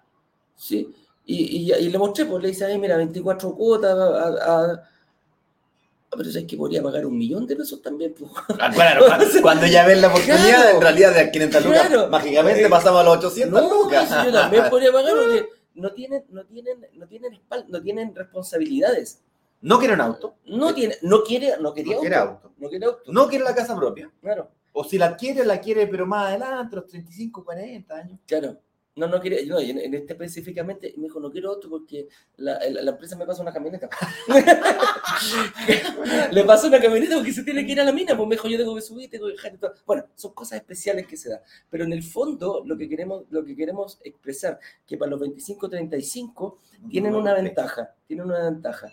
Sí. 0.55 0.95
Y, 1.25 1.71
y, 1.71 1.73
y 1.73 1.89
le 1.89 1.99
mostré, 1.99 2.27
pues 2.27 2.43
le 2.43 2.49
dice, 2.51 2.67
ay, 2.67 2.79
mira, 2.79 2.99
24 2.99 3.55
cuotas. 3.57 3.97
A, 3.99 4.27
a- 4.73 4.83
a- 6.13 6.17
pero 6.17 6.29
es 6.29 6.45
que 6.45 6.57
podría 6.57 6.83
pagar 6.83 7.07
un 7.07 7.17
millón 7.17 7.47
de 7.47 7.57
pesos 7.57 7.81
también. 7.83 8.15
pues. 8.19 8.31
Ah, 8.61 8.71
Claro, 8.73 9.05
cuando- 9.43 9.67
ya 9.67 9.87
ven 9.87 10.01
la 10.01 10.09
oportunidad, 10.09 10.45
Claro. 10.47 10.77
en 10.77 10.81
realidad 10.83 11.15
de 11.15 11.31
500 11.31 11.65
lucas, 11.65 11.87
Claro. 11.89 12.09
mágicamente 12.09 12.65
Eh, 12.65 12.69
pasamos 12.69 13.01
a 13.01 13.05
los 13.05 13.17
800 13.19 13.63
No, 13.63 13.69
lucas. 13.85 14.11
eso 14.11 14.25
yo 14.25 14.33
también 14.33 14.65
podría 14.71 14.93
pagar 14.93 15.15
porque 15.17 15.49
no 15.75 15.93
tienen, 15.93 16.25
no 16.29 16.45
tienen, 16.45 16.87
no 16.95 17.07
tienen 17.07 17.33
espal- 17.33 17.65
no 17.69 17.81
tienen 17.83 18.15
responsabilidades. 18.15 19.23
No 19.63 19.79
quiere 19.79 19.95
un 19.95 20.01
auto. 20.01 20.35
No, 20.47 20.75
tiene, 20.75 20.97
no, 21.03 21.23
quiere, 21.23 21.55
no 21.61 21.73
quería 21.73 21.95
No 21.95 22.01
quiere 22.01 22.17
auto. 22.17 22.53
No 22.59 22.69
quiere 22.69 22.85
auto. 22.87 23.13
No 23.13 23.29
quiere 23.29 23.45
la 23.45 23.55
casa 23.55 23.77
propia. 23.77 24.11
Claro, 24.21 24.51
O 24.73 24.83
si 24.85 24.99
la 24.99 25.17
quiere, 25.17 25.45
la 25.45 25.61
quiere, 25.61 25.87
pero 25.87 26.05
más 26.07 26.29
adelante, 26.29 26.77
los 26.77 26.87
35, 26.87 27.45
40 27.45 27.95
años. 27.95 28.19
claro. 28.27 28.57
No, 28.95 29.07
no 29.07 29.21
quiere, 29.23 29.47
no, 29.47 29.59
en, 29.59 29.95
este 29.95 30.13
específicamente 30.13 30.93
me 30.99 31.05
dijo, 31.05 31.19
no 31.19 31.31
quiero 31.33 31.49
auto 31.51 31.71
porque 31.71 32.09
la, 32.37 32.59
la- 32.71 32.83
la 32.83 32.91
empresa 32.91 33.17
me 33.17 33.25
pasa 33.25 33.41
una 33.41 33.51
camioneta. 33.53 33.89
Le 36.31 36.45
pasa 36.45 36.67
una 36.67 36.81
camioneta 36.81 37.17
porque 37.17 37.33
se 37.33 37.43
tiene 37.43 37.65
que 37.65 37.73
ir 37.73 37.81
a 37.81 37.85
la 37.85 37.93
mina, 37.93 38.17
pues 38.17 38.29
me 38.29 38.35
dijo, 38.35 38.49
yo 38.49 38.59
tengo 38.59 38.75
que 38.75 38.83
subir, 38.83 39.11
tengo 39.11 39.27
que 39.27 39.33
dejar 39.33 39.55
y 39.55 39.59
todo. 39.59 39.75
Bueno, 39.87 40.05
son 40.15 40.33
cosas 40.35 40.59
especiales 40.59 41.07
que 41.07 41.17
se 41.17 41.31
dan. 41.31 41.41
Pero 41.71 41.85
en 41.85 41.93
el 41.93 42.03
fondo, 42.03 42.63
lo 42.67 42.77
que 42.77 42.89
queremos, 42.89 43.25
lo 43.31 43.45
que 43.45 43.57
queremos 43.57 43.99
expresar, 44.05 44.59
que 44.87 44.97
para 44.97 45.11
los 45.11 45.21
25, 45.21 45.69
35 45.69 46.59
tienen 46.91 47.15
una 47.15 47.35
ventaja, 47.35 47.95
tienen 48.07 48.27
una 48.27 48.43
ventaja. 48.51 48.89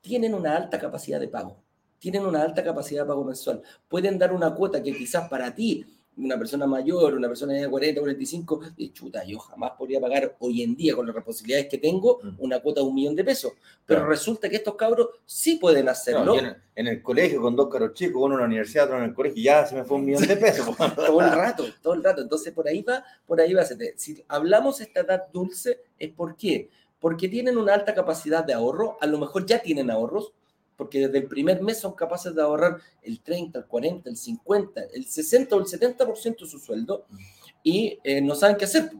Tienen 0.00 0.34
una 0.34 0.56
alta 0.56 0.78
capacidad 0.78 1.20
de 1.20 1.28
pago, 1.28 1.56
tienen 1.98 2.24
una 2.24 2.42
alta 2.42 2.62
capacidad 2.64 3.02
de 3.02 3.08
pago 3.08 3.24
mensual. 3.24 3.62
Pueden 3.88 4.18
dar 4.18 4.32
una 4.32 4.54
cuota 4.54 4.82
que 4.82 4.96
quizás 4.96 5.28
para 5.28 5.54
ti, 5.54 5.84
una 6.18 6.36
persona 6.36 6.66
mayor, 6.66 7.14
una 7.14 7.28
persona 7.28 7.52
de 7.54 7.68
40, 7.68 8.00
45, 8.00 8.60
de 8.76 8.92
chuta, 8.92 9.24
yo 9.24 9.38
jamás 9.38 9.72
podría 9.78 10.00
pagar 10.00 10.36
hoy 10.40 10.62
en 10.62 10.74
día 10.76 10.94
con 10.94 11.06
las 11.06 11.14
responsabilidades 11.14 11.68
que 11.68 11.78
tengo 11.78 12.18
Mm. 12.22 12.34
una 12.38 12.60
cuota 12.60 12.80
de 12.80 12.86
un 12.88 12.94
millón 12.94 13.14
de 13.16 13.24
pesos. 13.24 13.52
Pero 13.86 14.00
Claro. 14.00 14.10
resulta 14.10 14.48
que 14.48 14.56
estos 14.56 14.74
cabros 14.74 15.08
sí 15.24 15.56
pueden 15.56 15.88
hacerlo. 15.88 16.24
No, 16.24 16.38
en, 16.38 16.56
en 16.74 16.86
el 16.88 17.02
colegio 17.02 17.40
con 17.40 17.54
dos 17.56 17.68
caros 17.68 17.94
chicos, 17.94 18.20
uno 18.22 18.34
en 18.34 18.40
la 18.40 18.46
universidad, 18.46 18.84
otro 18.84 18.98
en 18.98 19.04
el 19.04 19.14
colegio, 19.14 19.42
ya 19.42 19.64
se 19.66 19.74
me 19.76 19.84
fue 19.84 19.96
un 19.96 20.04
millón 20.06 20.26
de 20.26 20.36
pesos. 20.36 20.66
todo 20.96 21.20
el 21.20 21.30
rato, 21.30 21.64
todo 21.82 21.94
el 21.94 22.02
rato. 22.04 22.20
Entonces, 22.22 22.52
por 22.52 22.66
ahí 22.68 22.82
va, 22.82 23.04
por 23.26 23.40
ahí 23.40 23.54
va. 23.54 23.64
Si 23.96 24.24
hablamos 24.28 24.80
esta 24.80 25.00
edad 25.00 25.26
dulce, 25.32 25.82
¿es 25.98 26.10
por 26.10 26.36
qué? 26.36 26.68
Porque 27.00 27.28
tienen 27.28 27.56
una 27.56 27.74
alta 27.74 27.94
capacidad 27.94 28.42
de 28.44 28.52
ahorro, 28.54 28.96
a 29.00 29.06
lo 29.06 29.18
mejor 29.18 29.46
ya 29.46 29.60
tienen 29.60 29.88
ahorros, 29.90 30.32
porque 30.78 31.00
desde 31.00 31.18
el 31.18 31.24
primer 31.26 31.60
mes 31.60 31.80
son 31.80 31.92
capaces 31.92 32.32
de 32.34 32.40
ahorrar 32.40 32.78
el 33.02 33.20
30, 33.20 33.58
el 33.58 33.66
40, 33.66 34.08
el 34.08 34.16
50, 34.16 34.80
el 34.94 35.04
60 35.04 35.56
o 35.56 35.58
el 35.58 35.66
70% 35.66 36.38
de 36.38 36.46
su 36.46 36.58
sueldo 36.60 37.04
y 37.64 37.98
eh, 38.04 38.20
no 38.22 38.34
saben 38.36 38.56
qué 38.56 38.64
hacer. 38.64 38.92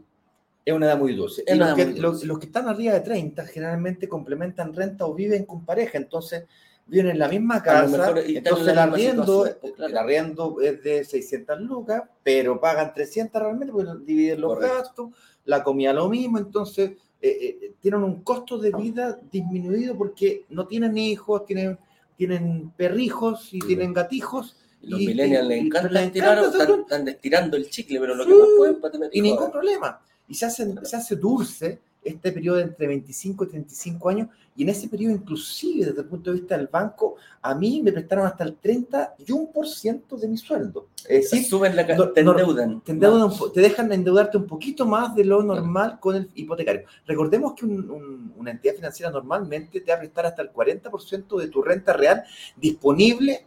Es 0.65 0.75
una 0.75 0.87
edad 0.87 0.99
muy 0.99 1.15
dulce. 1.15 1.45
Y 1.47 1.55
los, 1.55 1.73
que, 1.75 1.87
muy 1.87 1.95
los- 2.01 2.13
dulce. 2.15 2.27
los 2.27 2.39
que 2.41 2.47
están 2.47 2.69
arriba 2.69 2.93
de 2.95 3.01
30 3.01 3.47
generalmente 3.47 4.09
complementan 4.09 4.75
renta 4.75 5.07
o 5.07 5.15
viven 5.15 5.45
con 5.47 5.65
pareja, 5.65 5.97
entonces 5.99 6.45
viven 6.85 7.11
en 7.11 7.19
la 7.21 7.29
misma 7.29 7.63
casa, 7.63 7.97
mejor 7.97 8.25
y 8.27 8.33
en 8.33 8.37
entonces 8.39 8.69
el 8.69 8.75
la 8.77 8.87
misma 8.87 8.95
arriendo, 8.97 9.49
pues, 9.61 9.73
claro. 9.75 9.91
el 9.93 9.99
arriendo 9.99 10.61
es 10.61 10.83
de 10.83 11.05
600 11.05 11.61
lucas, 11.61 12.03
pero 12.25 12.61
pagan 12.61 12.93
300 12.93 13.41
realmente 13.41 13.73
porque 13.73 13.91
dividen 14.05 14.41
los 14.41 14.55
Correcto. 14.55 14.77
gastos, 14.77 15.09
la 15.45 15.63
comida 15.63 15.93
lo 15.93 16.09
mismo, 16.09 16.39
entonces 16.39 16.93
eh, 17.21 17.59
eh, 17.63 17.73
tienen 17.81 18.03
un 18.03 18.23
costo 18.23 18.59
de 18.59 18.71
vida 18.73 19.19
disminuido 19.31 19.97
porque 19.97 20.45
no 20.51 20.67
tienen 20.67 20.97
hijos, 20.97 21.45
tienen, 21.47 21.79
tienen 22.17 22.71
perrijos 22.77 23.53
y 23.53 23.59
tienen 23.61 23.93
gatijos. 23.93 24.57
Los 24.83 25.01
y- 25.01 25.07
millennials 25.09 25.49
les 25.49 25.65
encanta 25.65 25.89
les 25.91 26.07
estirar, 26.07 26.39
encanta, 26.39 26.63
están, 26.63 26.81
están 26.81 27.09
estirando 27.09 27.57
el 27.57 27.69
chicle, 27.69 27.99
pero 27.99 28.15
lo 28.15 28.25
que 28.25 28.35
más 28.35 28.49
pueden 28.57 28.81
para 28.81 28.93
tener 28.93 29.11
y 29.13 29.21
ningún 29.21 29.51
problema. 29.51 30.01
Y 30.29 30.35
se 30.35 30.47
hace, 30.47 30.75
se 30.85 30.97
hace 30.97 31.17
dulce 31.17 31.81
este 32.03 32.33
periodo 32.33 32.61
entre 32.61 32.87
25 32.87 33.45
y 33.45 33.49
35 33.49 34.09
años, 34.09 34.29
y 34.57 34.63
en 34.63 34.71
ese 34.71 34.89
periodo 34.89 35.15
inclusive 35.15 35.87
desde 35.87 36.01
el 36.01 36.07
punto 36.07 36.31
de 36.33 36.39
vista 36.41 36.57
del 36.57 36.67
banco, 36.69 37.17
a 37.43 37.55
mí 37.55 37.83
me 37.83 37.93
prestaron 37.93 38.27
hasta 38.27 38.45
el 38.45 38.59
31% 38.61 40.17
de 40.17 40.29
mi 40.29 40.37
sueldo. 40.37 40.87
Es 41.09 41.31
decir, 41.31 41.45
suben 41.45 41.77
la 41.77 41.83
no- 41.85 42.09
te 42.11 42.21
endeudan. 42.21 42.81
te, 42.81 42.93
endeudan 42.93 43.31
te 43.53 43.61
dejan 43.61 43.93
endeudarte 43.93 44.37
un 44.37 44.47
poquito 44.47 44.87
más 44.87 45.15
de 45.15 45.25
lo 45.25 45.43
normal 45.43 45.99
con 46.01 46.17
el 46.17 46.31
hipotecario. 46.35 46.83
Recordemos 47.07 47.55
que 47.55 47.67
un- 47.67 47.91
un- 47.91 48.35
una 48.37 48.51
entidad 48.51 48.75
financiera 48.75 49.11
normalmente 49.13 49.81
te 49.81 49.91
va 49.91 49.97
a 49.97 50.01
prestar 50.01 50.27
hasta 50.27 50.43
el 50.43 50.51
40% 50.51 51.39
de 51.39 51.49
tu 51.49 51.63
renta 51.63 51.93
real 51.93 52.25
disponible 52.57 53.45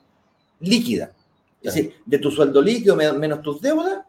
líquida. 0.59 1.11
Es 1.61 1.73
decir, 1.73 1.93
de 2.05 2.17
tu 2.19 2.31
sueldo 2.31 2.61
líquido 2.61 2.95
me- 2.95 3.11
menos 3.13 3.41
tus 3.41 3.61
deudas, 3.61 3.99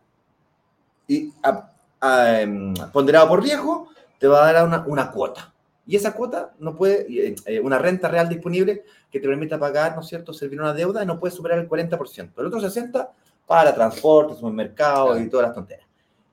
y 1.08 1.32
a- 1.42 1.70
a, 2.00 2.40
em, 2.40 2.74
ponderado 2.92 3.28
por 3.28 3.42
riesgo, 3.42 3.88
te 4.22 4.28
va 4.28 4.48
a 4.48 4.52
dar 4.52 4.64
una, 4.64 4.84
una 4.86 5.10
cuota. 5.10 5.52
Y 5.84 5.96
esa 5.96 6.12
cuota 6.14 6.54
no 6.60 6.76
puede, 6.76 7.06
eh, 7.10 7.34
eh, 7.44 7.58
una 7.58 7.76
renta 7.76 8.06
real 8.08 8.28
disponible 8.28 8.84
que 9.10 9.18
te 9.18 9.26
permita 9.26 9.58
pagar, 9.58 9.96
¿no 9.96 10.00
es 10.02 10.06
cierto?, 10.06 10.32
servir 10.32 10.60
una 10.60 10.72
deuda, 10.72 11.04
no 11.04 11.18
puede 11.18 11.34
superar 11.34 11.58
el 11.58 11.68
40%. 11.68 12.30
El 12.40 12.46
otro 12.46 12.60
60% 12.60 13.08
para 13.48 13.74
transporte, 13.74 14.34
supermercados 14.36 15.20
y 15.20 15.28
todas 15.28 15.46
las 15.48 15.54
tonteras. 15.56 15.84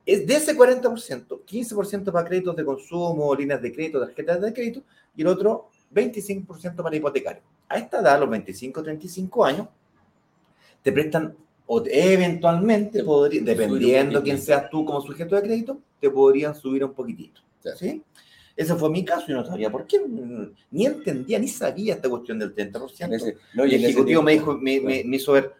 Es 0.05 0.25
de 0.27 0.35
ese 0.35 0.55
40%, 0.55 1.41
15% 1.43 2.11
para 2.11 2.27
créditos 2.27 2.55
de 2.55 2.63
consumo, 2.63 3.33
líneas 3.33 3.59
de 3.59 3.73
crédito, 3.73 3.99
tarjetas 3.99 4.39
de 4.39 4.53
crédito, 4.53 4.83
y 5.15 5.21
el 5.23 5.27
otro 5.27 5.69
25% 5.91 6.83
para 6.83 6.95
hipotecario. 6.95 7.41
A 7.67 7.79
esta 7.79 8.01
edad, 8.01 8.19
los 8.19 8.29
25, 8.29 8.83
35 8.83 9.43
años, 9.45 9.67
te 10.83 10.91
prestan, 10.91 11.35
o 11.65 11.81
te- 11.81 12.13
eventualmente, 12.13 13.03
podría- 13.03 13.41
dependiendo 13.41 14.21
quién 14.23 14.37
seas 14.45 14.69
tú 14.69 14.85
como 14.85 15.01
sujeto 15.01 15.35
de 15.35 15.41
crédito, 15.41 15.79
te 15.99 16.11
podrían 16.11 16.53
subir 16.53 16.83
un 16.85 16.93
poquitito. 16.93 17.41
Claro. 17.61 17.77
¿sí? 17.77 18.01
Ese 18.55 18.75
fue 18.75 18.89
mi 18.89 19.05
caso 19.05 19.25
y 19.29 19.33
no 19.33 19.45
sabía 19.45 19.69
por 19.71 19.87
qué. 19.87 20.01
Ni 20.71 20.85
entendía, 20.85 21.39
ni 21.39 21.47
sabía 21.47 21.93
esta 21.95 22.09
cuestión 22.09 22.39
del 22.39 22.53
30%. 22.53 23.05
En 23.05 23.13
ese- 23.13 23.37
no, 23.53 23.65
y 23.65 23.75
el 23.75 23.85
ejecutivo 23.85 24.21
me, 24.21 24.33
tiempo- 24.33 24.53
dijo, 24.55 24.61
me, 24.61 24.81
me- 24.81 25.03
me 25.05 25.15
hizo 25.15 25.31
ver, 25.33 25.53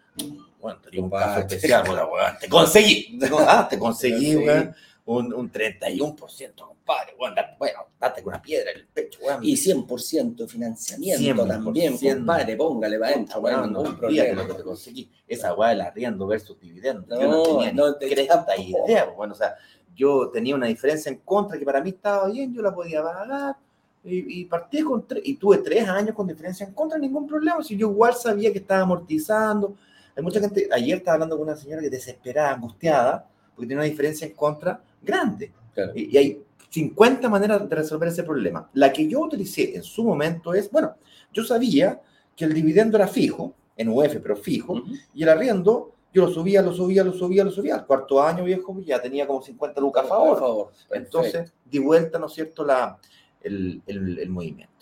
bueno, 0.62 0.79
tenía 0.81 1.01
un 1.03 1.09
caso 1.09 1.39
especial, 1.39 1.88
weón, 1.89 2.33
te 2.41 2.49
conseguí, 2.49 3.17
ah, 3.47 3.67
te 3.69 3.79
conseguí, 3.79 4.35
weón, 4.35 4.75
un, 5.05 5.33
un 5.33 5.49
31%, 5.49 6.67
compadre, 6.67 7.15
weón, 7.17 7.33
da- 7.35 7.55
bueno, 7.57 7.79
date 7.99 8.21
con 8.21 8.33
una 8.33 8.41
piedra 8.41 8.71
en 8.71 8.79
el 8.79 8.88
pecho, 8.88 9.19
weón. 9.23 9.43
Y 9.45 9.55
100% 9.55 10.43
de 10.43 10.47
financiamiento 10.49 11.45
100%. 11.45 11.47
también, 11.47 11.97
compadre, 11.97 12.55
póngale 12.57 12.99
para 12.99 13.12
adentro, 13.13 13.38
no 13.38 13.41
weón, 13.43 13.71
no, 13.73 13.83
ningún 13.83 14.03
olvídate 14.05 14.29
problema. 14.33 14.47
que 14.53 14.57
te 14.59 14.63
conseguí. 14.63 15.09
Esa 15.25 15.53
weá 15.53 15.69
del 15.69 15.81
arriendo 15.81 16.27
versus 16.27 16.59
dividendo. 16.59 17.15
yo 17.19 17.27
No, 17.27 17.31
no 17.31 17.43
tenía 17.43 17.71
no 17.73 17.91
ni 17.91 17.97
te- 17.99 18.09
cresta 18.09 18.57
idea. 18.57 19.05
Bueno, 19.05 19.33
o 19.33 19.38
sea, 19.38 19.55
yo 19.99 20.29
tenía 20.29 20.55
una 20.55 20.67
diferencia 20.67 21.12
en 21.12 21.17
contra 21.17 21.59
que 21.59 21.65
para 21.65 21.83
mí 21.83 21.89
estaba 21.89 22.29
bien, 22.29 22.53
yo 22.53 22.62
la 22.62 22.73
podía 22.73 23.03
pagar. 23.03 23.57
Y, 24.01 24.41
y 24.41 24.45
partí 24.45 24.81
con 24.81 25.05
tres, 25.05 25.21
y 25.25 25.35
tuve 25.35 25.57
tres 25.57 25.85
años 25.89 26.15
con 26.15 26.25
diferencia 26.25 26.65
en 26.65 26.73
contra, 26.73 26.97
ningún 26.97 27.27
problema. 27.27 27.62
Si 27.62 27.75
yo 27.75 27.91
igual 27.91 28.13
sabía 28.13 28.51
que 28.51 28.59
estaba 28.59 28.83
amortizando. 28.83 29.75
Hay 30.15 30.23
mucha 30.23 30.39
gente, 30.39 30.69
ayer 30.71 30.99
estaba 30.99 31.15
hablando 31.15 31.38
con 31.38 31.47
una 31.47 31.57
señora 31.57 31.81
que 31.81 31.89
desesperada, 31.89 32.53
angustiada, 32.53 33.27
porque 33.53 33.67
tiene 33.67 33.81
una 33.81 33.89
diferencia 33.89 34.25
en 34.25 34.33
contra 34.33 34.81
grande. 35.01 35.51
Claro. 35.73 35.91
Y, 35.93 36.15
y 36.15 36.17
hay 36.17 36.43
50 36.69 37.27
maneras 37.27 37.67
de 37.67 37.75
resolver 37.75 38.07
ese 38.07 38.23
problema. 38.23 38.69
La 38.73 38.93
que 38.93 39.05
yo 39.05 39.19
utilicé 39.19 39.75
en 39.75 39.83
su 39.83 40.03
momento 40.03 40.53
es, 40.53 40.71
bueno, 40.71 40.95
yo 41.33 41.43
sabía 41.43 41.99
que 42.35 42.45
el 42.45 42.53
dividendo 42.53 42.95
era 42.95 43.07
fijo, 43.07 43.53
en 43.75 43.89
UF, 43.89 44.17
pero 44.21 44.35
fijo, 44.35 44.81
y 45.13 45.23
el 45.23 45.29
arriendo, 45.29 45.93
yo 46.13 46.26
lo 46.26 46.32
subía, 46.32 46.62
lo 46.62 46.74
subía, 46.74 47.04
lo 47.04 47.13
subía, 47.13 47.43
lo 47.43 47.52
subía. 47.52 47.76
Al 47.76 47.86
cuarto 47.86 48.22
año, 48.22 48.43
viejo, 48.43 48.80
ya 48.82 49.02
tenía 49.02 49.28
como 49.28 49.41
50 49.41 49.80
lucas 49.82 50.06
a 50.06 50.08
favor. 50.08 50.72
Entonces, 50.91 51.54
di 51.65 51.80
vuelta, 51.80 52.17
¿no 52.19 52.26
es 52.28 52.34
cierto?, 52.34 52.65
la, 52.65 52.98
el, 53.41 53.82
el- 53.86 54.19
el 54.19 54.30
movimiento. 54.30 54.74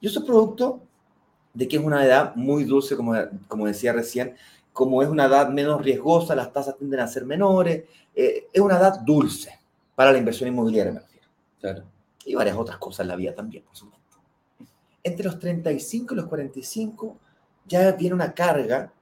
Y 0.00 0.06
eso 0.06 0.20
es 0.20 0.24
producto 0.26 0.82
de 1.54 1.66
que 1.68 1.76
es 1.76 1.82
una 1.82 2.04
edad 2.04 2.34
muy 2.36 2.64
dulce, 2.64 2.96
como, 2.96 3.14
como 3.48 3.66
decía 3.66 3.92
recién, 3.92 4.34
como 4.72 5.02
es 5.02 5.08
una 5.08 5.26
edad 5.26 5.48
menos 5.48 5.80
riesgosa, 5.82 6.34
las 6.34 6.52
tasas 6.52 6.76
tienden 6.76 7.00
a 7.00 7.06
ser 7.06 7.24
menores, 7.24 7.84
eh, 8.14 8.48
es 8.52 8.60
una 8.60 8.76
edad 8.76 9.00
dulce 9.00 9.58
para 9.94 10.12
la 10.12 10.18
inversión 10.18 10.48
inmobiliaria, 10.48 10.92
me 10.92 11.00
refiero. 11.00 11.28
Claro. 11.60 11.84
Y 12.26 12.34
varias 12.34 12.56
otras 12.56 12.78
cosas 12.78 13.00
en 13.04 13.08
la 13.08 13.16
vida 13.16 13.34
también, 13.34 13.62
por 13.64 13.76
supuesto. 13.76 14.18
Entre 15.02 15.24
los 15.24 15.38
35 15.38 16.12
y 16.12 16.16
los 16.16 16.26
45 16.26 17.16
ya 17.66 17.92
viene 17.92 18.14
una 18.14 18.34
carga, 18.34 18.92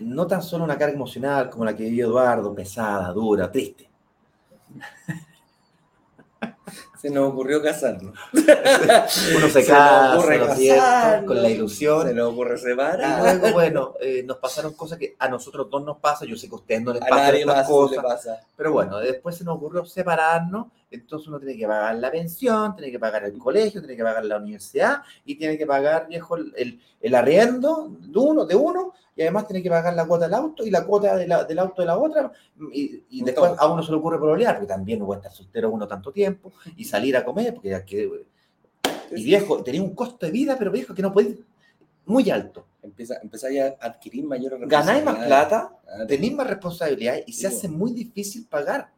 no 0.00 0.26
tan 0.26 0.42
solo 0.42 0.64
una 0.64 0.76
carga 0.78 0.94
emocional 0.94 1.50
como 1.50 1.64
la 1.64 1.74
que 1.76 1.84
vivió 1.84 2.06
Eduardo, 2.06 2.54
pesada, 2.54 3.12
dura, 3.12 3.50
triste. 3.50 3.88
Se 7.00 7.10
nos 7.10 7.32
ocurrió 7.32 7.62
casarnos. 7.62 8.12
Uno 8.32 9.46
se 9.46 9.62
Se 9.62 9.66
casa, 9.66 10.16
con 11.24 11.40
la 11.42 11.48
ilusión. 11.48 12.06
Se 12.08 12.12
nos 12.14 12.32
ocurre 12.32 12.56
Y 12.56 12.58
separar. 12.58 13.22
luego, 13.22 13.52
bueno, 13.52 13.94
eh, 14.00 14.24
nos 14.24 14.38
pasaron 14.38 14.74
cosas 14.74 14.98
que 14.98 15.14
a 15.18 15.28
nosotros 15.28 15.68
dos 15.70 15.84
nos 15.84 15.98
pasa, 15.98 16.24
yo 16.24 16.36
sé 16.36 16.48
que 16.48 16.54
a 16.56 16.58
ustedes 16.58 16.82
no 16.82 16.92
les 16.92 17.02
A 17.02 17.06
pasan 17.06 17.36
estas 17.36 17.68
cosas, 17.68 18.04
pasa. 18.04 18.40
pero 18.56 18.72
bueno, 18.72 18.98
después 18.98 19.36
se 19.36 19.44
nos 19.44 19.56
ocurrió 19.56 19.84
separarnos, 19.84 20.66
entonces 20.90 21.28
uno 21.28 21.38
tiene 21.38 21.56
que 21.56 21.66
pagar 21.66 21.96
la 21.96 22.10
pensión, 22.10 22.74
tiene 22.74 22.90
que 22.90 22.98
pagar 22.98 23.24
el 23.24 23.36
colegio, 23.38 23.80
tiene 23.80 23.96
que 23.96 24.02
pagar 24.02 24.24
la 24.24 24.36
universidad 24.38 25.02
y 25.24 25.34
tiene 25.36 25.58
que 25.58 25.66
pagar, 25.66 26.08
viejo, 26.08 26.36
el, 26.36 26.80
el, 27.00 27.14
arriendo 27.14 27.88
de 28.00 28.18
uno, 28.18 28.44
de 28.46 28.54
uno, 28.54 28.92
y 29.14 29.22
además 29.22 29.46
tiene 29.48 29.62
que 29.62 29.68
pagar 29.68 29.94
la 29.94 30.06
cuota 30.06 30.26
del 30.26 30.34
auto 30.34 30.64
y 30.64 30.70
la 30.70 30.84
cuota 30.86 31.16
de 31.16 31.26
la- 31.26 31.44
del 31.44 31.58
auto 31.58 31.82
de 31.82 31.86
la 31.86 31.98
otra, 31.98 32.32
y, 32.72 33.02
y 33.10 33.22
después 33.24 33.52
a 33.58 33.66
uno 33.66 33.82
se 33.82 33.90
le 33.90 33.98
ocurre 33.98 34.18
pololear, 34.18 34.54
porque 34.56 34.68
también 34.68 35.00
no 35.00 35.06
puede 35.06 35.18
estar 35.18 35.32
soltero 35.32 35.70
uno 35.70 35.86
tanto 35.88 36.12
tiempo, 36.12 36.52
y 36.76 36.84
salir 36.84 37.16
a 37.16 37.24
comer, 37.24 37.52
porque 37.54 37.68
ya 37.70 37.84
que... 37.84 38.24
Y 39.10 39.24
viejo, 39.24 39.62
tenía 39.62 39.82
un 39.82 39.94
costo 39.94 40.24
de 40.26 40.32
vida, 40.32 40.56
pero 40.58 40.70
viejo, 40.70 40.94
que 40.94 41.02
no 41.02 41.12
podéis, 41.12 41.36
muy 42.04 42.30
alto. 42.30 42.66
Empieza, 42.82 43.18
empezáis 43.22 43.60
a 43.60 43.66
adquirir 43.80 44.24
mayores 44.24 44.60
Ganáis 44.66 45.04
más 45.04 45.16
plata, 45.26 45.74
Claro. 45.84 46.06
tenéis 46.06 46.34
más 46.34 46.46
responsabilidades 46.46 47.24
y 47.26 47.32
se 47.32 47.46
hace 47.48 47.68
muy 47.68 47.92
difícil 47.92 48.46
pagar. 48.46 48.90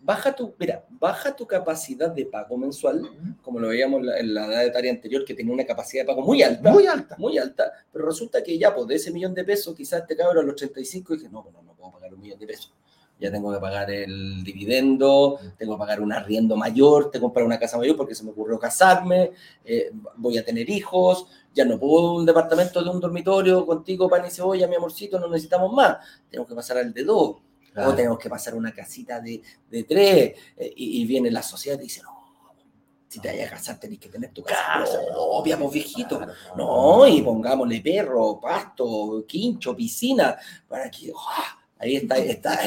Baja 0.00 0.34
tu, 0.34 0.54
mira, 0.58 0.84
baja 0.90 1.34
tu 1.34 1.46
capacidad 1.46 2.10
de 2.10 2.26
pago 2.26 2.56
mensual, 2.56 3.08
como 3.42 3.58
lo 3.58 3.68
veíamos 3.68 4.00
en 4.00 4.06
la, 4.06 4.18
en 4.18 4.34
la 4.34 4.46
edad 4.46 4.64
etaria 4.66 4.90
anterior, 4.90 5.24
que 5.24 5.34
tenía 5.34 5.52
una 5.52 5.64
capacidad 5.64 6.02
de 6.02 6.06
pago 6.06 6.22
muy 6.22 6.42
alta. 6.42 6.70
Muy 6.70 6.86
alta. 6.86 7.16
Muy 7.18 7.38
alta, 7.38 7.72
pero 7.92 8.06
resulta 8.06 8.42
que 8.42 8.58
ya, 8.58 8.74
pues 8.74 8.86
de 8.88 8.96
ese 8.96 9.10
millón 9.10 9.34
de 9.34 9.44
pesos, 9.44 9.74
quizás 9.74 10.02
este 10.02 10.16
cabrón 10.16 10.44
a 10.44 10.46
los 10.46 10.56
35 10.56 11.14
dije, 11.14 11.28
no, 11.28 11.42
bueno, 11.42 11.62
no 11.62 11.74
puedo 11.74 11.92
pagar 11.92 12.14
un 12.14 12.20
millón 12.20 12.38
de 12.38 12.46
pesos. 12.46 12.72
Ya 13.20 13.30
tengo 13.30 13.52
que 13.52 13.60
pagar 13.60 13.90
el 13.90 14.42
dividendo, 14.42 15.38
tengo 15.56 15.74
que 15.74 15.78
pagar 15.78 16.00
un 16.00 16.12
arriendo 16.12 16.56
mayor, 16.56 17.10
tengo 17.10 17.12
que 17.12 17.20
comprar 17.26 17.46
una 17.46 17.58
casa 17.58 17.78
mayor 17.78 17.96
porque 17.96 18.14
se 18.14 18.24
me 18.24 18.30
ocurrió 18.30 18.58
casarme, 18.58 19.30
eh, 19.64 19.92
voy 20.16 20.36
a 20.36 20.44
tener 20.44 20.68
hijos, 20.68 21.26
ya 21.54 21.64
no 21.64 21.78
puedo 21.78 22.14
un 22.14 22.26
departamento 22.26 22.82
de 22.82 22.90
un 22.90 23.00
dormitorio 23.00 23.64
contigo, 23.64 24.08
pan 24.08 24.26
y 24.26 24.30
cebolla, 24.30 24.66
mi 24.66 24.74
amorcito, 24.74 25.20
no 25.20 25.28
necesitamos 25.28 25.72
más. 25.72 25.98
Tengo 26.28 26.44
que 26.46 26.54
pasar 26.56 26.78
al 26.78 26.92
de 26.92 27.04
dos, 27.04 27.36
Claro. 27.74 27.90
o 27.90 27.94
tenemos 27.94 28.18
que 28.20 28.30
pasar 28.30 28.54
una 28.54 28.72
casita 28.72 29.20
de, 29.20 29.42
de 29.68 29.82
tres, 29.82 30.38
eh, 30.56 30.72
y, 30.76 31.02
y 31.02 31.06
viene 31.06 31.30
la 31.30 31.42
sociedad 31.42 31.78
y 31.78 31.82
dice, 31.82 32.02
no, 32.04 32.14
si 33.14 33.20
te 33.20 33.28
vayas 33.28 33.46
a 33.46 33.54
casar 33.54 33.78
tenés 33.78 34.00
que 34.00 34.08
tener 34.08 34.32
tu 34.32 34.42
casa 34.42 34.60
Casa, 34.80 34.98
propia, 35.08 35.56
pues 35.56 35.72
viejito. 35.72 36.18
Claro. 36.18 36.34
No, 36.56 37.06
y 37.06 37.22
pongámosle 37.22 37.80
perro, 37.80 38.40
pasto, 38.40 39.24
quincho, 39.26 39.76
piscina, 39.76 40.36
para 40.66 40.90
que 40.90 41.12
¡ah! 41.16 41.58
ahí 41.78 41.96
está, 41.96 42.16
está, 42.18 42.58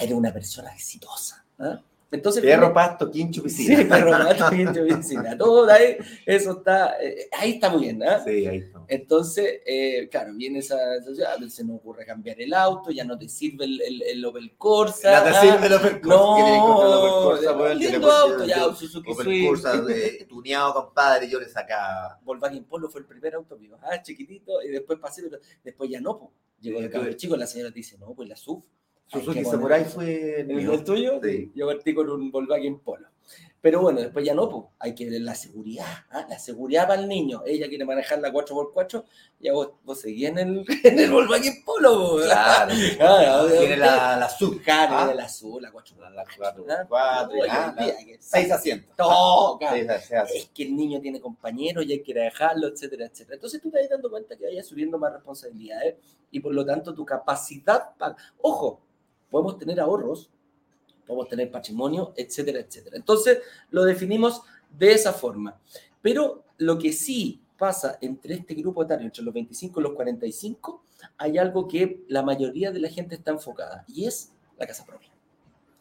eres 0.00 0.14
una 0.14 0.32
persona 0.32 0.72
exitosa. 0.72 1.44
¿ah? 1.60 1.80
Entonces, 2.14 2.42
Perro, 2.44 2.72
pasto, 2.72 3.10
quincho, 3.10 3.42
piscina. 3.42 3.76
Sí, 3.78 3.84
perro, 3.84 4.10
pasto, 4.10 4.50
quincho, 4.50 4.84
piscina. 4.86 5.36
Todo 5.36 5.68
ahí, 5.70 5.96
eso 6.24 6.52
está, 6.58 6.96
eh, 7.02 7.28
ahí 7.32 7.52
está 7.52 7.68
muy 7.70 7.82
bien. 7.82 8.02
¿ah? 8.02 8.22
Sí, 8.24 8.46
ahí 8.46 8.58
está. 8.58 8.82
Entonces, 8.88 9.60
eh, 9.66 10.08
claro, 10.10 10.32
viene 10.34 10.60
esa, 10.60 10.76
esa- 10.96 11.32
a 11.32 11.36
veces 11.36 11.54
se 11.54 11.64
nos 11.64 11.76
ocurre 11.76 12.06
cambiar 12.06 12.40
el 12.40 12.54
auto, 12.54 12.90
ya 12.90 13.04
no 13.04 13.18
te 13.18 13.28
sirve 13.28 13.64
el, 13.64 13.80
el, 13.82 14.02
el 14.02 14.24
Opel 14.24 14.56
Corsa. 14.56 15.10
La 15.10 15.24
te 15.24 15.30
¿ah? 15.30 15.40
sirve 15.40 15.66
el 15.66 15.72
Opel 15.74 16.00
Corsa, 16.00 16.54
encontré 16.54 16.54
el 16.54 16.94
Opel 16.94 17.10
No, 17.10 17.22
Corsa, 17.22 17.74
lindo 17.74 18.10
auto, 18.12 18.44
ya, 18.46 18.56
yo- 18.58 18.74
Suzuki 18.74 19.10
Opel 19.12 19.24
Swift. 19.24 19.46
Corsa 19.48 19.80
de- 19.82 20.26
tuneado, 20.28 20.72
compadre, 20.74 21.28
yo 21.28 21.40
le 21.40 21.48
sacaba. 21.48 22.18
Volkswagen 22.22 22.64
Polo 22.64 22.88
fue 22.88 23.00
el 23.00 23.06
primer 23.06 23.34
auto 23.34 23.56
mío, 23.58 23.76
ah, 23.82 24.00
chiquitito, 24.02 24.62
y 24.62 24.68
después 24.68 24.98
pasé, 24.98 25.22
pero 25.22 25.38
después 25.62 25.90
ya 25.90 26.00
no, 26.00 26.18
pues. 26.18 26.30
Llegó 26.60 26.78
el 26.80 26.90
tuve- 26.90 27.16
chico, 27.16 27.36
la 27.36 27.46
señora 27.46 27.70
te 27.70 27.80
dice, 27.80 27.98
no, 27.98 28.14
pues 28.14 28.26
la 28.28 28.36
SUV. 28.36 28.62
Suzuki 29.06 29.44
Samurai 29.44 29.84
fue 29.84 30.40
el 30.40 30.50
¿El, 30.50 30.70
el 30.70 30.84
tuyo? 30.84 31.20
Sí. 31.22 31.52
Yo 31.54 31.66
partí 31.66 31.94
con 31.94 32.10
un 32.10 32.30
Volkswagen 32.30 32.78
Polo. 32.80 33.08
Pero 33.60 33.80
bueno, 33.80 33.98
después 34.00 34.22
ya 34.26 34.34
no, 34.34 34.46
pues 34.50 34.64
hay 34.78 34.94
que 34.94 35.08
ver 35.08 35.22
la 35.22 35.34
seguridad, 35.34 35.86
¿ah? 36.10 36.26
la 36.28 36.38
seguridad 36.38 36.86
para 36.86 37.00
el 37.00 37.08
niño. 37.08 37.42
Ella 37.46 37.66
quiere 37.66 37.86
manejar 37.86 38.18
la 38.18 38.30
4x4, 38.30 39.02
ya 39.40 39.54
vos, 39.54 39.70
vos 39.84 39.98
seguís 40.02 40.28
en 40.28 40.38
el, 40.38 40.64
en 40.84 40.98
el 40.98 41.10
Volkswagen 41.10 41.64
Polo. 41.64 42.16
Claro. 42.26 42.74
Claro, 42.98 43.48
Tiene 43.48 43.78
la, 43.78 44.18
la 44.18 44.28
sub. 44.28 44.60
Claro, 44.62 44.94
Ah. 44.98 45.10
el 45.10 45.18
azul, 45.18 45.62
la 45.62 45.72
4x4. 45.72 46.10
La 46.12 46.24
cuatro, 46.36 46.66
¿ah? 46.68 46.84
cuatro, 46.86 47.38
Oye, 47.40 47.48
ah, 47.50 47.74
mira 47.80 47.96
que- 48.04 48.18
Seis 48.20 48.52
asientos. 48.52 48.94
No, 48.98 49.56
claro. 49.58 49.76
Seis 49.76 49.88
asientos. 49.88 50.30
es 50.34 50.50
que 50.52 50.62
el 50.64 50.76
niño 50.76 51.00
tiene 51.00 51.18
compañeros 51.22 51.86
y 51.86 51.92
hay 51.92 52.02
que 52.02 52.10
ir 52.10 52.20
a 52.20 52.24
dejarlo, 52.24 52.68
etcétera, 52.68 53.06
etcétera. 53.06 53.36
Entonces 53.36 53.62
tú 53.62 53.70
te 53.70 53.80
vas 53.80 53.88
dando 53.88 54.10
cuenta 54.10 54.36
que 54.36 54.44
vayas 54.44 54.66
subiendo 54.66 54.98
más 54.98 55.10
responsabilidades 55.14 55.94
y 56.30 56.38
por 56.40 56.52
lo 56.52 56.66
tanto 56.66 56.92
tu 56.92 57.06
capacidad 57.06 57.96
para... 57.96 58.14
Ojo, 58.42 58.82
podemos 59.30 59.58
tener 59.58 59.80
ahorros, 59.80 60.30
podemos 61.06 61.28
tener 61.28 61.50
patrimonio, 61.50 62.12
etcétera, 62.16 62.60
etcétera. 62.60 62.96
Entonces 62.96 63.40
lo 63.70 63.84
definimos 63.84 64.42
de 64.76 64.92
esa 64.92 65.12
forma. 65.12 65.58
Pero 66.00 66.44
lo 66.58 66.78
que 66.78 66.92
sí 66.92 67.40
pasa 67.58 67.98
entre 68.00 68.34
este 68.34 68.54
grupo 68.54 68.82
etario, 68.82 69.06
entre 69.06 69.22
los 69.22 69.32
25 69.32 69.80
y 69.80 69.82
los 69.82 69.92
45, 69.92 70.82
hay 71.16 71.38
algo 71.38 71.68
que 71.68 72.04
la 72.08 72.22
mayoría 72.22 72.70
de 72.70 72.80
la 72.80 72.88
gente 72.88 73.14
está 73.14 73.30
enfocada 73.30 73.84
y 73.88 74.06
es 74.06 74.32
la 74.58 74.66
casa 74.66 74.84
propia. 74.84 75.10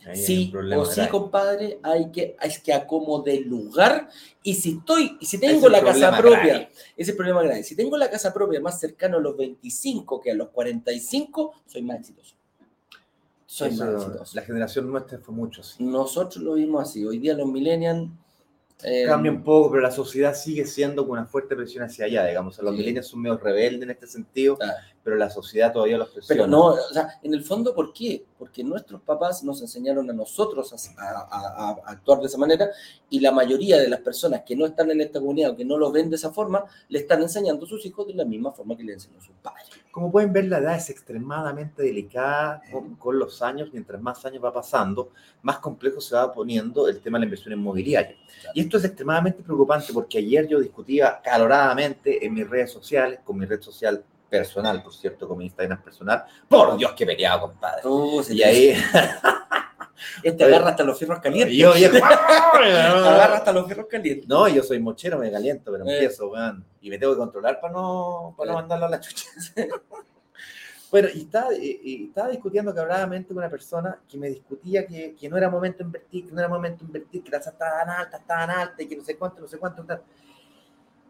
Ahí 0.06 0.18
Sí 0.18 0.54
o 0.76 0.86
sí, 0.86 0.96
grave. 0.96 1.10
compadre, 1.10 1.80
hay 1.82 2.12
que, 2.12 2.36
hay 2.38 2.52
que 2.62 2.74
acomodar 2.74 3.36
el 3.36 3.48
lugar. 3.48 4.10
Y 4.44 4.54
si 4.56 4.78
estoy, 4.78 5.18
y 5.20 5.26
si 5.26 5.38
tengo 5.38 5.68
es 5.68 5.72
la 5.72 5.82
casa 5.82 6.18
propia, 6.18 6.40
grave. 6.40 6.70
ese 6.72 6.94
es 6.98 7.10
el 7.10 7.16
problema 7.16 7.42
grave. 7.42 7.64
Si 7.64 7.76
tengo 7.76 7.98
la 7.98 8.10
casa 8.10 8.34
propia 8.34 8.60
más 8.60 8.80
cercano 8.80 9.18
a 9.18 9.22
los 9.22 9.38
25 9.38 10.20
que 10.20 10.32
a 10.32 10.36
los 10.36 10.50
45, 10.50 11.54
soy 11.66 11.82
más 11.84 12.00
exitoso. 12.00 12.36
Soy 13.54 13.70
Eso, 13.70 13.86
más 13.86 14.04
exitoso. 14.06 14.36
la 14.36 14.42
generación 14.42 14.92
nuestra 14.92 15.20
fue 15.20 15.36
mucho 15.36 15.62
así. 15.62 15.84
Nosotros 15.84 16.44
lo 16.44 16.54
vimos 16.56 16.90
así. 16.90 17.06
Hoy 17.06 17.20
día 17.20 17.36
los 17.36 17.48
millennials. 17.48 18.10
eh, 18.84 19.06
Cambia 19.06 19.32
un 19.32 19.44
poco, 19.44 19.70
pero 19.70 19.84
la 19.84 19.92
sociedad 19.92 20.34
sigue 20.34 20.66
siendo 20.66 21.04
con 21.08 21.20
una 21.20 21.28
fuerte 21.28 21.56
presión 21.56 21.84
hacia 21.84 22.06
allá, 22.06 22.26
digamos. 22.26 22.58
Los 22.58 22.72
Sí. 22.74 22.78
millennials 22.80 23.08
son 23.08 23.22
medio 23.22 23.38
rebeldes 23.38 23.84
en 23.84 23.92
este 23.92 24.08
sentido, 24.08 24.58
Claro. 24.58 24.74
Pero 25.04 25.18
la 25.18 25.30
sociedad 25.30 25.74
todavía 25.74 25.98
los 25.98 26.10
presiona. 26.10 26.44
Pero 26.44 26.48
no, 26.50 26.66
o 26.68 26.94
sea, 26.94 27.20
en 27.22 27.34
el 27.34 27.44
fondo, 27.44 27.76
¿por 27.76 27.92
qué? 27.92 28.26
Porque 28.40 28.64
nuestros 28.64 29.02
papás 29.02 29.44
nos 29.44 29.62
enseñaron 29.62 30.10
a 30.10 30.14
nosotros 30.14 30.72
a, 30.98 31.04
a- 31.04 31.28
a- 31.30 31.70
a 31.72 31.92
actuar 31.92 32.20
de 32.22 32.28
esa 32.28 32.38
manera 32.38 32.70
y 33.10 33.20
la 33.20 33.32
mayoría 33.32 33.78
de 33.80 33.90
las 33.90 34.00
personas 34.00 34.44
que 34.46 34.56
no 34.56 34.66
están 34.66 34.90
en 34.92 35.02
esta 35.02 35.20
comunidad 35.20 35.52
o 35.52 35.56
que 35.58 35.66
no 35.66 35.78
lo 35.78 35.92
ven 35.92 36.10
de 36.10 36.16
esa 36.16 36.32
forma, 36.32 36.64
le 36.90 37.00
están 37.00 37.22
enseñando 37.22 37.66
a 37.66 37.70
sus 37.70 37.86
hijos 37.86 38.08
de 38.08 38.14
la 38.14 38.26
misma 38.26 38.52
forma 38.54 38.78
que 38.78 38.84
le 38.84 38.94
enseñó 38.94 39.18
a 39.18 39.22
sus 39.22 39.36
padres. 39.42 39.68
Como 39.92 40.12
pueden 40.12 40.32
ver, 40.34 40.46
la 40.46 40.58
edad 40.60 40.76
es 40.76 40.90
extremadamente 40.90 41.84
delicada 41.84 42.62
con, 42.72 42.96
con 42.96 43.20
los 43.20 43.42
años. 43.42 43.70
Mientras 43.74 44.02
más 44.02 44.26
años 44.26 44.44
va 44.44 44.52
pasando, 44.52 45.12
más 45.42 45.60
complejo 45.60 46.02
se 46.02 46.16
va 46.16 46.32
poniendo 46.34 46.88
el 46.88 47.00
tema 47.02 47.18
de 47.18 47.22
la 47.22 47.26
inversión 47.26 47.54
inmobiliaria. 47.54 48.16
Y 48.54 48.62
esto 48.62 48.78
es 48.78 48.86
extremadamente 48.86 49.44
preocupante 49.44 49.94
porque 49.94 50.18
ayer 50.18 50.48
yo 50.48 50.60
discutía 50.60 51.20
caloradamente 51.24 52.26
en 52.26 52.34
mis 52.34 52.50
redes 52.50 52.72
sociales, 52.72 53.20
con 53.24 53.38
mi 53.38 53.46
red 53.46 53.62
social 53.62 54.04
personal, 54.38 54.82
por 54.82 54.94
cierto, 54.94 55.28
con 55.28 55.38
mi 55.38 55.46
Instagram 55.46 55.82
personal. 55.84 56.24
Por 56.50 56.76
Dios, 56.76 56.92
que 56.94 57.06
peleado, 57.06 57.42
compadre. 57.42 57.84
Se 58.24 58.34
Y 58.34 58.42
ahí, 58.44 58.74
Este 60.24 60.44
agarra 60.44 60.70
hasta 60.72 60.84
los 60.84 60.98
fierros 60.98 61.20
calientes. 61.20 61.56
yo, 61.56 61.76
yo- 61.78 61.90
agarra 62.04 63.38
hasta 63.38 63.54
los 63.54 63.66
fierros 63.68 63.86
calientes. 63.88 64.28
No, 64.28 64.48
yo 64.48 64.64
soy 64.64 64.80
mochero, 64.80 65.18
me 65.20 65.32
caliento, 65.32 65.72
pero 65.72 65.86
Eh. 65.88 65.94
empiezo, 65.94 66.30
weón. 66.30 66.66
Y 66.82 66.90
me 66.90 66.98
tengo 66.98 67.14
que 67.14 67.20
controlar 67.20 67.60
para 67.62 67.74
no, 67.74 68.34
para 68.38 68.52
no 68.52 68.58
Eh. 68.58 68.62
mandarlo 68.62 68.86
a 68.88 68.90
la 68.90 69.00
chucha. 69.00 69.28
bueno, 70.92 71.08
y 71.14 71.20
estaba, 71.22 71.54
y- 71.54 72.06
estaba 72.10 72.30
discutiendo 72.30 72.74
cabradamente 72.74 73.30
con 73.30 73.38
una 73.38 73.50
persona 73.50 74.00
que 74.10 74.18
me 74.18 74.30
discutía 74.30 74.86
que, 74.86 75.16
que 75.16 75.30
no 75.30 75.38
era 75.38 75.50
momento 75.50 75.78
de 75.80 75.84
invertir, 75.86 76.26
que 76.26 76.32
no 76.34 76.40
era 76.40 76.50
momento 76.50 76.80
de 76.80 76.86
invertir, 76.86 77.24
que 77.24 77.32
la 77.32 77.38
tasa 77.38 77.52
estaba 77.52 77.72
tan 77.80 77.90
alta, 77.90 78.20
tan 78.20 78.50
alta, 78.50 78.84
y 78.84 78.88
que 78.88 78.98
no 78.98 79.04
sé 79.04 79.16
cuánto, 79.16 79.42
no 79.42 79.48
sé 79.48 79.58
cuánto, 79.58 79.84
tal. 79.84 80.02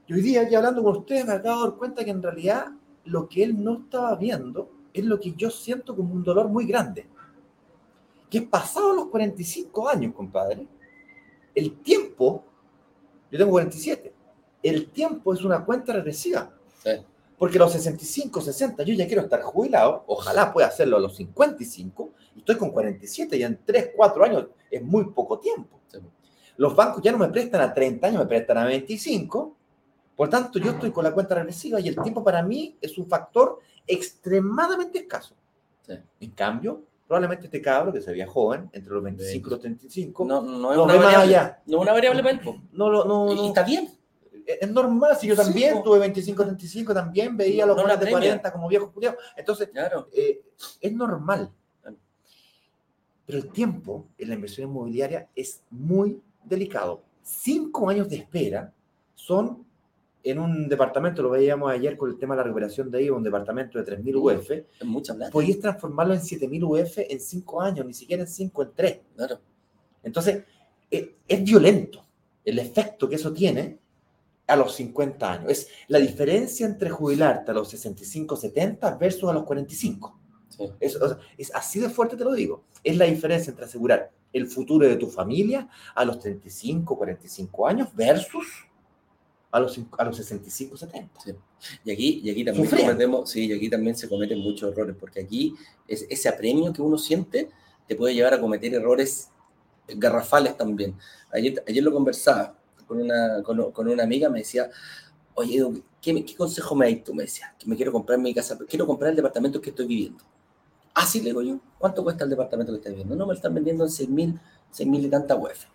Y 0.05 0.13
hoy 0.13 0.21
día, 0.21 0.41
aquí 0.41 0.53
hablando 0.53 0.83
con 0.83 0.97
ustedes, 0.97 1.25
me 1.25 1.33
acabo 1.33 1.63
de 1.63 1.69
dar 1.69 1.77
cuenta 1.79 2.03
que 2.03 2.11
en 2.11 2.21
realidad 2.21 2.67
lo 3.05 3.27
que 3.27 3.43
él 3.43 3.63
no 3.63 3.79
estaba 3.79 4.15
viendo 4.15 4.69
es 4.93 5.03
lo 5.03 5.19
que 5.19 5.33
yo 5.33 5.49
siento 5.49 5.95
como 5.95 6.13
un 6.13 6.23
dolor 6.23 6.47
muy 6.47 6.65
grande. 6.65 7.07
Que 8.29 8.39
es 8.39 8.43
pasado 8.45 8.93
los 8.93 9.07
45 9.07 9.89
años, 9.89 10.13
compadre, 10.13 10.67
el 11.53 11.79
tiempo, 11.81 12.43
yo 13.31 13.37
tengo 13.37 13.51
47, 13.51 14.13
el 14.63 14.89
tiempo 14.89 15.33
es 15.33 15.43
una 15.43 15.63
cuenta 15.63 15.93
regresiva. 15.93 16.51
Sí. 16.83 16.91
Porque 17.37 17.57
a 17.57 17.61
los 17.61 17.73
65, 17.73 18.41
60, 18.41 18.83
yo 18.83 18.93
ya 18.93 19.07
quiero 19.07 19.23
estar 19.23 19.41
jubilado, 19.41 20.03
ojalá 20.07 20.53
pueda 20.53 20.67
hacerlo 20.67 20.97
a 20.97 20.99
los 20.99 21.15
55, 21.15 22.11
y 22.35 22.39
estoy 22.39 22.57
con 22.57 22.71
47, 22.71 23.37
y 23.37 23.43
en 23.43 23.59
3, 23.65 23.91
4 23.95 24.23
años 24.23 24.47
es 24.71 24.81
muy 24.81 25.05
poco 25.11 25.39
tiempo. 25.39 25.79
Sí. 25.87 25.99
Los 26.57 26.75
bancos 26.75 27.03
ya 27.03 27.11
no 27.11 27.17
me 27.17 27.27
prestan 27.27 27.61
a 27.61 27.73
30 27.73 28.07
años, 28.07 28.19
me 28.21 28.27
prestan 28.27 28.59
a 28.59 28.65
25, 28.65 29.57
por 30.15 30.29
tanto 30.29 30.59
yo 30.59 30.71
estoy 30.71 30.91
con 30.91 31.03
la 31.03 31.13
cuenta 31.13 31.35
regresiva 31.35 31.79
y 31.79 31.87
el 31.87 31.95
tiempo 32.01 32.23
para 32.23 32.41
mí 32.43 32.77
es 32.81 32.97
un 32.97 33.07
factor 33.07 33.59
extremadamente 33.87 34.99
escaso. 34.99 35.35
Sí. 35.81 35.93
En 36.21 36.31
cambio, 36.31 36.83
probablemente 37.07 37.45
este 37.45 37.61
cabro 37.61 37.91
que 37.91 38.01
se 38.01 38.11
veía 38.11 38.27
joven, 38.27 38.69
entre 38.73 38.93
los 38.93 39.03
25 39.03 39.47
y 39.47 39.51
los 39.51 39.59
35, 39.59 40.25
No, 40.25 40.41
no 40.41 40.71
es 40.71 40.77
No, 40.77 40.83
una 40.85 40.95
variable. 40.95 41.35
allá. 41.35 41.61
No 41.65 41.79
una 41.81 41.91
variable 41.91 42.23
para 42.23 42.39
po. 42.41 42.55
no, 42.71 42.89
lo- 42.89 43.05
no, 43.05 43.31
Y 43.31 43.35
no- 43.35 43.47
está 43.47 43.63
bien. 43.63 43.89
es 44.45 44.69
normal, 44.71 45.17
si 45.19 45.27
yo 45.27 45.35
Sí, 45.35 45.41
también 45.41 45.75
po. 45.75 45.83
tuve 45.83 45.99
25, 45.99 46.43
35, 46.43 46.93
también 46.93 47.35
veía 47.37 47.63
a 47.63 47.67
los 47.67 47.75
No 47.75 47.81
jóvenes 47.83 47.99
de 47.99 48.05
premia. 48.05 48.19
40 48.29 48.51
como 48.53 48.67
viejos 48.67 48.91
culiados. 48.91 49.17
Entonces, 49.35 49.69
Claro. 49.69 50.07
eh, 50.13 50.41
es 50.81 50.93
normal. 50.93 51.51
Pero 53.25 53.37
el 53.37 53.49
tiempo 53.51 54.07
en 54.17 54.27
la 54.29 54.35
inversión 54.35 54.69
inmobiliaria 54.69 55.29
es 55.33 55.61
muy 55.69 56.21
delicado. 56.43 57.03
Cinco 57.21 57.87
años 57.89 58.09
de 58.09 58.17
espera 58.17 58.73
son 59.15 59.65
en 60.23 60.39
un 60.39 60.69
departamento, 60.69 61.21
lo 61.21 61.31
veíamos 61.31 61.69
ayer 61.71 61.97
con 61.97 62.09
el 62.09 62.17
tema 62.17 62.33
de 62.33 62.37
la 62.37 62.43
recuperación 62.43 62.89
de 62.89 63.03
IVA, 63.03 63.17
un 63.17 63.23
departamento 63.23 63.77
de 63.81 63.97
3.000 63.97 64.15
UF, 64.15 64.51
Es 64.51 64.65
mucha 64.85 65.13
plata. 65.13 65.31
podías 65.31 65.59
transformarlo 65.59 66.13
en 66.13 66.21
7.000 66.21 66.63
UF 66.63 66.97
en 67.09 67.19
cinco 67.19 67.61
años, 67.61 67.85
ni 67.85 67.93
siquiera 67.93 68.23
en 68.23 68.29
cinco, 68.29 68.63
en 68.63 68.71
tres. 68.73 68.99
Claro. 69.15 69.39
Entonces, 70.01 70.43
eh, 70.89 71.17
es 71.27 71.43
violento 71.43 72.05
el 72.45 72.59
efecto 72.59 73.09
que 73.09 73.15
eso 73.15 73.33
tiene 73.33 73.79
a 74.47 74.55
los 74.55 74.75
50 74.75 75.31
años. 75.31 75.51
Es 75.51 75.69
la 75.87 75.99
diferencia 75.99 76.65
entre 76.65 76.89
jubilarte 76.89 77.51
a 77.51 77.53
los 77.53 77.69
65, 77.69 78.35
70 78.35 78.95
versus 78.95 79.29
a 79.29 79.33
los 79.33 79.43
45. 79.43 80.19
Sí. 80.49 80.69
Es, 80.79 80.95
o 80.97 81.07
sea, 81.07 81.17
es 81.37 81.53
así 81.55 81.79
de 81.79 81.89
fuerte, 81.89 82.15
te 82.15 82.23
lo 82.23 82.33
digo. 82.33 82.63
Es 82.83 82.97
la 82.97 83.05
diferencia 83.05 83.51
entre 83.51 83.65
asegurar 83.65 84.11
el 84.31 84.47
futuro 84.47 84.87
de 84.87 84.95
tu 84.95 85.07
familia 85.07 85.67
a 85.95 86.05
los 86.05 86.19
35, 86.19 86.97
45 86.97 87.67
años 87.67 87.95
versus 87.95 88.45
a 89.53 89.59
los, 89.59 89.79
a 89.99 90.03
los 90.03 90.17
65, 90.17 90.75
70. 90.75 91.19
Y 91.85 91.91
aquí, 91.91 92.21
y 92.23 92.31
aquí 92.31 92.43
también 92.43 92.67
cometemos, 92.67 93.29
sí, 93.29 93.45
y 93.45 93.53
aquí 93.53 93.69
también 93.69 93.95
se 93.95 94.09
cometen 94.09 94.39
muchos 94.39 94.71
errores, 94.71 94.95
porque 94.99 95.21
aquí 95.21 95.53
es, 95.87 96.07
ese 96.09 96.27
apremio 96.27 96.73
que 96.73 96.81
uno 96.81 96.97
siente 96.97 97.49
te 97.87 97.95
puede 97.95 98.15
llevar 98.15 98.33
a 98.33 98.41
cometer 98.41 98.73
errores 98.73 99.29
garrafales 99.87 100.57
también. 100.57 100.95
Ayer, 101.31 101.63
ayer 101.67 101.83
lo 101.83 101.93
conversaba 101.93 102.57
con 102.87 102.99
una, 102.99 103.43
con, 103.43 103.71
con 103.71 103.87
una 103.87 104.01
amiga, 104.01 104.27
me 104.27 104.39
decía, 104.39 104.71
oye, 105.35 105.83
¿qué, 106.01 106.25
¿qué, 106.25 106.35
consejo 106.35 106.73
me 106.73 106.91
das 106.91 107.03
tú? 107.03 107.13
Me 107.13 107.23
decía, 107.23 107.53
que 107.59 107.67
me 107.67 107.75
quiero 107.75 107.91
comprar 107.91 108.17
mi 108.17 108.33
casa, 108.33 108.57
quiero 108.67 108.87
comprar 108.87 109.11
el 109.11 109.15
departamento 109.17 109.61
que 109.61 109.69
estoy 109.69 109.85
viviendo. 109.85 110.23
Ah, 110.95 111.05
sí, 111.05 111.19
le 111.19 111.25
digo 111.25 111.43
yo, 111.43 111.59
¿cuánto 111.77 112.03
cuesta 112.03 112.23
el 112.23 112.31
departamento 112.31 112.71
que 112.71 112.77
estás 112.77 112.91
viviendo? 112.91 113.15
No, 113.15 113.27
me 113.27 113.33
lo 113.33 113.37
están 113.37 113.53
vendiendo 113.53 113.83
en 113.83 113.91
6 113.91 114.09
mil, 114.09 114.39
6 114.71 114.89
mil 114.89 115.05
y 115.05 115.09
tanta 115.09 115.35
UF. 115.35 115.65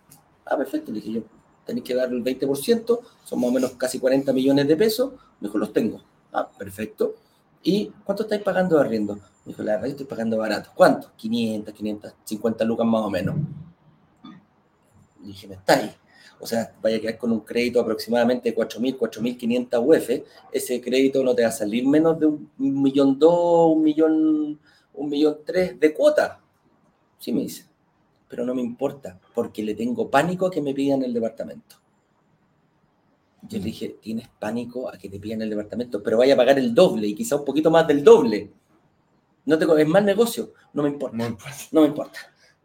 Ah, 0.45 0.57
perfecto, 0.57 0.91
le 0.91 1.01
dije 1.01 1.13
yo, 1.13 1.23
tenéis 1.69 1.85
que 1.85 1.95
dar 1.95 2.11
el 2.11 2.25
20%, 2.25 3.01
son 3.25 3.41
más 3.41 3.51
o 3.51 3.53
menos 3.53 3.73
casi 3.73 3.99
40 3.99 4.33
millones 4.33 4.67
de 4.67 4.75
pesos, 4.75 5.13
me 5.39 5.49
dijo, 5.49 5.59
los 5.59 5.71
tengo. 5.71 6.03
Ah, 6.33 6.49
perfecto. 6.49 7.15
¿Y 7.63 7.93
cuánto 8.05 8.23
estáis 8.23 8.41
pagando 8.43 8.77
de 8.77 8.81
arriendo? 8.81 9.17
Me 9.17 9.53
dijo, 9.53 9.63
la 9.63 9.73
verdad 9.73 9.89
estoy 9.89 10.07
pagando 10.07 10.39
barato. 10.39 10.71
¿Cuánto? 10.75 11.11
500, 11.15 11.75
550 11.75 12.65
lucas 12.65 12.87
más 12.87 13.03
o 13.03 13.11
menos. 13.11 13.37
Le 15.21 15.27
dije, 15.27 15.47
me 15.47 15.57
estáis. 15.57 15.91
O 16.41 16.47
sea, 16.47 16.73
vaya 16.81 16.97
a 16.97 17.01
quedar 17.01 17.19
con 17.19 17.33
un 17.33 17.41
crédito 17.41 17.81
aproximadamente 17.81 18.51
de 18.51 18.57
4.000, 18.57 18.97
4.500 18.97 19.85
UF. 19.85 20.25
Ese 20.51 20.81
crédito 20.81 21.23
no 21.23 21.35
te 21.35 21.43
va 21.43 21.49
a 21.49 21.53
salir 21.53 21.87
menos 21.87 22.19
de 22.19 22.27
un 22.27 22.51
millón 22.57 23.19
dos, 23.19 23.77
un 23.77 23.83
millón, 23.83 24.59
un 24.95 25.09
millón 25.11 25.39
tres 25.45 25.79
de 25.79 25.93
cuota. 25.93 26.41
Sí 27.19 27.31
me 27.31 27.43
dice. 27.43 27.68
Pero 28.29 28.45
no 28.45 28.55
me 28.55 28.63
importa, 28.63 29.19
porque 29.35 29.63
le 29.63 29.75
tengo 29.75 30.11
pánico 30.11 30.47
a 30.47 30.51
que 30.51 30.61
me 30.61 30.75
pidan 30.75 31.03
el 31.03 31.15
departamento. 31.15 31.77
Yo 33.43 33.59
le 33.59 33.65
dije, 33.65 33.97
tienes 34.01 34.29
pánico 34.29 34.89
a 34.89 34.99
que 34.99 35.09
te 35.09 35.19
pidan 35.19 35.43
el 35.43 35.51
departamento, 35.51 36.03
pero 36.03 36.19
vaya 36.19 36.35
a 36.35 36.37
pagar 36.37 36.59
el 36.59 36.75
doble 36.75 37.07
y 37.07 37.15
quizá 37.15 37.37
un 37.37 37.45
poquito 37.45 37.71
más 37.71 37.87
del 37.87 38.05
doble. 38.05 38.51
No 39.47 39.55
es 39.55 39.89
más 39.89 40.05
negocio, 40.05 40.53
no 40.75 40.83
me 40.83 40.91
importa. 40.91 41.17
No, 41.73 41.81
me 41.81 41.87
importa. 41.87 42.19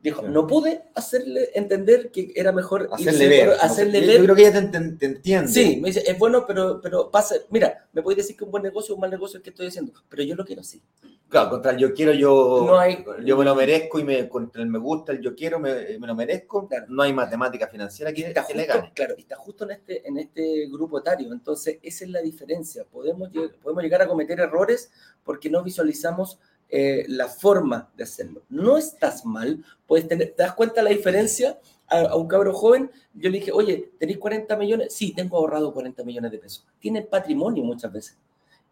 Dijo, 0.03 0.21
no 0.23 0.45
pude 0.45 0.83
hacerle 0.95 1.49
entender 1.55 2.11
que 2.11 2.33
era 2.35 2.51
mejor 2.51 2.89
hacerle 2.91 3.25
ver. 3.29 3.49
Hacerle 3.61 4.01
ver. 4.01 4.17
Yo 4.17 4.23
creo 4.25 4.35
que 4.35 4.47
ella 4.47 4.69
te, 4.69 5.05
entiende. 5.05 5.47
Sí, 5.47 5.79
me 5.81 5.87
dice, 5.87 6.03
es 6.05 6.19
bueno, 6.19 6.45
pero, 6.45 6.81
pero 6.81 7.09
pasa. 7.09 7.35
Mira, 7.49 7.87
me 7.93 8.01
puedes 8.01 8.17
decir 8.17 8.35
que 8.35 8.43
un 8.43 8.51
buen 8.51 8.63
negocio 8.63 8.93
o 8.93 8.97
un 8.97 9.01
mal 9.01 9.09
negocio 9.09 9.37
es 9.37 9.43
que 9.43 9.51
estoy 9.51 9.67
haciendo, 9.67 9.93
pero 10.09 10.23
yo 10.23 10.35
lo 10.35 10.43
quiero 10.43 10.59
así. 10.59 10.81
Claro, 11.29 11.51
contra 11.51 11.71
el 11.71 11.77
yo 11.77 11.93
quiero, 11.93 12.11
yo, 12.11 12.65
no 12.67 12.77
hay, 12.77 13.03
yo 13.23 13.37
me 13.37 13.45
lo 13.45 13.55
merezco 13.55 13.97
y 13.97 14.03
me, 14.03 14.27
contra 14.27 14.61
el 14.61 14.67
me 14.67 14.77
gusta, 14.77 15.13
el 15.13 15.21
yo 15.21 15.33
quiero, 15.33 15.57
me, 15.57 15.97
me 15.97 16.05
lo 16.05 16.15
merezco. 16.15 16.67
no 16.89 17.01
hay 17.01 17.13
matemática 17.13 17.67
financiera 17.67 18.11
que, 18.11 18.27
está 18.27 18.43
justo, 18.43 18.57
le 18.57 18.65
gane. 18.65 18.91
Claro, 18.93 19.15
está 19.17 19.37
justo 19.37 19.63
en 19.63 19.71
este, 19.71 20.07
en 20.07 20.17
este 20.17 20.67
grupo 20.69 20.99
etario. 20.99 21.31
Entonces, 21.31 21.79
esa 21.81 22.03
es 22.03 22.11
la 22.11 22.21
diferencia. 22.21 22.83
Podemos, 22.83 23.29
podemos 23.63 23.81
llegar 23.81 24.01
a 24.01 24.07
cometer 24.07 24.41
errores 24.41 24.91
porque 25.23 25.49
no 25.49 25.63
visualizamos 25.63 26.39
eh, 26.75 27.05
la 27.07 27.27
forma 27.27 27.91
de 27.95 28.03
hacerlo. 28.03 28.41
No 28.49 28.79
estás 28.79 29.27
mal, 29.27 29.63
puedes 29.85 30.07
tener, 30.07 30.33
¿te 30.35 30.41
das 30.41 30.55
cuenta 30.55 30.81
la 30.81 30.89
diferencia? 30.89 31.59
A, 31.85 32.15
un 32.15 32.27
cabro 32.27 32.51
joven, 32.51 32.89
yo 33.13 33.29
le 33.29 33.37
dije, 33.37 33.51
oye, 33.51 33.91
¿tenéis 33.99 34.17
40 34.17 34.57
millones? 34.57 34.91
Sí, 34.91 35.13
tengo 35.13 35.37
ahorrado 35.37 35.71
40 35.71 36.03
millones 36.03 36.31
de 36.31 36.39
pesos. 36.39 36.65
Tiene 36.79 37.03
patrimonio 37.03 37.63
muchas 37.63 37.93
veces. 37.93 38.17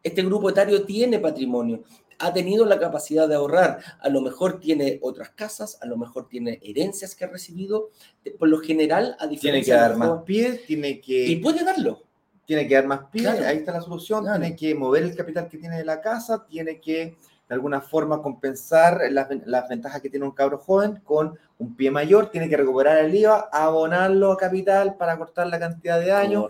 Este 0.02 0.24
grupo 0.24 0.50
etario 0.50 0.84
tiene 0.84 1.20
patrimonio, 1.20 1.84
ha 2.18 2.34
tenido 2.34 2.66
la 2.66 2.80
capacidad 2.80 3.30
de 3.30 3.36
ahorrar, 3.36 3.78
a 4.00 4.10
lo 4.10 4.22
mejor 4.22 4.60
tiene 4.60 4.98
otras 5.04 5.30
casas, 5.30 5.78
a 5.80 5.86
lo 5.86 5.96
mejor 5.96 6.28
tiene 6.28 6.60
herencias 6.64 7.14
que 7.14 7.26
ha 7.26 7.28
recibido, 7.28 7.92
por 8.40 8.50
lo 8.50 8.62
general, 8.62 9.16
a 9.20 9.28
diferencia 9.28 9.76
Tiene 9.76 9.86
que 9.86 9.90
dar 9.90 9.96
más 9.96 10.24
pie, 10.24 10.64
tiene 10.66 11.00
que... 11.00 11.28
Y 11.28 11.36
puede 11.36 11.64
darlo. 11.64 12.02
Tiene 12.48 12.68
que 12.68 12.74
dar 12.74 12.88
más 12.88 13.02
pie, 13.12 13.28
ahí 13.28 13.58
está 13.58 13.74
la 13.74 13.82
solución, 13.82 14.26
tiene 14.26 14.56
que 14.56 14.74
mover 14.74 15.04
el 15.04 15.16
capital 15.16 15.48
que 15.48 15.60
tiene 15.60 15.78
de 15.78 15.86
la 15.86 16.02
casa, 16.02 16.48
tiene 16.48 16.82
que 16.82 17.16
de 17.52 17.56
alguna 17.56 17.82
forma 17.82 18.22
compensar 18.22 19.02
las, 19.12 19.28
las, 19.46 19.68
ventajas 19.68 20.00
que 20.02 20.10
tiene 20.10 20.26
un 20.26 20.32
cabro 20.32 20.58
joven 20.58 21.02
con 21.04 21.38
un 21.58 21.76
pie 21.76 21.92
mayor, 21.92 22.32
tiene 22.32 22.48
que 22.48 22.56
recuperar 22.56 23.00
el 23.00 23.14
IVA, 23.14 23.50
abonarlo 23.52 24.32
a 24.32 24.38
capital 24.38 24.96
para 24.96 25.18
cortar 25.18 25.48
la 25.48 25.60
cantidad 25.60 26.00
de 26.00 26.14
años, 26.14 26.46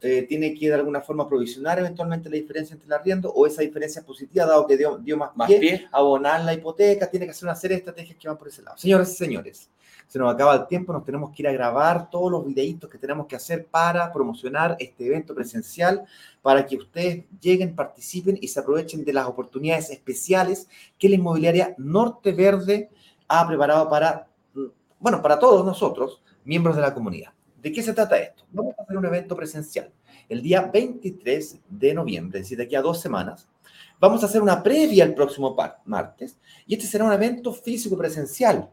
eh, 0.00 0.22
tiene 0.26 0.54
que 0.54 0.68
de 0.68 0.74
alguna 0.76 1.02
forma 1.02 1.28
provisionar 1.28 1.78
eventualmente 1.78 2.30
la 2.30 2.36
diferencia 2.36 2.72
entre 2.72 2.86
el 2.86 2.92
arriendo 2.94 3.30
o 3.34 3.46
esa 3.46 3.60
diferencia 3.60 4.00
positiva, 4.00 4.46
dado 4.46 4.66
que 4.66 4.78
dio, 4.78 4.96
dio 4.96 5.18
más, 5.18 5.36
más 5.36 5.46
pie, 5.46 5.86
abonar 5.92 6.42
la 6.42 6.54
hipoteca, 6.54 7.10
tiene 7.10 7.26
que 7.26 7.32
hacer 7.32 7.44
una 7.44 7.54
serie 7.54 7.74
de 7.74 7.80
estrategias 7.80 8.16
que 8.18 8.26
van 8.26 8.38
por 8.38 8.48
ese 8.48 8.62
lado. 8.62 8.78
Señoras 8.78 9.12
y 9.12 9.14
señores, 9.14 9.68
se 10.06 10.18
nos 10.18 10.32
acaba 10.32 10.54
el 10.54 10.66
tiempo, 10.66 10.92
nos 10.92 11.04
tenemos 11.04 11.30
que 11.30 11.42
ir 11.42 11.48
a 11.48 11.52
grabar 11.52 12.10
todos 12.10 12.30
los 12.30 12.46
videitos 12.46 12.88
que 12.88 12.98
tenemos 12.98 13.26
que 13.26 13.36
hacer 13.36 13.66
para 13.66 14.12
promocionar 14.12 14.76
este 14.78 15.06
evento 15.06 15.34
presencial, 15.34 16.04
para 16.42 16.64
que 16.64 16.76
ustedes 16.76 17.24
lleguen, 17.40 17.74
participen 17.74 18.38
y 18.40 18.48
se 18.48 18.60
aprovechen 18.60 19.04
de 19.04 19.12
las 19.12 19.26
oportunidades 19.26 19.90
especiales 19.90 20.68
que 20.98 21.08
la 21.08 21.16
inmobiliaria 21.16 21.74
Norte 21.78 22.32
Verde 22.32 22.88
ha 23.28 23.46
preparado 23.46 23.88
para, 23.90 24.28
bueno, 25.00 25.20
para 25.20 25.38
todos 25.38 25.64
nosotros, 25.64 26.22
miembros 26.44 26.76
de 26.76 26.82
la 26.82 26.94
comunidad. 26.94 27.32
¿De 27.60 27.72
qué 27.72 27.82
se 27.82 27.92
trata 27.92 28.18
esto? 28.18 28.44
Vamos 28.52 28.74
a 28.78 28.82
hacer 28.82 28.96
un 28.96 29.06
evento 29.06 29.34
presencial 29.34 29.90
el 30.28 30.42
día 30.42 30.62
23 30.62 31.60
de 31.68 31.94
noviembre, 31.94 32.40
es 32.40 32.46
decir, 32.46 32.58
de 32.58 32.64
aquí 32.64 32.74
a 32.74 32.82
dos 32.82 33.00
semanas. 33.00 33.48
Vamos 33.98 34.22
a 34.22 34.26
hacer 34.26 34.42
una 34.42 34.62
previa 34.62 35.04
el 35.04 35.14
próximo 35.14 35.56
martes 35.84 36.38
y 36.66 36.74
este 36.74 36.86
será 36.86 37.04
un 37.04 37.12
evento 37.12 37.52
físico 37.52 37.96
presencial 37.96 38.70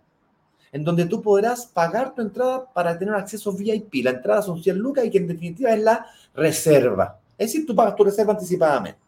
en 0.74 0.84
donde 0.84 1.05
tú 1.05 1.21
podrás 1.21 1.67
pagar 1.67 2.15
tu 2.15 2.21
entrada 2.21 2.65
para 2.74 2.97
tener 2.97 3.13
acceso 3.13 3.53
VIP. 3.53 4.03
La 4.03 4.09
entrada 4.09 4.41
son 4.41 4.61
100 4.61 4.78
lucas 4.78 5.05
y 5.05 5.11
que 5.11 5.19
en 5.19 5.28
definitiva 5.28 5.71
es 5.71 5.82
la 5.82 6.05
reserva. 6.34 7.19
Es 7.38 7.53
decir, 7.53 7.65
tú 7.65 7.76
pagas 7.76 7.95
tu 7.95 8.03
reserva 8.03 8.34
anticipadamente. 8.34 8.99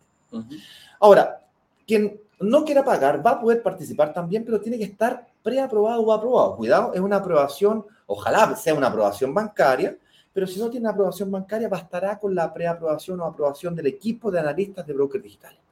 Ahora, 0.99 1.41
quien 1.88 2.22
no 2.39 2.63
quiera 2.63 2.86
pagar 2.86 3.26
va 3.26 3.32
a 3.32 3.41
poder 3.41 3.63
participar 3.63 4.13
también, 4.13 4.45
pero 4.45 4.61
tiene 4.61 4.78
que 4.78 4.84
estar 4.84 5.26
preaprobado 5.41 6.01
o 6.03 6.13
aprobado. 6.13 6.55
Cuidado, 6.55 6.93
es 6.93 6.99
una 6.99 7.18
aprobación, 7.18 7.84
ojalá 8.05 8.55
sea 8.55 8.76
una 8.76 8.88
aprobación 8.88 9.34
bancaria, 9.34 9.97
pero 10.32 10.45
si 10.45 10.59
no 10.59 10.70
tiene 10.70 10.88
aprobación 10.88 11.32
bancaria, 11.32 11.68
bastará 11.68 12.20
con 12.20 12.36
la 12.36 12.53
preaprobación 12.53 13.20
o 13.22 13.26
aprobación 13.26 13.76
del 13.76 13.88
equipo 13.88 14.30
de 14.30 14.39
analistas 14.39 14.86
de 14.86 14.93
brokers 14.93 15.24
digitales. 15.24 15.64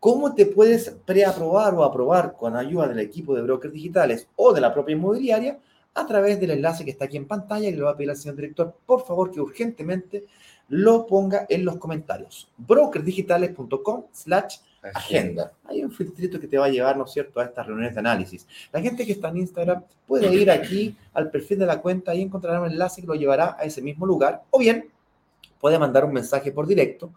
¿Cómo 0.00 0.34
te 0.34 0.46
puedes 0.46 0.96
preaprobar 1.04 1.74
o 1.74 1.84
aprobar 1.84 2.34
con 2.34 2.56
ayuda 2.56 2.88
del 2.88 3.00
equipo 3.00 3.34
de 3.34 3.42
brokers 3.42 3.74
digitales 3.74 4.28
o 4.34 4.54
de 4.54 4.62
la 4.62 4.72
propia 4.72 4.94
inmobiliaria? 4.94 5.58
A 5.92 6.06
través 6.06 6.40
del 6.40 6.52
enlace 6.52 6.86
que 6.86 6.92
está 6.92 7.04
aquí 7.04 7.18
en 7.18 7.26
pantalla 7.26 7.68
y 7.68 7.72
le 7.72 7.82
va 7.82 7.90
a 7.90 7.96
pedir 7.96 8.08
al 8.08 8.16
señor 8.16 8.36
director, 8.36 8.74
por 8.86 9.04
favor, 9.04 9.30
que 9.30 9.42
urgentemente 9.42 10.24
lo 10.68 11.06
ponga 11.06 11.44
en 11.50 11.66
los 11.66 11.76
comentarios. 11.76 12.50
brokersdigitales.com 12.56 14.04
slash 14.10 14.56
agenda. 14.94 15.52
Hay 15.64 15.84
un 15.84 15.90
filtrito 15.90 16.40
que 16.40 16.46
te 16.46 16.56
va 16.56 16.64
a 16.64 16.70
llevar, 16.70 16.96
¿no 16.96 17.04
es 17.04 17.12
cierto?, 17.12 17.38
a 17.38 17.44
estas 17.44 17.66
reuniones 17.66 17.92
de 17.92 18.00
análisis. 18.00 18.46
La 18.72 18.80
gente 18.80 19.04
que 19.04 19.12
está 19.12 19.28
en 19.28 19.36
Instagram 19.36 19.84
puede 20.06 20.32
ir 20.32 20.50
aquí 20.50 20.96
al 21.12 21.30
perfil 21.30 21.58
de 21.58 21.66
la 21.66 21.82
cuenta 21.82 22.14
y 22.14 22.22
encontrará 22.22 22.62
un 22.62 22.70
enlace 22.70 23.02
que 23.02 23.06
lo 23.06 23.16
llevará 23.16 23.54
a 23.58 23.64
ese 23.64 23.82
mismo 23.82 24.06
lugar. 24.06 24.44
O 24.50 24.58
bien, 24.58 24.88
puede 25.60 25.78
mandar 25.78 26.06
un 26.06 26.14
mensaje 26.14 26.52
por 26.52 26.66
directo 26.66 27.12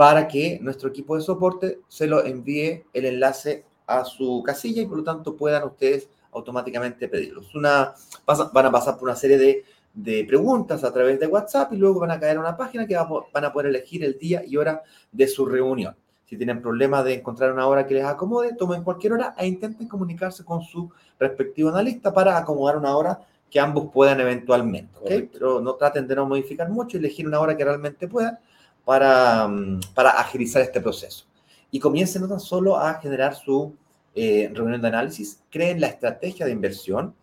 para 0.00 0.26
que 0.26 0.58
nuestro 0.62 0.88
equipo 0.88 1.14
de 1.14 1.20
soporte 1.20 1.80
se 1.86 2.06
lo 2.06 2.24
envíe 2.24 2.86
el 2.94 3.04
enlace 3.04 3.66
a 3.86 4.02
su 4.06 4.42
casilla 4.42 4.80
y 4.80 4.86
por 4.86 4.96
lo 4.96 5.04
tanto 5.04 5.36
puedan 5.36 5.62
ustedes 5.64 6.08
automáticamente 6.32 7.06
pedirlos. 7.06 7.54
Una, 7.54 7.92
van 8.26 8.64
a 8.64 8.72
pasar 8.72 8.94
por 8.94 9.10
una 9.10 9.14
serie 9.14 9.36
de, 9.36 9.62
de, 9.92 10.24
preguntas 10.24 10.84
a 10.84 10.90
través 10.90 11.20
de 11.20 11.26
WhatsApp 11.26 11.74
y 11.74 11.76
luego 11.76 12.00
van 12.00 12.12
a 12.12 12.18
caer 12.18 12.38
a 12.38 12.40
una 12.40 12.56
página 12.56 12.86
que 12.86 12.96
van 12.96 13.44
a 13.44 13.52
poder 13.52 13.68
elegir 13.68 14.02
el 14.02 14.16
día 14.18 14.42
y 14.42 14.56
hora 14.56 14.82
de 15.12 15.28
su 15.28 15.44
reunión. 15.44 15.94
Si 16.24 16.34
tienen 16.38 16.62
problemas 16.62 17.04
de 17.04 17.12
encontrar 17.12 17.52
una 17.52 17.66
hora 17.66 17.86
que 17.86 17.92
les 17.92 18.04
acomode, 18.06 18.54
tomen 18.54 18.82
cualquier 18.82 19.12
hora 19.12 19.34
e 19.36 19.46
intenten 19.46 19.86
comunicarse 19.86 20.46
con 20.46 20.62
su 20.62 20.90
respectivo 21.18 21.68
analista 21.68 22.10
para 22.10 22.38
acomodar 22.38 22.78
una 22.78 22.96
hora 22.96 23.20
que 23.50 23.60
ambos 23.60 23.90
puedan 23.92 24.18
eventualmente. 24.18 25.28
Pero 25.30 25.60
no 25.60 25.74
traten 25.74 26.08
de 26.08 26.16
no 26.16 26.24
modificar 26.24 26.70
mucho, 26.70 26.96
elegir 26.96 27.26
una 27.26 27.38
hora 27.38 27.54
que 27.54 27.66
realmente 27.66 28.08
puedan 28.08 28.38
para, 28.84 29.46
mm, 29.48 29.80
para 29.94 30.10
agilizar 30.10 30.62
este 30.62 30.80
proceso. 30.80 31.26
Y 31.70 31.78
comiencen 31.78 32.22
no 32.22 32.28
tan 32.28 32.40
solo 32.40 32.76
a 32.76 32.94
generar 32.94 33.34
su 33.34 33.74
eh, 34.14 34.50
reunión 34.52 34.82
de 34.82 34.88
análisis, 34.88 35.40
creen 35.50 35.80
la 35.80 35.86
estrategia 35.86 36.44
de 36.44 36.52
inversión. 36.52 37.14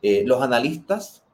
Eh, 0.00 0.22
los 0.24 0.40
analistas 0.40 1.24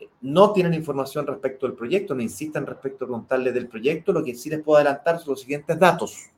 eh, 0.00 0.08
no 0.22 0.52
tienen 0.52 0.72
información 0.72 1.26
respecto 1.26 1.66
del 1.66 1.76
proyecto, 1.76 2.14
no 2.14 2.22
insisten 2.22 2.64
respecto 2.66 3.04
a 3.04 3.08
preguntarles 3.08 3.52
del 3.52 3.68
proyecto, 3.68 4.12
lo 4.12 4.24
que 4.24 4.34
sí 4.34 4.48
les 4.48 4.62
puedo 4.62 4.76
adelantar 4.76 5.18
son 5.18 5.32
los 5.32 5.40
siguientes 5.40 5.78
datos. 5.78 6.30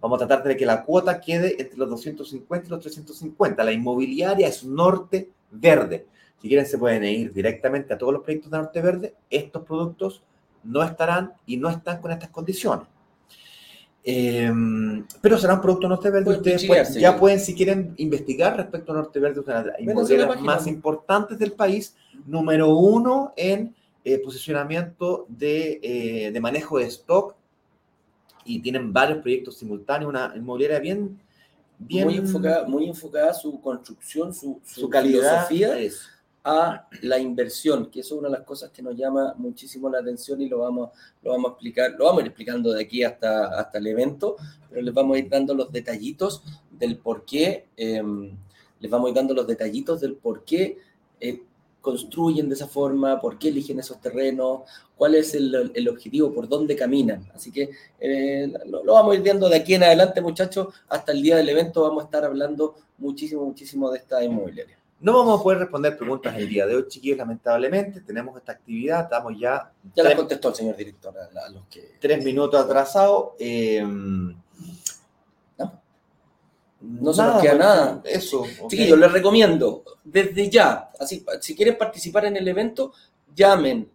Vamos 0.00 0.22
a 0.22 0.26
tratar 0.26 0.46
de 0.46 0.56
que 0.56 0.66
la 0.66 0.84
cuota 0.84 1.20
quede 1.20 1.60
entre 1.60 1.78
los 1.78 1.90
250 1.90 2.66
y 2.66 2.70
los 2.70 2.80
350. 2.80 3.64
La 3.64 3.72
inmobiliaria 3.72 4.48
es 4.48 4.64
norte 4.64 5.30
verde. 5.50 6.06
Si 6.40 6.48
quieren, 6.48 6.64
se 6.64 6.78
pueden 6.78 7.04
ir 7.04 7.32
directamente 7.32 7.92
a 7.92 7.98
todos 7.98 8.14
los 8.14 8.22
proyectos 8.22 8.50
de 8.50 8.56
norte 8.56 8.80
verde. 8.80 9.14
Estos 9.28 9.62
productos 9.62 10.22
no 10.64 10.82
estarán 10.82 11.32
y 11.46 11.56
no 11.56 11.68
están 11.68 12.00
con 12.00 12.12
estas 12.12 12.30
condiciones. 12.30 12.86
Em, 14.02 15.06
pero 15.20 15.36
será 15.36 15.54
un 15.54 15.60
producto 15.60 15.88
Norte 15.88 16.10
Verde. 16.10 16.36
Ustedes 16.36 16.94
ya 16.94 17.18
pueden, 17.18 17.38
si 17.38 17.54
quieren, 17.54 17.94
investigar 17.98 18.56
respecto 18.56 18.92
a 18.92 18.96
Norte 18.96 19.20
Verde, 19.20 19.40
una 19.40 19.62
de 19.62 19.70
las 19.70 19.80
inmobiliarias 19.80 20.40
más 20.40 20.66
importantes 20.66 21.38
del 21.38 21.52
país, 21.52 21.94
número 22.26 22.74
uno 22.74 23.34
en 23.36 23.74
eh, 24.02 24.18
posicionamiento 24.18 25.26
de, 25.28 25.80
eh, 25.82 26.32
de, 26.32 26.40
manejo 26.40 26.78
de 26.78 26.86
stock 26.86 27.34
y 28.44 28.60
tienen 28.60 28.92
varios 28.92 29.18
proyectos 29.18 29.58
simultáneos, 29.58 30.08
una 30.08 30.32
inmobiliaria 30.34 30.78
bien... 30.78 31.20
bien 31.78 32.06
muy, 32.06 32.16
enfocada, 32.16 32.66
muy 32.66 32.88
enfocada 32.88 33.34
su 33.34 33.60
construcción, 33.60 34.32
su, 34.32 34.60
su, 34.64 34.88
calidad. 34.88 35.46
Filosofía 35.46 35.78
a 36.44 36.88
la 37.02 37.18
inversión, 37.18 37.90
que 37.90 38.00
eso 38.00 38.14
es 38.14 38.20
una 38.20 38.28
de 38.28 38.38
las 38.38 38.46
cosas 38.46 38.70
que 38.70 38.82
nos 38.82 38.96
llama 38.96 39.34
muchísimo 39.36 39.90
la 39.90 39.98
atención 39.98 40.40
y 40.40 40.48
lo 40.48 40.58
vamos, 40.58 40.90
lo 41.22 41.32
vamos 41.32 41.50
a 41.50 41.52
explicar, 41.52 41.94
lo 41.98 42.06
vamos 42.06 42.20
a 42.20 42.22
ir 42.22 42.28
explicando 42.28 42.72
de 42.72 42.82
aquí 42.82 43.04
hasta, 43.04 43.58
hasta 43.58 43.78
el 43.78 43.86
evento, 43.86 44.36
pero 44.68 44.82
les 44.82 44.94
vamos 44.94 45.16
a 45.16 45.20
ir 45.20 45.28
dando 45.28 45.54
los 45.54 45.70
detallitos 45.70 46.42
del 46.70 46.96
por 46.96 47.24
qué, 47.24 47.68
em, 47.76 48.36
les 48.80 48.90
vamos 48.90 49.06
a 49.06 49.10
ir 49.10 49.16
dando 49.16 49.34
los 49.34 49.46
detallitos 49.46 50.00
del 50.00 50.14
por 50.14 50.44
qué 50.44 50.78
eh, 51.20 51.42
construyen 51.80 52.48
de 52.48 52.54
esa 52.54 52.66
forma, 52.66 53.20
por 53.20 53.38
qué 53.38 53.48
eligen 53.48 53.78
esos 53.78 54.00
terrenos, 54.00 54.62
cuál 54.96 55.14
es 55.14 55.34
el, 55.34 55.88
objetivo, 55.88 56.32
por 56.32 56.48
dónde 56.48 56.76
caminan. 56.76 57.30
Así 57.34 57.50
que 57.50 57.70
eh, 57.98 58.52
lo, 58.66 58.84
vamos 58.84 59.12
a 59.12 59.16
ir 59.16 59.22
viendo 59.22 59.48
de 59.48 59.56
aquí 59.56 59.74
en 59.74 59.82
adelante, 59.82 60.20
muchachos, 60.20 60.68
hasta 60.88 61.12
el 61.12 61.22
día 61.22 61.36
del 61.36 61.48
evento 61.48 61.82
vamos 61.82 62.02
a 62.02 62.04
estar 62.06 62.24
hablando 62.24 62.76
muchísimo, 62.98 63.44
muchísimo 63.44 63.90
de 63.90 63.98
esta 63.98 64.22
inmobiliaria. 64.22 64.79
No 65.00 65.16
vamos 65.16 65.40
a 65.40 65.42
poder 65.42 65.58
responder 65.60 65.96
preguntas 65.96 66.36
el 66.36 66.46
día 66.46 66.66
de 66.66 66.76
hoy, 66.76 66.86
chiquillos, 66.86 67.16
lamentablemente. 67.16 68.02
Tenemos 68.02 68.36
esta 68.36 68.52
actividad, 68.52 69.04
estamos 69.04 69.32
ya. 69.38 69.72
Ya 69.96 70.02
la 70.02 70.14
contestó 70.14 70.50
el 70.50 70.54
señor 70.54 70.76
director 70.76 71.14
a, 71.16 71.48
los 71.48 71.64
que. 71.68 71.96
Tres 71.98 72.22
minutos 72.22 72.62
atrasados. 72.62 73.30
Eh, 73.38 73.82
no, 73.82 75.80
no 76.80 77.12
se 77.14 77.22
nos 77.22 77.42
queda 77.42 77.54
nada. 77.54 78.02
Eso. 78.04 78.40
Okay. 78.40 78.68
Chiquillos, 78.68 78.98
les 78.98 79.12
recomiendo, 79.12 79.84
desde 80.04 80.50
ya, 80.50 80.90
así, 80.98 81.24
si 81.40 81.56
quieren 81.56 81.78
participar 81.78 82.26
en 82.26 82.36
el 82.36 82.46
evento, 82.46 82.92
llamen, 83.34 83.90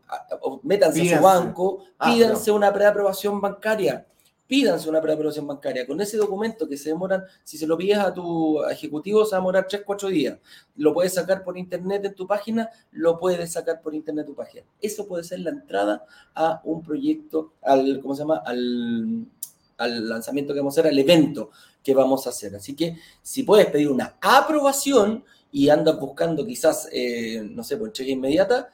métanse 0.63 1.01
pídanse. 1.01 1.15
a 1.15 1.17
su 1.17 1.23
banco, 1.23 1.83
pídanse 2.03 2.49
ah, 2.49 2.53
no. 2.53 2.55
una 2.55 2.73
preaprobación 2.73 3.39
bancaria 3.39 4.05
pídanse 4.47 4.89
una 4.89 5.01
preaprobación 5.01 5.47
bancaria. 5.47 5.87
Con 5.87 5.99
ese 6.01 6.17
documento 6.17 6.67
que 6.67 6.77
se 6.77 6.89
demoran, 6.89 7.23
si 7.43 7.57
se 7.57 7.65
lo 7.67 7.77
pides 7.77 7.97
a 7.97 8.13
tu 8.13 8.63
ejecutivo, 8.65 9.25
se 9.25 9.31
va 9.31 9.37
a 9.37 9.41
demorar 9.41 9.67
3, 9.67 9.83
4 9.85 10.09
días. 10.09 10.37
Lo 10.75 10.93
puedes 10.93 11.13
sacar 11.13 11.43
por 11.43 11.57
internet 11.57 12.05
en 12.05 12.15
tu 12.15 12.27
página, 12.27 12.69
lo 12.91 13.17
puedes 13.17 13.51
sacar 13.51 13.81
por 13.81 13.95
internet 13.95 14.25
en 14.25 14.33
tu 14.33 14.35
página. 14.35 14.63
Eso 14.81 15.07
puede 15.07 15.23
ser 15.23 15.39
la 15.39 15.49
entrada 15.49 16.05
a 16.33 16.61
un 16.63 16.83
proyecto, 16.83 17.53
al, 17.61 17.99
¿cómo 18.01 18.15
se 18.15 18.21
llama? 18.21 18.41
Al, 18.45 19.27
lanzamiento 19.77 20.53
que 20.53 20.61
vamos 20.61 20.77
a 20.77 20.81
hacer, 20.81 20.91
al 20.91 20.97
evento 20.97 21.49
que 21.83 21.93
vamos 21.93 22.25
a 22.25 22.29
hacer. 22.29 22.55
Así 22.55 22.75
que 22.75 22.97
si 23.21 23.43
puedes 23.43 23.65
pedir 23.67 23.89
una 23.89 24.15
aprobación 24.21 25.25
y 25.51 25.67
andas 25.67 25.99
buscando 25.99 26.45
quizás, 26.45 26.87
eh, 26.93 27.41
no 27.43 27.61
sé, 27.61 27.75
por 27.75 27.91
cheque 27.91 28.11
inmediata, 28.11 28.69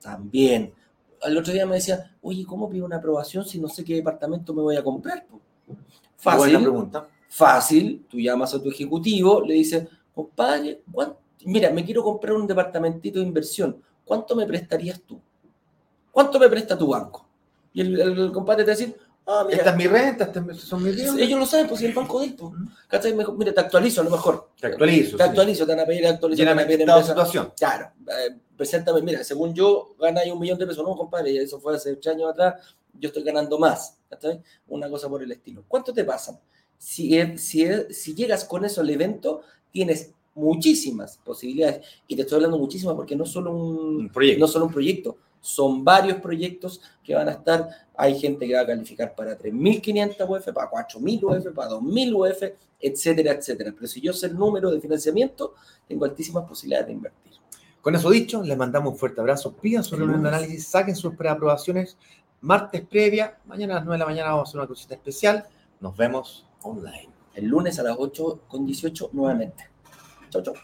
también 0.00 0.72
al 1.22 1.36
otro 1.36 1.52
día 1.52 1.66
me 1.66 1.76
decía, 1.76 2.16
oye, 2.22 2.44
¿cómo 2.44 2.68
pido 2.68 2.84
una 2.84 2.96
aprobación 2.96 3.44
si 3.44 3.58
no 3.58 3.68
sé 3.68 3.84
qué 3.84 3.94
departamento 3.94 4.54
me 4.54 4.62
voy 4.62 4.76
a 4.76 4.82
comprar? 4.82 5.26
Fácil. 6.16 6.38
Buena 6.38 6.60
pregunta. 6.60 7.08
Fácil. 7.28 8.06
Tú 8.08 8.18
llamas 8.18 8.54
a 8.54 8.62
tu 8.62 8.70
ejecutivo, 8.70 9.42
le 9.42 9.54
dices, 9.54 9.86
compadre, 10.14 10.82
mira, 11.44 11.70
me 11.70 11.84
quiero 11.84 12.02
comprar 12.02 12.34
un 12.34 12.46
departamentito 12.46 13.18
de 13.18 13.26
inversión. 13.26 13.80
¿Cuánto 14.04 14.34
me 14.34 14.46
prestarías 14.46 15.00
tú? 15.02 15.20
¿Cuánto 16.10 16.38
me 16.38 16.48
presta 16.48 16.76
tu 16.76 16.88
banco? 16.88 17.26
Y 17.72 17.82
el, 17.82 18.00
el, 18.00 18.18
el 18.18 18.32
compadre 18.32 18.64
te 18.64 18.70
va 18.70 18.74
a 18.74 18.78
decir, 18.78 18.96
Ah, 19.30 19.44
mira, 19.46 19.58
esta 19.58 19.70
es 19.72 19.76
mi 19.76 19.86
renta, 19.86 20.24
estas 20.24 20.58
son 20.60 20.82
mis 20.82 20.96
bienes. 20.96 21.14
Ellos 21.18 21.38
lo 21.38 21.44
saben, 21.44 21.68
pues 21.68 21.80
si 21.80 21.86
el 21.86 21.92
banco 21.92 22.18
de 22.20 22.28
esto. 22.28 22.46
Uh 22.46 23.34
Mira, 23.36 23.52
te 23.52 23.60
actualizo 23.60 24.00
a 24.00 24.04
lo 24.04 24.10
mejor. 24.10 24.48
Te 24.58 24.68
actualizo. 24.68 25.18
Te 25.18 25.22
actualizo, 25.22 25.66
te 25.66 25.72
van 25.72 25.80
a 25.80 25.86
pedir 25.86 26.06
actualización. 26.06 26.46
Te 26.48 26.54
van 26.54 26.64
a 26.64 26.66
pedir 26.66 26.86
la 26.86 27.02
situación. 27.02 27.52
Claro. 27.54 27.90
Eh, 28.06 28.36
preséntame, 28.56 29.02
mira, 29.02 29.22
según 29.22 29.52
yo, 29.52 29.94
ganáis 30.00 30.32
un 30.32 30.40
millón 30.40 30.58
de 30.58 30.66
pesos. 30.66 30.82
No, 30.82 30.96
compadre, 30.96 31.36
eso 31.42 31.60
fue 31.60 31.76
hace 31.76 31.92
ocho 31.92 32.10
años 32.10 32.30
atrás. 32.30 32.74
Yo 32.94 33.08
estoy 33.08 33.22
ganando 33.22 33.58
más. 33.58 33.98
¿está 34.10 34.30
Una 34.66 34.88
cosa 34.88 35.10
por 35.10 35.22
el 35.22 35.30
estilo. 35.30 35.62
¿Cuánto 35.68 35.92
te 35.92 36.04
pasan? 36.04 36.40
Si, 36.78 37.36
si, 37.36 37.66
si 37.90 38.14
llegas 38.14 38.46
con 38.46 38.64
eso 38.64 38.80
al 38.80 38.88
evento, 38.88 39.42
tienes 39.70 40.10
muchísimas 40.34 41.18
posibilidades. 41.18 41.84
Y 42.06 42.16
te 42.16 42.22
estoy 42.22 42.36
hablando 42.36 42.56
muchísimas 42.56 42.94
porque 42.94 43.14
no 43.14 43.26
solo 43.26 43.50
un, 43.54 43.76
un 43.76 44.08
proyecto. 44.08 44.40
No 44.40 44.48
solo 44.48 44.64
un 44.64 44.72
proyecto 44.72 45.18
son 45.40 45.84
varios 45.84 46.18
proyectos 46.18 46.80
que 47.02 47.14
van 47.14 47.28
a 47.28 47.32
estar. 47.32 47.68
Hay 47.96 48.18
gente 48.18 48.46
que 48.46 48.54
va 48.54 48.60
a 48.60 48.66
calificar 48.66 49.14
para 49.14 49.38
3.500 49.38 50.28
UF, 50.28 50.52
para 50.52 50.70
4.000 50.70 51.22
UF, 51.22 51.54
para 51.54 51.70
2.000 51.70 52.14
UF, 52.14 52.42
etcétera, 52.80 53.32
etcétera. 53.32 53.72
Pero 53.74 53.86
si 53.86 54.00
yo 54.00 54.12
sé 54.12 54.26
el 54.26 54.36
número 54.36 54.70
de 54.70 54.80
financiamiento, 54.80 55.54
tengo 55.86 56.04
altísimas 56.04 56.44
posibilidades 56.44 56.88
de 56.88 56.92
invertir. 56.92 57.32
Con 57.80 57.94
eso 57.94 58.10
dicho, 58.10 58.42
les 58.42 58.56
mandamos 58.56 58.92
un 58.92 58.98
fuerte 58.98 59.20
abrazo. 59.20 59.52
Pidan 59.52 59.84
su 59.84 59.96
reunión 59.96 60.22
de 60.22 60.28
análisis, 60.28 60.66
saquen 60.66 60.96
sus 60.96 61.14
preaprobaciones. 61.14 61.96
Martes 62.40 62.82
previa, 62.86 63.38
mañana 63.46 63.74
a 63.74 63.76
las 63.76 63.84
9 63.86 63.94
de 63.94 63.98
la 63.98 64.06
mañana 64.06 64.30
vamos 64.30 64.48
a 64.48 64.50
hacer 64.50 64.60
una 64.60 64.68
cosita 64.68 64.94
especial. 64.94 65.46
Nos 65.80 65.96
vemos 65.96 66.46
online. 66.62 67.08
El 67.34 67.46
lunes 67.46 67.78
a 67.78 67.82
las 67.82 67.96
8 67.98 68.42
con 68.48 68.66
18 68.66 69.10
nuevamente. 69.12 69.70
Chau, 70.30 70.42
chau. 70.42 70.54